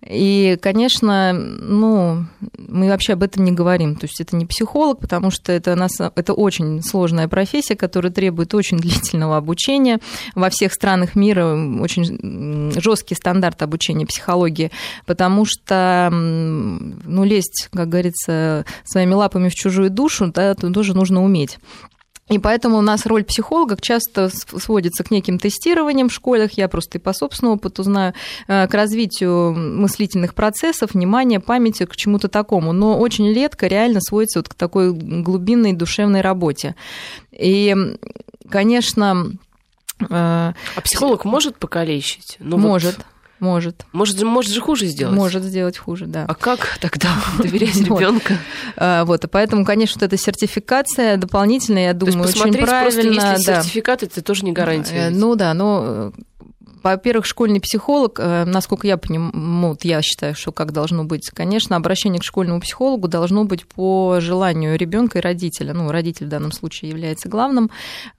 И, 0.06 0.58
конечно, 0.62 1.34
ну, 1.34 2.26
мы 2.58 2.90
вообще 2.90 3.14
об 3.14 3.24
этом 3.24 3.44
не 3.44 3.52
говорим. 3.52 3.96
То 3.96 4.06
есть 4.06 4.20
это 4.22 4.36
не 4.36 4.46
психолог, 4.46 5.00
потому 5.00 5.32
что 5.32 5.52
это, 5.52 5.76
нас, 5.76 6.00
это 6.00 6.34
очень 6.34 6.82
сложная 6.82 7.28
профессия, 7.28 7.76
которая 7.76 8.12
требует 8.12 8.54
очень 8.54 8.78
длительного 8.80 9.38
обучения. 9.38 10.00
Во 10.36 10.50
всех 10.50 10.74
странах 10.74 11.16
мира 11.16 11.46
очень 11.82 12.72
жесткий 12.80 13.16
стандарт 13.16 13.62
обучения 13.62 14.06
психологии, 14.06 14.72
потому 15.06 15.46
что 15.46 16.10
ну, 16.12 17.24
лезть, 17.24 17.70
как 17.72 17.90
говорится, 17.90 18.66
своими 18.84 19.14
лапами 19.14 19.50
в 19.50 19.56
чужую 19.56 19.90
душу, 19.90 20.32
да, 20.34 20.56
тоже 20.56 20.96
нужно 20.96 21.24
уметь. 21.24 21.60
И 22.30 22.38
поэтому 22.38 22.78
у 22.78 22.82
нас 22.82 23.06
роль 23.06 23.24
психолога 23.24 23.76
часто 23.80 24.30
сводится 24.30 25.04
к 25.04 25.12
неким 25.12 25.40
тестированиям 25.40 26.10
в 26.10 26.14
школах, 26.14 26.54
я 26.54 26.68
просто 26.68 27.00
и 27.00 27.02
по 27.02 27.12
собственному 27.12 27.58
опыту 27.58 27.84
знаю, 27.84 28.14
э, 28.48 28.68
к 28.68 28.74
развитию 28.74 29.54
мыслительных 29.54 30.36
процессов, 30.36 30.94
внимания, 30.94 31.40
памяти, 31.40 31.86
к 31.86 31.96
чему-то 31.96 32.28
такому. 32.28 32.72
Но 32.72 33.00
очень 33.00 33.34
редко 33.34 33.68
реально 33.68 34.00
сводится 34.02 34.40
вот 34.40 34.50
к 34.50 34.54
такой 34.54 34.94
глубинной 34.94 35.74
душевной 35.74 36.22
работе. 36.22 36.76
И, 37.32 37.76
конечно... 38.50 39.32
Э, 40.02 40.06
а 40.10 40.82
психолог 40.84 41.26
может 41.26 41.58
покалечить? 41.58 42.38
Ну, 42.40 42.58
может. 42.58 42.98
Вот 42.98 43.06
Может. 43.40 43.86
Может, 43.94 44.22
может 44.22 44.52
же 44.52 44.62
хуже 44.62 44.88
сделать? 44.88 45.16
Может 45.16 45.44
сделать 45.44 45.78
хуже, 45.78 46.06
да. 46.06 46.26
А 46.28 46.36
как 46.36 46.78
тогда 46.82 47.10
доверять 47.38 47.78
ребенка? 47.78 48.38
А, 48.76 49.06
вот, 49.06 49.24
и 49.24 49.28
поэтому, 49.28 49.66
конечно, 49.66 50.04
эта 50.04 50.18
сертификация 50.18 51.18
дополнительная, 51.18 51.88
я 51.88 51.94
думаю, 51.94 52.28
очень 52.28 52.54
правильно. 52.54 52.82
Просто, 52.82 53.02
если 53.02 53.44
сертификат, 53.44 54.04
это 54.04 54.22
тоже 54.22 54.46
не 54.46 54.52
гарантия. 54.52 55.08
Э, 55.08 55.10
ну 55.10 55.36
да, 55.36 55.54
но 55.54 56.12
во-первых, 56.84 57.26
школьный 57.26 57.60
психолог, 57.60 58.20
э, 58.20 58.46
насколько 58.46 58.88
я 58.88 58.98
понимаю, 58.98 59.32
ну, 59.34 59.70
вот 59.70 59.84
я 59.84 60.02
считаю, 60.02 60.36
что 60.36 60.52
как 60.52 60.72
должно 60.72 61.04
быть, 61.04 61.30
конечно, 61.30 61.76
обращение 61.76 62.20
к 62.20 62.24
школьному 62.24 62.62
психологу 62.62 63.08
должно 63.08 63.44
быть 63.44 63.66
по 63.66 64.18
желанию 64.20 64.78
ребенка 64.78 65.20
и 65.20 65.22
родителя. 65.22 65.74
Ну, 65.74 65.92
родитель 65.92 66.28
в 66.28 66.30
данном 66.30 66.52
случае 66.52 66.92
является 66.92 67.30
главным. 67.30 67.70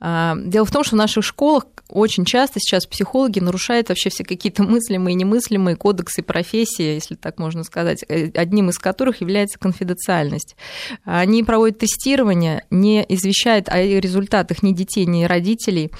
А, 0.00 0.36
дело 0.36 0.66
в 0.66 0.70
том, 0.70 0.84
что 0.84 0.96
в 0.96 0.98
наших 0.98 1.24
школах 1.24 1.64
очень 1.88 2.24
часто 2.24 2.61
сейчас 2.61 2.86
психологи 2.86 3.40
нарушают 3.40 3.88
вообще 3.88 4.11
все 4.11 4.24
какие-то 4.24 4.62
мыслимые 4.62 5.14
и 5.14 5.16
немыслимые 5.16 5.76
кодексы 5.76 6.22
профессии, 6.22 6.94
если 6.94 7.14
так 7.14 7.38
можно 7.38 7.64
сказать, 7.64 8.04
э, 8.08 8.30
одним 8.34 8.70
из 8.70 8.78
которых 8.78 9.20
является 9.20 9.58
конфиденциальность. 9.58 10.56
Они 11.04 11.42
проводят 11.42 11.78
тестирование, 11.78 12.64
не 12.70 13.04
извещают 13.08 13.68
о 13.68 13.80
результатах 13.80 14.62
ни 14.62 14.72
детей, 14.72 15.06
ни 15.06 15.24
родителей. 15.24 15.90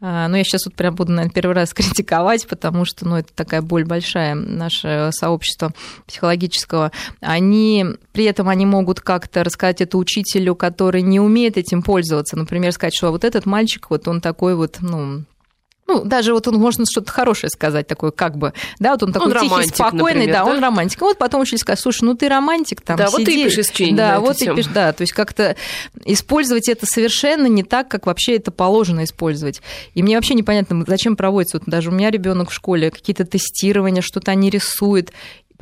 А, 0.00 0.28
но 0.28 0.36
я 0.36 0.44
сейчас 0.44 0.66
вот 0.66 0.74
прям 0.74 0.94
буду, 0.94 1.12
наверное, 1.12 1.32
первый 1.32 1.54
раз 1.54 1.72
критиковать 1.74 2.01
критиковать, 2.02 2.46
потому 2.46 2.84
что 2.84 3.06
ну, 3.06 3.16
это 3.16 3.32
такая 3.34 3.62
боль 3.62 3.84
большая, 3.84 4.34
наше 4.34 5.10
сообщество 5.12 5.72
психологического. 6.06 6.92
Они, 7.20 7.86
при 8.12 8.24
этом 8.24 8.48
они 8.48 8.66
могут 8.66 9.00
как-то 9.00 9.44
рассказать 9.44 9.80
это 9.80 9.98
учителю, 9.98 10.54
который 10.54 11.02
не 11.02 11.20
умеет 11.20 11.56
этим 11.56 11.82
пользоваться. 11.82 12.36
Например, 12.36 12.72
сказать, 12.72 12.94
что 12.94 13.10
вот 13.10 13.24
этот 13.24 13.46
мальчик, 13.46 13.90
вот 13.90 14.08
он 14.08 14.20
такой 14.20 14.54
вот, 14.54 14.78
ну, 14.80 15.22
ну, 15.86 16.04
даже 16.04 16.32
вот 16.32 16.46
он 16.48 16.56
можно 16.56 16.84
что-то 16.90 17.10
хорошее 17.10 17.50
сказать, 17.50 17.86
такое 17.86 18.12
как 18.12 18.38
бы, 18.38 18.52
да, 18.78 18.92
вот 18.92 19.02
он 19.02 19.12
такой 19.12 19.28
он 19.28 19.34
тихий, 19.34 19.48
романтик, 19.48 19.74
спокойный, 19.74 20.06
например, 20.26 20.32
да, 20.34 20.44
да, 20.44 20.50
он 20.50 20.60
романтик. 20.60 21.00
вот 21.00 21.18
потом 21.18 21.42
учитель 21.42 21.58
сказать, 21.58 21.80
слушай, 21.80 22.04
ну 22.04 22.14
ты 22.14 22.28
романтик, 22.28 22.80
там, 22.80 22.96
Да, 22.96 23.08
сиди. 23.08 23.16
вот 23.16 23.24
ты 23.24 23.32
пишешь 23.44 23.66
что 23.66 23.96
Да, 23.96 24.20
вот 24.20 24.36
ты 24.38 24.54
пишешь, 24.54 24.72
да, 24.72 24.92
то 24.92 25.02
есть 25.02 25.12
как-то 25.12 25.56
использовать 26.04 26.68
это 26.68 26.86
совершенно 26.86 27.46
не 27.46 27.62
так, 27.62 27.88
как 27.88 28.06
вообще 28.06 28.36
это 28.36 28.50
положено 28.50 29.04
использовать. 29.04 29.60
И 29.94 30.02
мне 30.02 30.16
вообще 30.16 30.34
непонятно, 30.34 30.84
зачем 30.86 31.16
проводится, 31.16 31.58
вот 31.58 31.68
даже 31.68 31.90
у 31.90 31.92
меня 31.92 32.10
ребенок 32.10 32.50
в 32.50 32.54
школе, 32.54 32.90
какие-то 32.90 33.24
тестирования, 33.24 34.02
что-то 34.02 34.30
они 34.30 34.50
рисуют, 34.50 35.12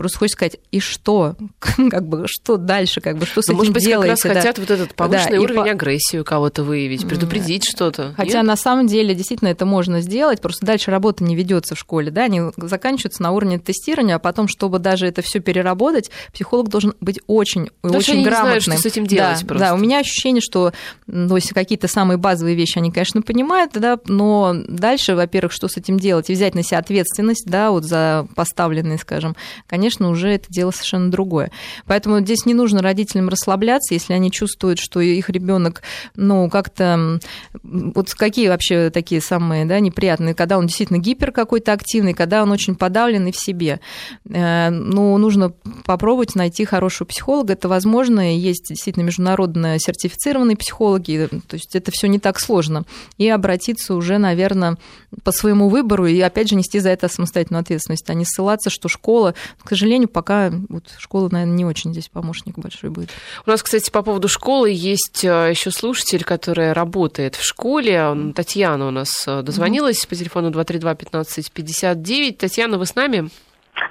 Просто 0.00 0.16
хочется 0.16 0.36
сказать, 0.36 0.56
и 0.72 0.80
что? 0.80 1.36
как 1.90 2.08
бы, 2.08 2.24
что 2.26 2.56
дальше? 2.56 3.02
Как 3.02 3.18
бы, 3.18 3.26
что 3.26 3.42
с 3.42 3.48
Но, 3.48 3.52
этим 3.52 3.58
может 3.58 3.74
быть, 3.74 3.84
делаете? 3.84 4.22
как 4.22 4.24
раз 4.24 4.34
да? 4.34 4.40
хотят 4.40 4.58
вот 4.58 4.70
этот 4.70 4.94
повышенный 4.94 5.36
да, 5.36 5.42
уровень 5.42 5.62
по... 5.62 5.70
агрессии 5.70 6.16
у 6.16 6.24
кого-то 6.24 6.62
выявить, 6.62 7.06
предупредить 7.06 7.64
mm. 7.64 7.70
что-то. 7.70 8.14
Хотя 8.16 8.38
Нет? 8.38 8.46
на 8.46 8.56
самом 8.56 8.86
деле 8.86 9.14
действительно 9.14 9.48
это 9.48 9.66
можно 9.66 10.00
сделать, 10.00 10.40
просто 10.40 10.64
дальше 10.64 10.90
работа 10.90 11.22
не 11.22 11.36
ведется 11.36 11.74
в 11.74 11.78
школе, 11.78 12.10
да, 12.10 12.22
они 12.22 12.40
заканчиваются 12.56 13.22
на 13.22 13.32
уровне 13.32 13.58
тестирования, 13.58 14.16
а 14.16 14.18
потом, 14.18 14.48
чтобы 14.48 14.78
даже 14.78 15.06
это 15.06 15.20
все 15.20 15.38
переработать, 15.38 16.10
психолог 16.32 16.70
должен 16.70 16.94
быть 17.02 17.20
очень, 17.26 17.68
Потому 17.82 17.98
очень 17.98 18.14
они 18.14 18.24
грамотным. 18.24 18.54
Не 18.54 18.60
знают, 18.62 18.80
что 18.80 18.88
с 18.88 18.90
этим 18.90 19.06
делать 19.06 19.40
да, 19.42 19.46
просто. 19.46 19.66
Да, 19.66 19.74
у 19.74 19.76
меня 19.76 19.98
ощущение, 19.98 20.40
что 20.40 20.72
ну, 21.08 21.36
если 21.36 21.52
какие-то 21.52 21.88
самые 21.88 22.16
базовые 22.16 22.56
вещи 22.56 22.78
они, 22.78 22.90
конечно, 22.90 23.20
понимают, 23.20 23.72
да, 23.74 23.98
но 24.06 24.54
дальше, 24.66 25.14
во-первых, 25.14 25.52
что 25.52 25.68
с 25.68 25.76
этим 25.76 25.98
делать 25.98 26.30
и 26.30 26.32
взять 26.32 26.54
на 26.54 26.62
себя 26.62 26.78
ответственность, 26.78 27.44
да, 27.44 27.70
вот 27.70 27.84
за 27.84 28.26
поставленные, 28.34 28.96
скажем, 28.96 29.36
конечно, 29.66 29.89
уже 29.98 30.30
это 30.30 30.46
дело 30.48 30.60
дело 30.60 30.70
совершенно 30.70 31.10
другое. 31.10 31.50
Поэтому 31.86 32.20
здесь 32.20 32.46
не 32.46 32.54
нужно 32.54 32.82
родителям 32.82 33.28
расслабляться, 33.28 33.94
если 33.94 34.12
они 34.12 34.30
чувствуют, 34.30 34.78
что 34.78 35.00
их 35.00 35.30
ребенок, 35.30 35.82
ну, 36.16 36.48
как-то... 36.48 37.18
Вот 37.62 38.14
какие 38.14 38.48
вообще 38.48 38.90
такие 38.90 39.20
самые 39.20 39.64
да, 39.64 39.80
неприятные, 39.80 40.34
когда 40.34 40.58
он 40.58 40.66
действительно 40.66 40.98
гипер 40.98 41.32
какой-то 41.32 41.72
активный, 41.72 42.14
когда 42.14 42.42
он 42.42 42.50
очень 42.50 42.74
подавленный 42.74 43.32
в 43.32 43.36
себе. 43.36 43.80
Э, 44.28 44.70
ну, 44.70 45.16
нужно 45.18 45.52
попробовать 45.84 46.34
найти 46.34 46.64
хорошего 46.64 47.08
психолога. 47.08 47.54
Это 47.54 47.68
возможно. 47.68 48.36
Есть 48.36 48.68
действительно 48.68 49.04
международно 49.04 49.78
сертифицированные 49.78 50.56
психологи. 50.56 51.28
То 51.48 51.54
есть 51.54 51.74
это 51.74 51.90
все 51.90 52.06
не 52.06 52.18
так 52.18 52.38
сложно. 52.38 52.84
И 53.18 53.28
обратиться 53.28 53.94
уже, 53.94 54.18
наверное, 54.18 54.76
по 55.24 55.32
своему 55.32 55.68
выбору 55.68 56.06
и, 56.06 56.20
опять 56.20 56.48
же, 56.48 56.54
нести 56.54 56.78
за 56.78 56.90
это 56.90 57.08
самостоятельную 57.08 57.62
ответственность, 57.62 58.08
а 58.08 58.14
не 58.14 58.24
ссылаться, 58.24 58.70
что 58.70 58.88
школа, 58.88 59.34
к 59.62 59.68
сожалению, 59.68 60.08
пока 60.08 60.50
вот 60.68 60.84
школа, 60.98 61.28
наверное, 61.30 61.56
не 61.56 61.64
очень 61.64 61.92
здесь 61.92 62.08
помощник 62.08 62.58
большой 62.58 62.90
будет. 62.90 63.10
У 63.46 63.50
нас, 63.50 63.62
кстати, 63.62 63.90
по 63.90 64.02
поводу 64.02 64.28
школы 64.28 64.70
есть 64.70 65.24
э, 65.24 65.50
еще 65.50 65.70
слушатель, 65.70 66.24
который 66.24 66.72
работает 66.72 67.34
в 67.34 67.44
школе. 67.44 68.32
Татьяна 68.34 68.88
у 68.88 68.90
нас 68.90 69.10
э, 69.26 69.42
дозвонилась 69.42 70.04
mm-hmm. 70.04 70.08
по 70.08 70.14
телефону 70.14 70.50
232-1559. 70.50 72.36
Татьяна, 72.36 72.78
вы 72.78 72.86
с 72.86 72.94
нами? 72.94 73.30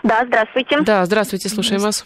Да, 0.03 0.23
здравствуйте. 0.25 0.81
Да, 0.81 1.05
здравствуйте, 1.05 1.49
слушаем 1.49 1.81
вас. 1.81 2.05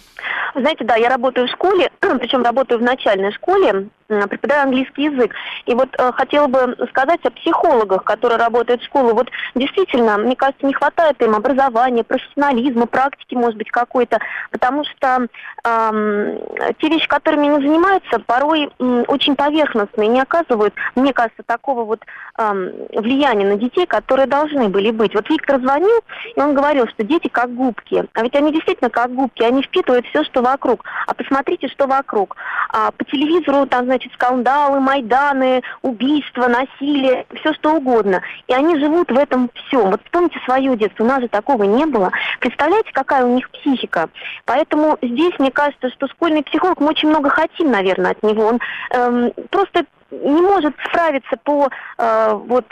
Знаете, 0.56 0.84
да, 0.84 0.96
я 0.96 1.10
работаю 1.10 1.48
в 1.48 1.52
школе, 1.52 1.92
причем 2.00 2.44
работаю 2.44 2.80
в 2.80 2.84
начальной 2.84 3.32
школе, 3.32 3.90
преподаю 4.28 4.62
английский 4.64 5.04
язык. 5.04 5.34
И 5.66 5.74
вот 5.74 5.90
э, 5.98 6.12
хотела 6.14 6.48
бы 6.48 6.76
сказать 6.90 7.20
о 7.26 7.32
психологах, 7.32 8.04
которые 8.04 8.38
работают 8.38 8.82
в 8.82 8.86
школе. 8.86 9.14
Вот 9.14 9.30
действительно, 9.56 10.18
мне 10.18 10.36
кажется, 10.36 10.66
не 10.66 10.74
хватает 10.74 11.22
им 11.22 11.36
образования, 11.36 12.04
профессионализма, 12.04 12.86
практики, 12.86 13.36
может 13.36 13.58
быть, 13.58 13.72
какой-то, 13.72 14.20
потому 14.52 14.84
что 14.86 15.28
э, 15.64 16.74
те 16.80 16.90
вещи, 16.90 17.08
которыми 17.08 17.50
они 17.50 17.66
занимаются, 17.68 18.20
порой 18.20 18.70
э, 18.80 19.04
очень 19.08 19.36
поверхностные, 19.36 20.08
не 20.08 20.22
оказывают, 20.22 20.74
мне 20.96 21.14
кажется, 21.14 21.44
такого 21.46 21.84
вот 21.84 22.02
э, 22.38 22.54
влияния 22.96 23.46
на 23.46 23.56
детей, 23.56 23.86
которые 23.86 24.28
должны 24.28 24.70
были 24.70 24.92
быть. 24.92 25.14
Вот 25.14 25.30
Виктор 25.30 25.60
звонил, 25.60 26.00
и 26.36 26.40
он 26.40 26.54
говорил, 26.54 26.88
что 26.88 27.04
дети 27.04 27.28
как 27.28 27.54
губки. 27.54 28.06
А 28.14 28.22
ведь 28.22 28.36
они 28.36 28.52
действительно 28.52 28.90
как 28.90 29.14
губки, 29.14 29.44
они 29.44 29.62
впитывают 29.64 30.06
все, 30.08 30.24
что 30.24 30.42
вокруг. 30.42 30.84
А 31.08 31.14
посмотрите, 31.14 31.68
что 31.68 31.88
вокруг. 31.88 32.36
А 32.70 32.92
по 32.92 33.04
телевизору 33.06 33.66
там, 33.66 33.86
значит, 33.86 34.03
скандалы, 34.14 34.80
майданы, 34.80 35.62
убийства, 35.82 36.48
насилие, 36.48 37.26
все 37.40 37.54
что 37.54 37.76
угодно. 37.76 38.22
И 38.48 38.54
они 38.54 38.78
живут 38.80 39.12
в 39.12 39.18
этом 39.18 39.50
всем. 39.54 39.92
Вот 39.92 40.02
вспомните 40.04 40.40
свое 40.46 40.76
детство, 40.76 41.04
у 41.04 41.08
нас 41.08 41.22
же 41.22 41.28
такого 41.28 41.64
не 41.64 41.86
было. 41.86 42.12
Представляете, 42.40 42.92
какая 42.94 43.26
у 43.26 43.36
них 43.36 43.50
психика? 43.52 44.10
Поэтому 44.46 44.98
здесь, 45.02 45.38
мне 45.40 45.52
кажется, 45.52 45.90
что 45.90 46.08
школьный 46.08 46.44
психолог, 46.44 46.80
мы 46.80 46.88
очень 46.88 47.10
много 47.10 47.30
хотим, 47.30 47.72
наверное, 47.72 48.12
от 48.12 48.24
него. 48.24 48.46
Он 48.46 48.60
эм, 48.92 49.32
просто 49.50 49.86
не 50.22 50.42
может 50.42 50.76
справиться 50.88 51.38
по 51.44 51.70
э, 51.98 52.34
вот 52.46 52.66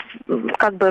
как 0.58 0.76
бы 0.76 0.90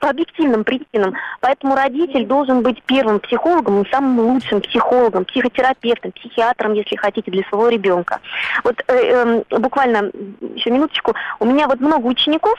по 0.00 0.10
объективным 0.10 0.64
причинам. 0.64 1.14
Поэтому 1.40 1.76
родитель 1.76 2.26
должен 2.26 2.62
быть 2.62 2.82
первым 2.82 3.20
психологом 3.20 3.82
и 3.82 3.90
самым 3.90 4.18
лучшим 4.18 4.60
психологом, 4.60 5.24
психотерапевтом, 5.24 6.10
психиатром, 6.12 6.72
если 6.72 6.96
хотите, 6.96 7.30
для 7.30 7.44
своего 7.44 7.68
ребенка. 7.68 8.20
Вот 8.64 8.82
э, 8.88 9.42
э, 9.50 9.58
буквально 9.58 10.10
еще 10.56 10.70
минуточку. 10.70 11.14
У 11.38 11.44
меня 11.44 11.68
вот 11.68 11.78
много 11.78 12.06
учеников, 12.06 12.58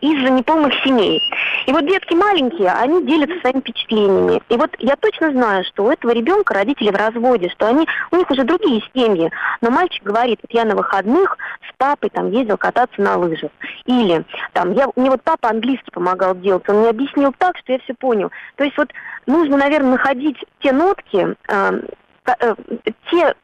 из-за 0.00 0.30
неполных 0.30 0.72
семей. 0.82 1.22
И 1.66 1.72
вот 1.72 1.86
детки 1.86 2.14
маленькие, 2.14 2.72
они 2.72 3.04
делятся 3.04 3.38
своими 3.40 3.60
впечатлениями. 3.60 4.40
И 4.48 4.56
вот 4.56 4.74
я 4.78 4.96
точно 4.96 5.30
знаю, 5.32 5.62
что 5.64 5.84
у 5.84 5.90
этого 5.90 6.12
ребенка 6.12 6.54
родители 6.54 6.90
в 6.90 6.96
разводе, 6.96 7.50
что 7.50 7.66
они, 7.66 7.86
у 8.10 8.16
них 8.16 8.30
уже 8.30 8.44
другие 8.44 8.82
семьи. 8.94 9.30
Но 9.60 9.70
мальчик 9.70 10.02
говорит, 10.02 10.40
вот 10.42 10.50
я 10.52 10.64
на 10.64 10.74
выходных 10.74 11.36
с 11.68 11.76
папой 11.76 12.08
там 12.10 12.30
ездил 12.30 12.56
кататься 12.56 13.00
на 13.02 13.18
лыжах. 13.18 13.50
Или 13.84 14.24
там, 14.54 14.72
я, 14.72 14.88
мне 14.96 15.10
вот 15.10 15.22
папа 15.22 15.50
английский 15.50 15.90
помогал 15.90 16.34
делать, 16.34 16.66
он 16.68 16.78
мне 16.78 16.88
объяснил 16.88 17.34
так, 17.36 17.58
что 17.58 17.72
я 17.72 17.78
все 17.80 17.92
понял. 17.92 18.30
То 18.56 18.64
есть 18.64 18.78
вот 18.78 18.90
нужно, 19.26 19.58
наверное, 19.58 19.92
находить 19.92 20.42
те 20.60 20.72
нотки, 20.72 21.36
э, 21.48 21.80
э, 22.40 22.54
те 23.10 23.34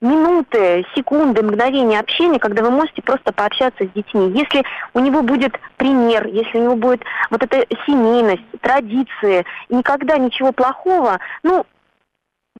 минуты, 0.00 0.86
секунды, 0.94 1.42
мгновения 1.42 1.98
общения, 1.98 2.38
когда 2.38 2.62
вы 2.62 2.70
можете 2.70 3.02
просто 3.02 3.32
пообщаться 3.32 3.84
с 3.84 3.90
детьми. 3.90 4.30
Если 4.38 4.64
у 4.94 5.00
него 5.00 5.22
будет 5.22 5.58
пример, 5.76 6.26
если 6.26 6.58
у 6.58 6.62
него 6.64 6.76
будет 6.76 7.02
вот 7.30 7.42
эта 7.42 7.66
семейность, 7.86 8.44
традиции, 8.60 9.44
никогда 9.68 10.18
ничего 10.18 10.52
плохого, 10.52 11.18
ну, 11.42 11.66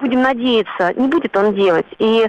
будем 0.01 0.22
надеяться, 0.22 0.93
не 0.95 1.09
будет 1.09 1.36
он 1.36 1.55
делать. 1.55 1.86
И 1.99 2.26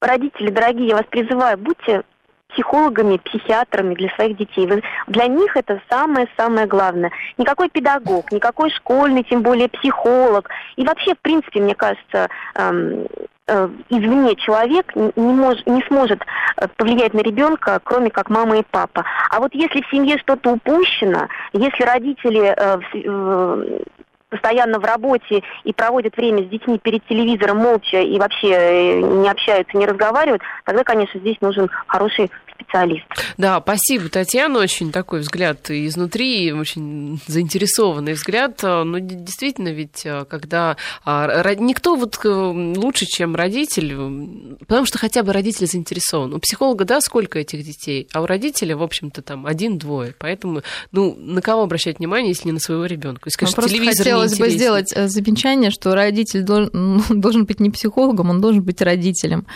родители, 0.00 0.50
дорогие, 0.50 0.88
я 0.88 0.96
вас 0.96 1.06
призываю, 1.10 1.58
будьте 1.58 2.04
психологами, 2.48 3.18
психиатрами 3.18 3.94
для 3.94 4.08
своих 4.10 4.36
детей. 4.36 4.68
Для 5.06 5.26
них 5.26 5.56
это 5.56 5.80
самое-самое 5.90 6.66
главное. 6.66 7.10
Никакой 7.36 7.68
педагог, 7.68 8.32
никакой 8.32 8.70
школьный, 8.70 9.22
тем 9.22 9.42
более 9.42 9.68
психолог. 9.68 10.48
И 10.76 10.84
вообще, 10.84 11.14
в 11.14 11.18
принципе, 11.18 11.60
мне 11.60 11.74
кажется, 11.74 12.28
эм, 12.54 13.06
э, 13.46 13.68
извне 13.90 14.36
человек 14.36 14.94
не, 14.94 15.12
мож, 15.16 15.58
не 15.66 15.82
сможет 15.82 16.22
э, 16.56 16.68
повлиять 16.76 17.14
на 17.14 17.20
ребенка, 17.20 17.80
кроме 17.82 18.10
как 18.10 18.30
мама 18.30 18.58
и 18.58 18.64
папа. 18.70 19.04
А 19.30 19.40
вот 19.40 19.54
если 19.54 19.82
в 19.82 19.90
семье 19.90 20.18
что-то 20.18 20.52
упущено, 20.52 21.28
если 21.52 21.82
родители 21.84 22.54
э, 22.56 23.80
постоянно 24.28 24.78
в 24.78 24.84
работе 24.84 25.42
и 25.64 25.72
проводят 25.72 26.16
время 26.16 26.44
с 26.44 26.48
детьми 26.48 26.78
перед 26.78 27.06
телевизором 27.06 27.58
молча 27.58 28.00
и 28.00 28.18
вообще 28.18 28.50
э, 28.50 29.00
не 29.00 29.28
общаются, 29.28 29.76
не 29.76 29.86
разговаривают, 29.86 30.42
тогда, 30.64 30.84
конечно, 30.84 31.18
здесь 31.20 31.40
нужен 31.40 31.68
хороший 31.86 32.30
специалист. 32.60 33.04
Да, 33.36 33.60
спасибо, 33.60 34.08
Татьяна. 34.08 34.58
Очень 34.58 34.92
такой 34.92 35.20
взгляд 35.20 35.70
изнутри, 35.70 36.52
очень 36.52 37.20
заинтересованный 37.26 38.12
взгляд. 38.12 38.60
Ну, 38.62 38.98
действительно, 38.98 39.68
ведь 39.68 40.04
э, 40.04 40.24
когда 40.24 40.76
а, 41.04 41.54
никто 41.54 41.96
вот 41.96 42.18
э, 42.24 42.28
лучше, 42.28 43.06
чем 43.06 43.34
родитель, 43.34 44.58
потому 44.66 44.86
что 44.86 44.98
хотя 44.98 45.22
бы 45.22 45.32
родитель 45.32 45.66
заинтересован. 45.66 46.34
У 46.34 46.38
психолога, 46.38 46.84
да, 46.84 47.00
сколько 47.00 47.38
этих 47.38 47.64
детей, 47.64 48.08
а 48.12 48.22
у 48.22 48.26
родителя, 48.26 48.76
в 48.76 48.82
общем-то, 48.82 49.22
там 49.22 49.46
один-двое. 49.46 50.14
Поэтому, 50.18 50.62
ну, 50.92 51.14
на 51.14 51.40
кого 51.40 51.62
обращать 51.62 51.98
внимание, 51.98 52.30
если 52.30 52.48
не 52.48 52.52
на 52.52 52.60
своего 52.60 52.86
ребенка? 52.86 53.22
Если, 53.26 53.38
конечно, 53.38 53.62
телевизор 53.62 54.04
хотелось 54.04 54.38
бы 54.38 54.50
сделать 54.50 54.92
э, 54.94 55.08
замечание, 55.08 55.70
что 55.70 55.94
родитель 55.94 56.42
должен, 56.42 56.70
ну, 56.72 57.02
должен 57.10 57.44
быть 57.44 57.60
не 57.60 57.70
психологом, 57.70 58.30
он 58.30 58.40
должен 58.40 58.62
быть 58.62 58.80
родителем. 58.82 59.46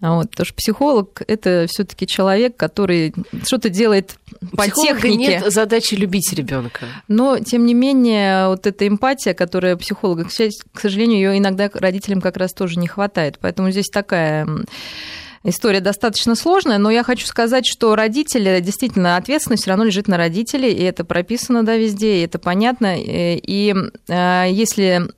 Вот, 0.00 0.30
потому 0.30 0.46
что 0.46 0.54
психолог 0.54 1.22
это 1.26 1.66
все-таки 1.68 2.06
человек, 2.06 2.47
который 2.56 3.14
что-то 3.44 3.68
делает 3.68 4.16
по 4.52 4.64
Психолога 4.64 5.00
технике. 5.00 5.16
нет 5.16 5.52
задачи 5.52 5.94
любить 5.94 6.32
ребенка. 6.32 6.86
Но, 7.08 7.38
тем 7.38 7.66
не 7.66 7.74
менее, 7.74 8.48
вот 8.48 8.66
эта 8.66 8.86
эмпатия, 8.86 9.34
которая 9.34 9.76
психолога, 9.76 10.24
к 10.24 10.80
сожалению, 10.80 11.18
ее 11.18 11.38
иногда 11.38 11.70
родителям 11.72 12.20
как 12.20 12.36
раз 12.36 12.52
тоже 12.52 12.78
не 12.78 12.86
хватает. 12.86 13.38
Поэтому 13.40 13.70
здесь 13.70 13.88
такая 13.88 14.46
история 15.44 15.80
достаточно 15.80 16.34
сложная, 16.34 16.78
но 16.78 16.90
я 16.90 17.02
хочу 17.02 17.26
сказать, 17.26 17.66
что 17.66 17.94
родители, 17.96 18.60
действительно, 18.60 19.16
ответственность 19.16 19.62
все 19.62 19.70
равно 19.70 19.84
лежит 19.84 20.08
на 20.08 20.16
родителей, 20.16 20.72
и 20.72 20.82
это 20.82 21.04
прописано, 21.04 21.64
да, 21.64 21.76
везде, 21.76 22.18
и 22.18 22.24
это 22.24 22.38
понятно. 22.38 22.96
И 22.98 23.74
э, 24.08 24.46
если 24.50 25.02
э, 25.02 25.08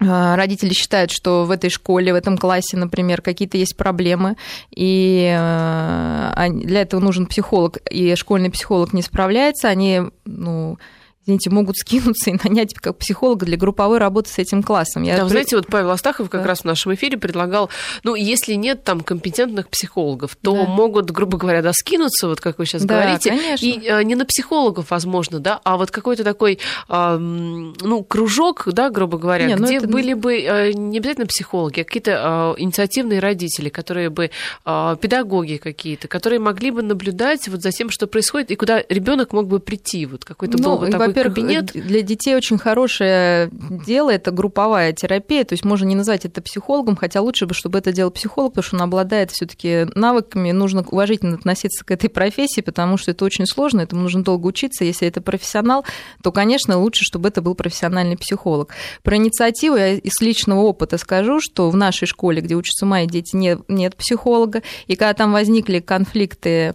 родители 0.00 0.72
считают, 0.72 1.10
что 1.10 1.44
в 1.44 1.50
этой 1.50 1.70
школе, 1.70 2.12
в 2.12 2.16
этом 2.16 2.36
классе, 2.38 2.76
например, 2.76 3.22
какие-то 3.22 3.58
есть 3.58 3.76
проблемы, 3.76 4.36
и 4.74 5.32
э, 5.36 6.48
для 6.50 6.82
этого 6.82 7.00
нужен 7.00 7.26
психолог, 7.26 7.78
и 7.90 8.14
школьный 8.16 8.50
психолог 8.50 8.92
не 8.92 9.02
справляется, 9.02 9.68
они 9.68 10.02
ну, 10.24 10.78
извините, 11.24 11.50
могут 11.50 11.76
скинуться 11.76 12.30
и 12.30 12.38
нанять 12.42 12.74
как 12.74 12.98
психолога 12.98 13.46
для 13.46 13.56
групповой 13.56 13.98
работы 13.98 14.30
с 14.30 14.38
этим 14.38 14.62
классом. 14.62 15.02
Я 15.04 15.18
да, 15.18 15.24
вы 15.24 15.30
знаете, 15.30 15.56
вот 15.56 15.66
Павел 15.68 15.90
Астахов 15.90 16.28
как 16.28 16.42
да. 16.42 16.48
раз 16.48 16.60
в 16.60 16.64
нашем 16.64 16.94
эфире 16.94 17.16
предлагал, 17.16 17.70
ну, 18.02 18.14
если 18.14 18.54
нет 18.54 18.82
там 18.82 19.00
компетентных 19.00 19.68
психологов, 19.68 20.36
то 20.40 20.52
да. 20.54 20.64
могут, 20.64 21.10
грубо 21.10 21.38
говоря, 21.38 21.62
да, 21.62 21.72
скинуться, 21.72 22.26
вот 22.26 22.40
как 22.40 22.58
вы 22.58 22.66
сейчас 22.66 22.84
да, 22.84 23.00
говорите, 23.00 23.30
конечно. 23.30 23.64
и 23.64 23.88
а, 23.88 24.02
не 24.02 24.14
на 24.16 24.24
психологов, 24.24 24.90
возможно, 24.90 25.38
да, 25.38 25.60
а 25.62 25.76
вот 25.76 25.90
какой-то 25.90 26.24
такой, 26.24 26.58
а, 26.88 27.16
ну, 27.18 28.02
кружок, 28.02 28.64
да, 28.66 28.90
грубо 28.90 29.18
говоря, 29.18 29.46
не, 29.46 29.56
ну 29.56 29.66
где 29.66 29.76
это... 29.76 29.86
были 29.86 30.14
бы 30.14 30.44
а, 30.48 30.72
не 30.72 30.98
обязательно 30.98 31.26
психологи, 31.26 31.80
а 31.80 31.84
какие-то 31.84 32.18
а, 32.18 32.54
инициативные 32.58 33.20
родители, 33.20 33.68
которые 33.68 34.10
бы, 34.10 34.30
а, 34.64 34.96
педагоги 34.96 35.56
какие-то, 35.56 36.08
которые 36.08 36.40
могли 36.40 36.72
бы 36.72 36.82
наблюдать 36.82 37.46
вот 37.48 37.62
за 37.62 37.70
тем, 37.70 37.90
что 37.90 38.08
происходит, 38.08 38.50
и 38.50 38.56
куда 38.56 38.82
ребенок 38.88 39.32
мог 39.32 39.46
бы 39.46 39.60
прийти, 39.60 40.06
вот 40.06 40.24
какой-то 40.24 40.58
ну, 40.58 40.64
был 40.64 40.78
бы 40.78 40.90
такой 40.90 41.11
во-первых, 41.14 41.34
кабинет. 41.34 41.72
для 41.72 42.02
детей 42.02 42.34
очень 42.34 42.58
хорошее 42.58 43.50
дело 43.52 44.10
это 44.10 44.30
групповая 44.30 44.92
терапия, 44.92 45.44
то 45.44 45.52
есть 45.52 45.64
можно 45.64 45.84
не 45.84 45.94
назвать 45.94 46.24
это 46.24 46.42
психологом, 46.42 46.96
хотя 46.96 47.20
лучше 47.20 47.46
бы, 47.46 47.54
чтобы 47.54 47.78
это 47.78 47.92
делал 47.92 48.10
психолог, 48.10 48.52
потому 48.52 48.64
что 48.64 48.76
он 48.76 48.82
обладает 48.82 49.30
все-таки 49.30 49.86
навыками, 49.94 50.52
нужно 50.52 50.82
уважительно 50.82 51.34
относиться 51.34 51.84
к 51.84 51.90
этой 51.90 52.08
профессии, 52.08 52.60
потому 52.60 52.96
что 52.96 53.10
это 53.10 53.24
очень 53.24 53.46
сложно, 53.46 53.80
этому 53.80 54.02
нужно 54.02 54.22
долго 54.22 54.46
учиться. 54.46 54.84
Если 54.84 55.06
это 55.08 55.20
профессионал, 55.20 55.84
то, 56.22 56.32
конечно, 56.32 56.78
лучше, 56.78 57.04
чтобы 57.04 57.28
это 57.28 57.42
был 57.42 57.54
профессиональный 57.54 58.16
психолог. 58.16 58.74
Про 59.02 59.16
инициативу 59.16 59.76
я 59.76 59.94
из 59.94 60.20
личного 60.20 60.60
опыта 60.60 60.98
скажу, 60.98 61.40
что 61.40 61.70
в 61.70 61.76
нашей 61.76 62.06
школе, 62.06 62.40
где 62.40 62.54
учатся 62.54 62.86
мои 62.86 63.06
дети, 63.06 63.36
нет, 63.36 63.60
нет 63.68 63.96
психолога, 63.96 64.62
и 64.86 64.96
когда 64.96 65.14
там 65.14 65.32
возникли 65.32 65.80
конфликты 65.80 66.74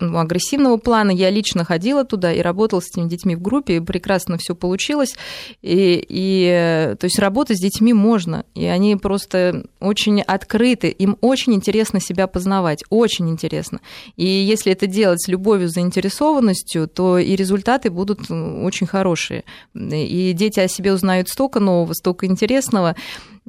ну, 0.00 0.18
агрессивного 0.18 0.76
плана, 0.76 1.10
я 1.10 1.30
лично 1.30 1.64
ходила 1.64 2.04
туда 2.04 2.32
и 2.32 2.40
работала 2.40 2.80
с 2.80 2.88
этими 2.90 3.08
детьми 3.08 3.36
в 3.36 3.42
группе, 3.42 3.59
группе, 3.60 3.80
прекрасно 3.80 4.38
все 4.38 4.54
получилось. 4.54 5.16
И, 5.62 6.04
и, 6.08 6.94
то 6.98 7.04
есть 7.04 7.18
работать 7.18 7.58
с 7.58 7.60
детьми 7.60 7.92
можно, 7.92 8.44
и 8.54 8.64
они 8.64 8.96
просто 8.96 9.64
очень 9.80 10.20
открыты, 10.22 10.88
им 10.88 11.16
очень 11.20 11.54
интересно 11.54 12.00
себя 12.00 12.26
познавать, 12.26 12.82
очень 12.90 13.28
интересно. 13.28 13.80
И 14.16 14.26
если 14.26 14.72
это 14.72 14.86
делать 14.86 15.22
с 15.22 15.28
любовью, 15.28 15.68
заинтересованностью, 15.68 16.88
то 16.88 17.18
и 17.18 17.36
результаты 17.36 17.90
будут 17.90 18.30
очень 18.30 18.86
хорошие. 18.86 19.44
И 19.74 20.32
дети 20.34 20.60
о 20.60 20.68
себе 20.68 20.92
узнают 20.92 21.28
столько 21.28 21.60
нового, 21.60 21.92
столько 21.92 22.26
интересного. 22.26 22.96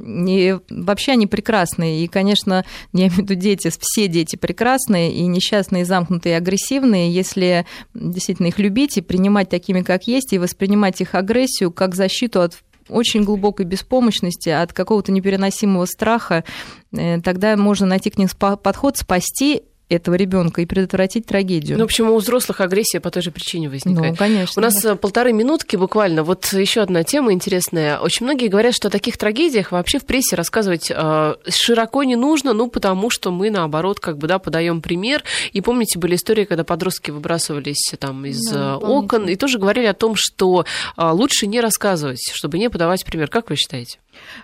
И 0.03 0.57
вообще 0.69 1.13
они 1.13 1.27
прекрасные. 1.27 2.03
И, 2.03 2.07
конечно, 2.07 2.65
я 2.93 2.99
имею 2.99 3.11
в 3.11 3.17
виду 3.19 3.35
дети, 3.35 3.71
все 3.79 4.07
дети 4.07 4.35
прекрасные, 4.35 5.13
и 5.13 5.25
несчастные, 5.27 5.83
и 5.83 5.85
замкнутые, 5.85 6.33
и 6.33 6.37
агрессивные. 6.37 7.11
Если 7.11 7.65
действительно 7.93 8.47
их 8.47 8.59
любить 8.59 8.97
и 8.97 9.01
принимать 9.01 9.49
такими, 9.49 9.81
как 9.81 10.07
есть, 10.07 10.33
и 10.33 10.39
воспринимать 10.39 11.01
их 11.01 11.15
агрессию 11.15 11.71
как 11.71 11.95
защиту 11.95 12.41
от 12.41 12.57
очень 12.89 13.23
глубокой 13.23 13.65
беспомощности, 13.65 14.49
от 14.49 14.73
какого-то 14.73 15.11
непереносимого 15.11 15.85
страха, 15.85 16.43
э, 16.91 17.21
тогда 17.21 17.55
можно 17.55 17.85
найти 17.85 18.09
к 18.09 18.17
ним 18.17 18.27
подход, 18.37 18.97
спасти 18.97 19.63
этого 19.95 20.15
ребенка 20.15 20.61
и 20.61 20.65
предотвратить 20.65 21.25
трагедию. 21.25 21.77
Ну, 21.77 21.83
в 21.83 21.85
общем, 21.85 22.09
у 22.09 22.17
взрослых 22.17 22.61
агрессия 22.61 22.99
по 22.99 23.11
той 23.11 23.21
же 23.21 23.31
причине 23.31 23.69
возникает. 23.69 24.11
Ну, 24.11 24.17
конечно. 24.17 24.59
У 24.59 24.63
нас 24.63 24.81
да. 24.81 24.95
полторы 24.95 25.33
минутки 25.33 25.75
буквально. 25.75 26.23
Вот 26.23 26.45
еще 26.53 26.81
одна 26.81 27.03
тема 27.03 27.33
интересная. 27.33 27.99
Очень 27.99 28.25
многие 28.25 28.47
говорят, 28.47 28.73
что 28.73 28.87
о 28.87 28.91
таких 28.91 29.17
трагедиях 29.17 29.71
вообще 29.71 29.99
в 29.99 30.05
прессе 30.05 30.35
рассказывать 30.35 30.91
э, 30.91 31.35
широко 31.49 32.03
не 32.03 32.15
нужно, 32.15 32.53
ну, 32.53 32.69
потому 32.69 33.09
что 33.09 33.31
мы, 33.31 33.49
наоборот, 33.49 33.99
как 33.99 34.17
бы, 34.17 34.27
да, 34.27 34.39
подаем 34.39 34.81
пример. 34.81 35.23
И 35.51 35.61
помните, 35.61 35.99
были 35.99 36.15
истории, 36.15 36.45
когда 36.45 36.63
подростки 36.63 37.11
выбрасывались 37.11 37.93
там 37.99 38.25
из 38.25 38.41
да, 38.49 38.73
э, 38.73 38.75
окон, 38.75 39.27
и 39.27 39.35
тоже 39.35 39.59
говорили 39.59 39.85
о 39.85 39.93
том, 39.93 40.13
что 40.15 40.65
э, 40.97 41.09
лучше 41.09 41.47
не 41.47 41.59
рассказывать, 41.59 42.31
чтобы 42.33 42.59
не 42.59 42.69
подавать 42.69 43.05
пример. 43.05 43.27
Как 43.27 43.49
вы 43.49 43.55
считаете? 43.55 43.99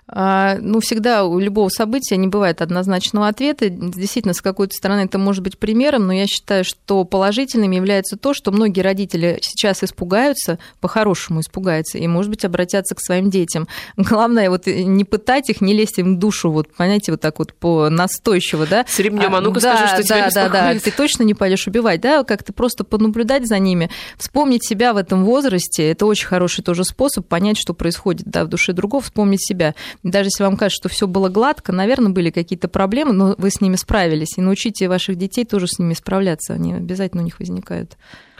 А, 0.08 0.58
ну, 0.62 0.80
всегда 0.80 1.26
у 1.26 1.40
любого 1.40 1.70
события 1.70 2.18
не 2.18 2.28
бывает 2.28 2.62
однозначного 2.62 3.28
ответа. 3.28 3.70
Действительно, 3.70 4.34
с 4.34 4.42
какой-то 4.42 4.74
стороны 4.74 5.02
это 5.02 5.18
может 5.18 5.44
быть 5.44 5.58
примером, 5.58 6.08
но 6.08 6.14
я 6.14 6.28
считаю, 6.28 6.64
что 6.64 7.04
положительным 7.04 7.72
является 7.72 8.18
то, 8.18 8.34
что 8.34 8.52
многие 8.52 8.82
родители 8.82 9.40
сейчас 9.42 9.84
испугаются, 9.84 10.60
по-хорошему 10.80 11.42
испугаются, 11.42 11.98
и, 11.98 12.08
может 12.08 12.30
быть, 12.30 12.46
обратятся 12.46 12.96
к 12.96 13.00
своим 13.02 13.30
детям. 13.30 13.68
Главное, 13.98 14.50
вот 14.50 14.68
не 14.68 15.04
пытать 15.04 15.50
их, 15.50 15.62
не 15.62 15.74
лезть 15.74 16.00
им 16.00 16.16
в 16.16 16.20
душу, 16.20 16.52
вот, 16.52 16.74
понимаете, 16.74 17.12
вот 17.12 17.22
так 17.22 17.40
вот 17.40 17.54
по 17.54 17.90
настойчиво, 17.90 18.66
да? 18.66 18.86
С 18.88 19.00
ремнем, 19.00 19.36
а 19.36 19.42
ну-ка 19.42 19.60
да, 19.60 19.78
скажи, 19.78 19.88
что 19.88 20.08
да, 20.08 20.30
тебя 20.30 20.30
да, 20.34 20.50
да, 20.50 20.74
да, 20.74 20.80
ты 20.80 20.92
точно 20.92 21.24
не 21.24 21.34
пойдешь 21.34 21.68
убивать, 21.68 22.02
да, 22.02 22.24
как-то 22.24 22.54
просто 22.54 22.84
понаблюдать 22.84 23.48
за 23.48 23.60
ними, 23.60 23.90
вспомнить 24.18 24.66
себя 24.66 24.94
в 24.94 24.98
этом 24.98 25.26
возрасте, 25.26 25.92
это 25.92 26.06
очень 26.06 26.28
хороший 26.28 26.64
тоже 26.64 26.84
способ 26.84 27.28
понять, 27.28 27.58
что 27.58 27.74
происходит, 27.74 28.28
да, 28.28 28.46
в 28.46 28.48
душе 28.48 28.74
другого, 28.74 29.04
вспомнить 29.04 29.46
себя 29.46 29.67
Даже 30.04 30.28
если 30.28 30.44
вам 30.44 30.58
кажется, 30.58 30.82
что 30.82 30.90
все 30.90 31.08
было 31.08 31.30
гладко, 31.30 31.72
наверное, 31.72 32.12
были 32.12 32.30
какие-то 32.30 32.68
проблемы, 32.68 33.14
но 33.14 33.36
вы 33.38 33.50
с 33.50 33.62
ними 33.62 33.76
справились. 33.76 34.38
И 34.38 34.42
научите 34.42 34.88
ваших 34.88 35.16
детей 35.16 35.46
тоже 35.46 35.68
с 35.68 35.80
ними 35.80 35.94
справляться. 35.94 36.54
Они 36.54 36.74
обязательно 36.74 37.22
у 37.22 37.26
них 37.26 37.40
возникают. 37.40 37.98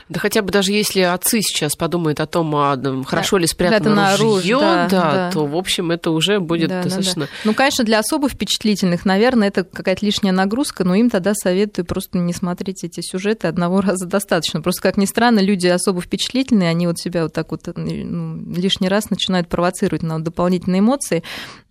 Да 0.08 0.20
хотя 0.20 0.42
бы 0.42 0.50
даже 0.50 0.72
если 0.72 1.00
отцы 1.00 1.40
сейчас 1.42 1.76
подумают 1.76 2.20
о 2.20 2.26
том, 2.26 2.54
а, 2.56 2.78
хорошо 3.04 3.36
ли 3.36 3.46
спрятано 3.46 4.16
ружье, 4.16 4.58
да, 4.58 4.88
да, 4.88 5.12
да, 5.12 5.30
то, 5.32 5.46
в 5.46 5.56
общем, 5.56 5.90
это 5.90 6.10
уже 6.10 6.40
будет 6.40 6.70
да, 6.70 6.82
достаточно... 6.82 7.22
Да, 7.22 7.26
да. 7.26 7.32
Ну, 7.44 7.54
конечно, 7.54 7.84
для 7.84 7.98
особо 7.98 8.28
впечатлительных, 8.28 9.04
наверное, 9.04 9.48
это 9.48 9.64
какая-то 9.64 10.04
лишняя 10.04 10.32
нагрузка, 10.32 10.84
но 10.84 10.94
им 10.94 11.10
тогда 11.10 11.34
советую 11.34 11.84
просто 11.84 12.18
не 12.18 12.32
смотреть 12.32 12.84
эти 12.84 13.00
сюжеты 13.00 13.48
одного 13.48 13.80
раза 13.82 14.06
достаточно. 14.06 14.62
Просто, 14.62 14.82
как 14.82 14.96
ни 14.96 15.04
странно, 15.04 15.40
люди 15.40 15.66
особо 15.66 16.00
впечатлительные, 16.00 16.70
они 16.70 16.86
вот 16.86 16.98
себя 16.98 17.24
вот 17.24 17.32
так 17.32 17.50
вот 17.50 17.68
ну, 17.76 18.54
лишний 18.54 18.88
раз 18.88 19.10
начинают 19.10 19.48
провоцировать 19.48 20.02
на 20.02 20.22
дополнительные 20.22 20.80
эмоции, 20.80 21.22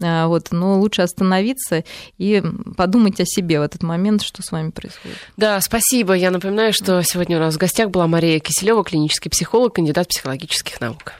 а, 0.01 0.27
вот, 0.27 0.51
но 0.51 0.79
лучше 0.79 1.01
остановиться 1.01 1.83
и 2.17 2.43
подумать 2.75 3.19
о 3.19 3.25
себе 3.25 3.59
в 3.59 3.63
этот 3.63 3.83
момент, 3.83 4.21
что 4.21 4.43
с 4.43 4.51
вами 4.51 4.69
происходит. 4.69 5.17
Да, 5.37 5.59
спасибо. 5.61 6.13
Я 6.13 6.29
напоминаю, 6.29 6.73
что 6.73 7.01
сегодня 7.01 7.37
у 7.37 7.39
нас 7.39 7.55
в 7.55 7.57
гостях 7.57 7.89
была 7.89 8.07
Мария 8.07 8.26
Мария 8.27 8.41
Киселева, 8.41 8.83
клинический 8.83 9.31
психолог, 9.31 9.75
кандидат 9.75 10.09
психологических 10.09 10.81
наук. 10.81 11.13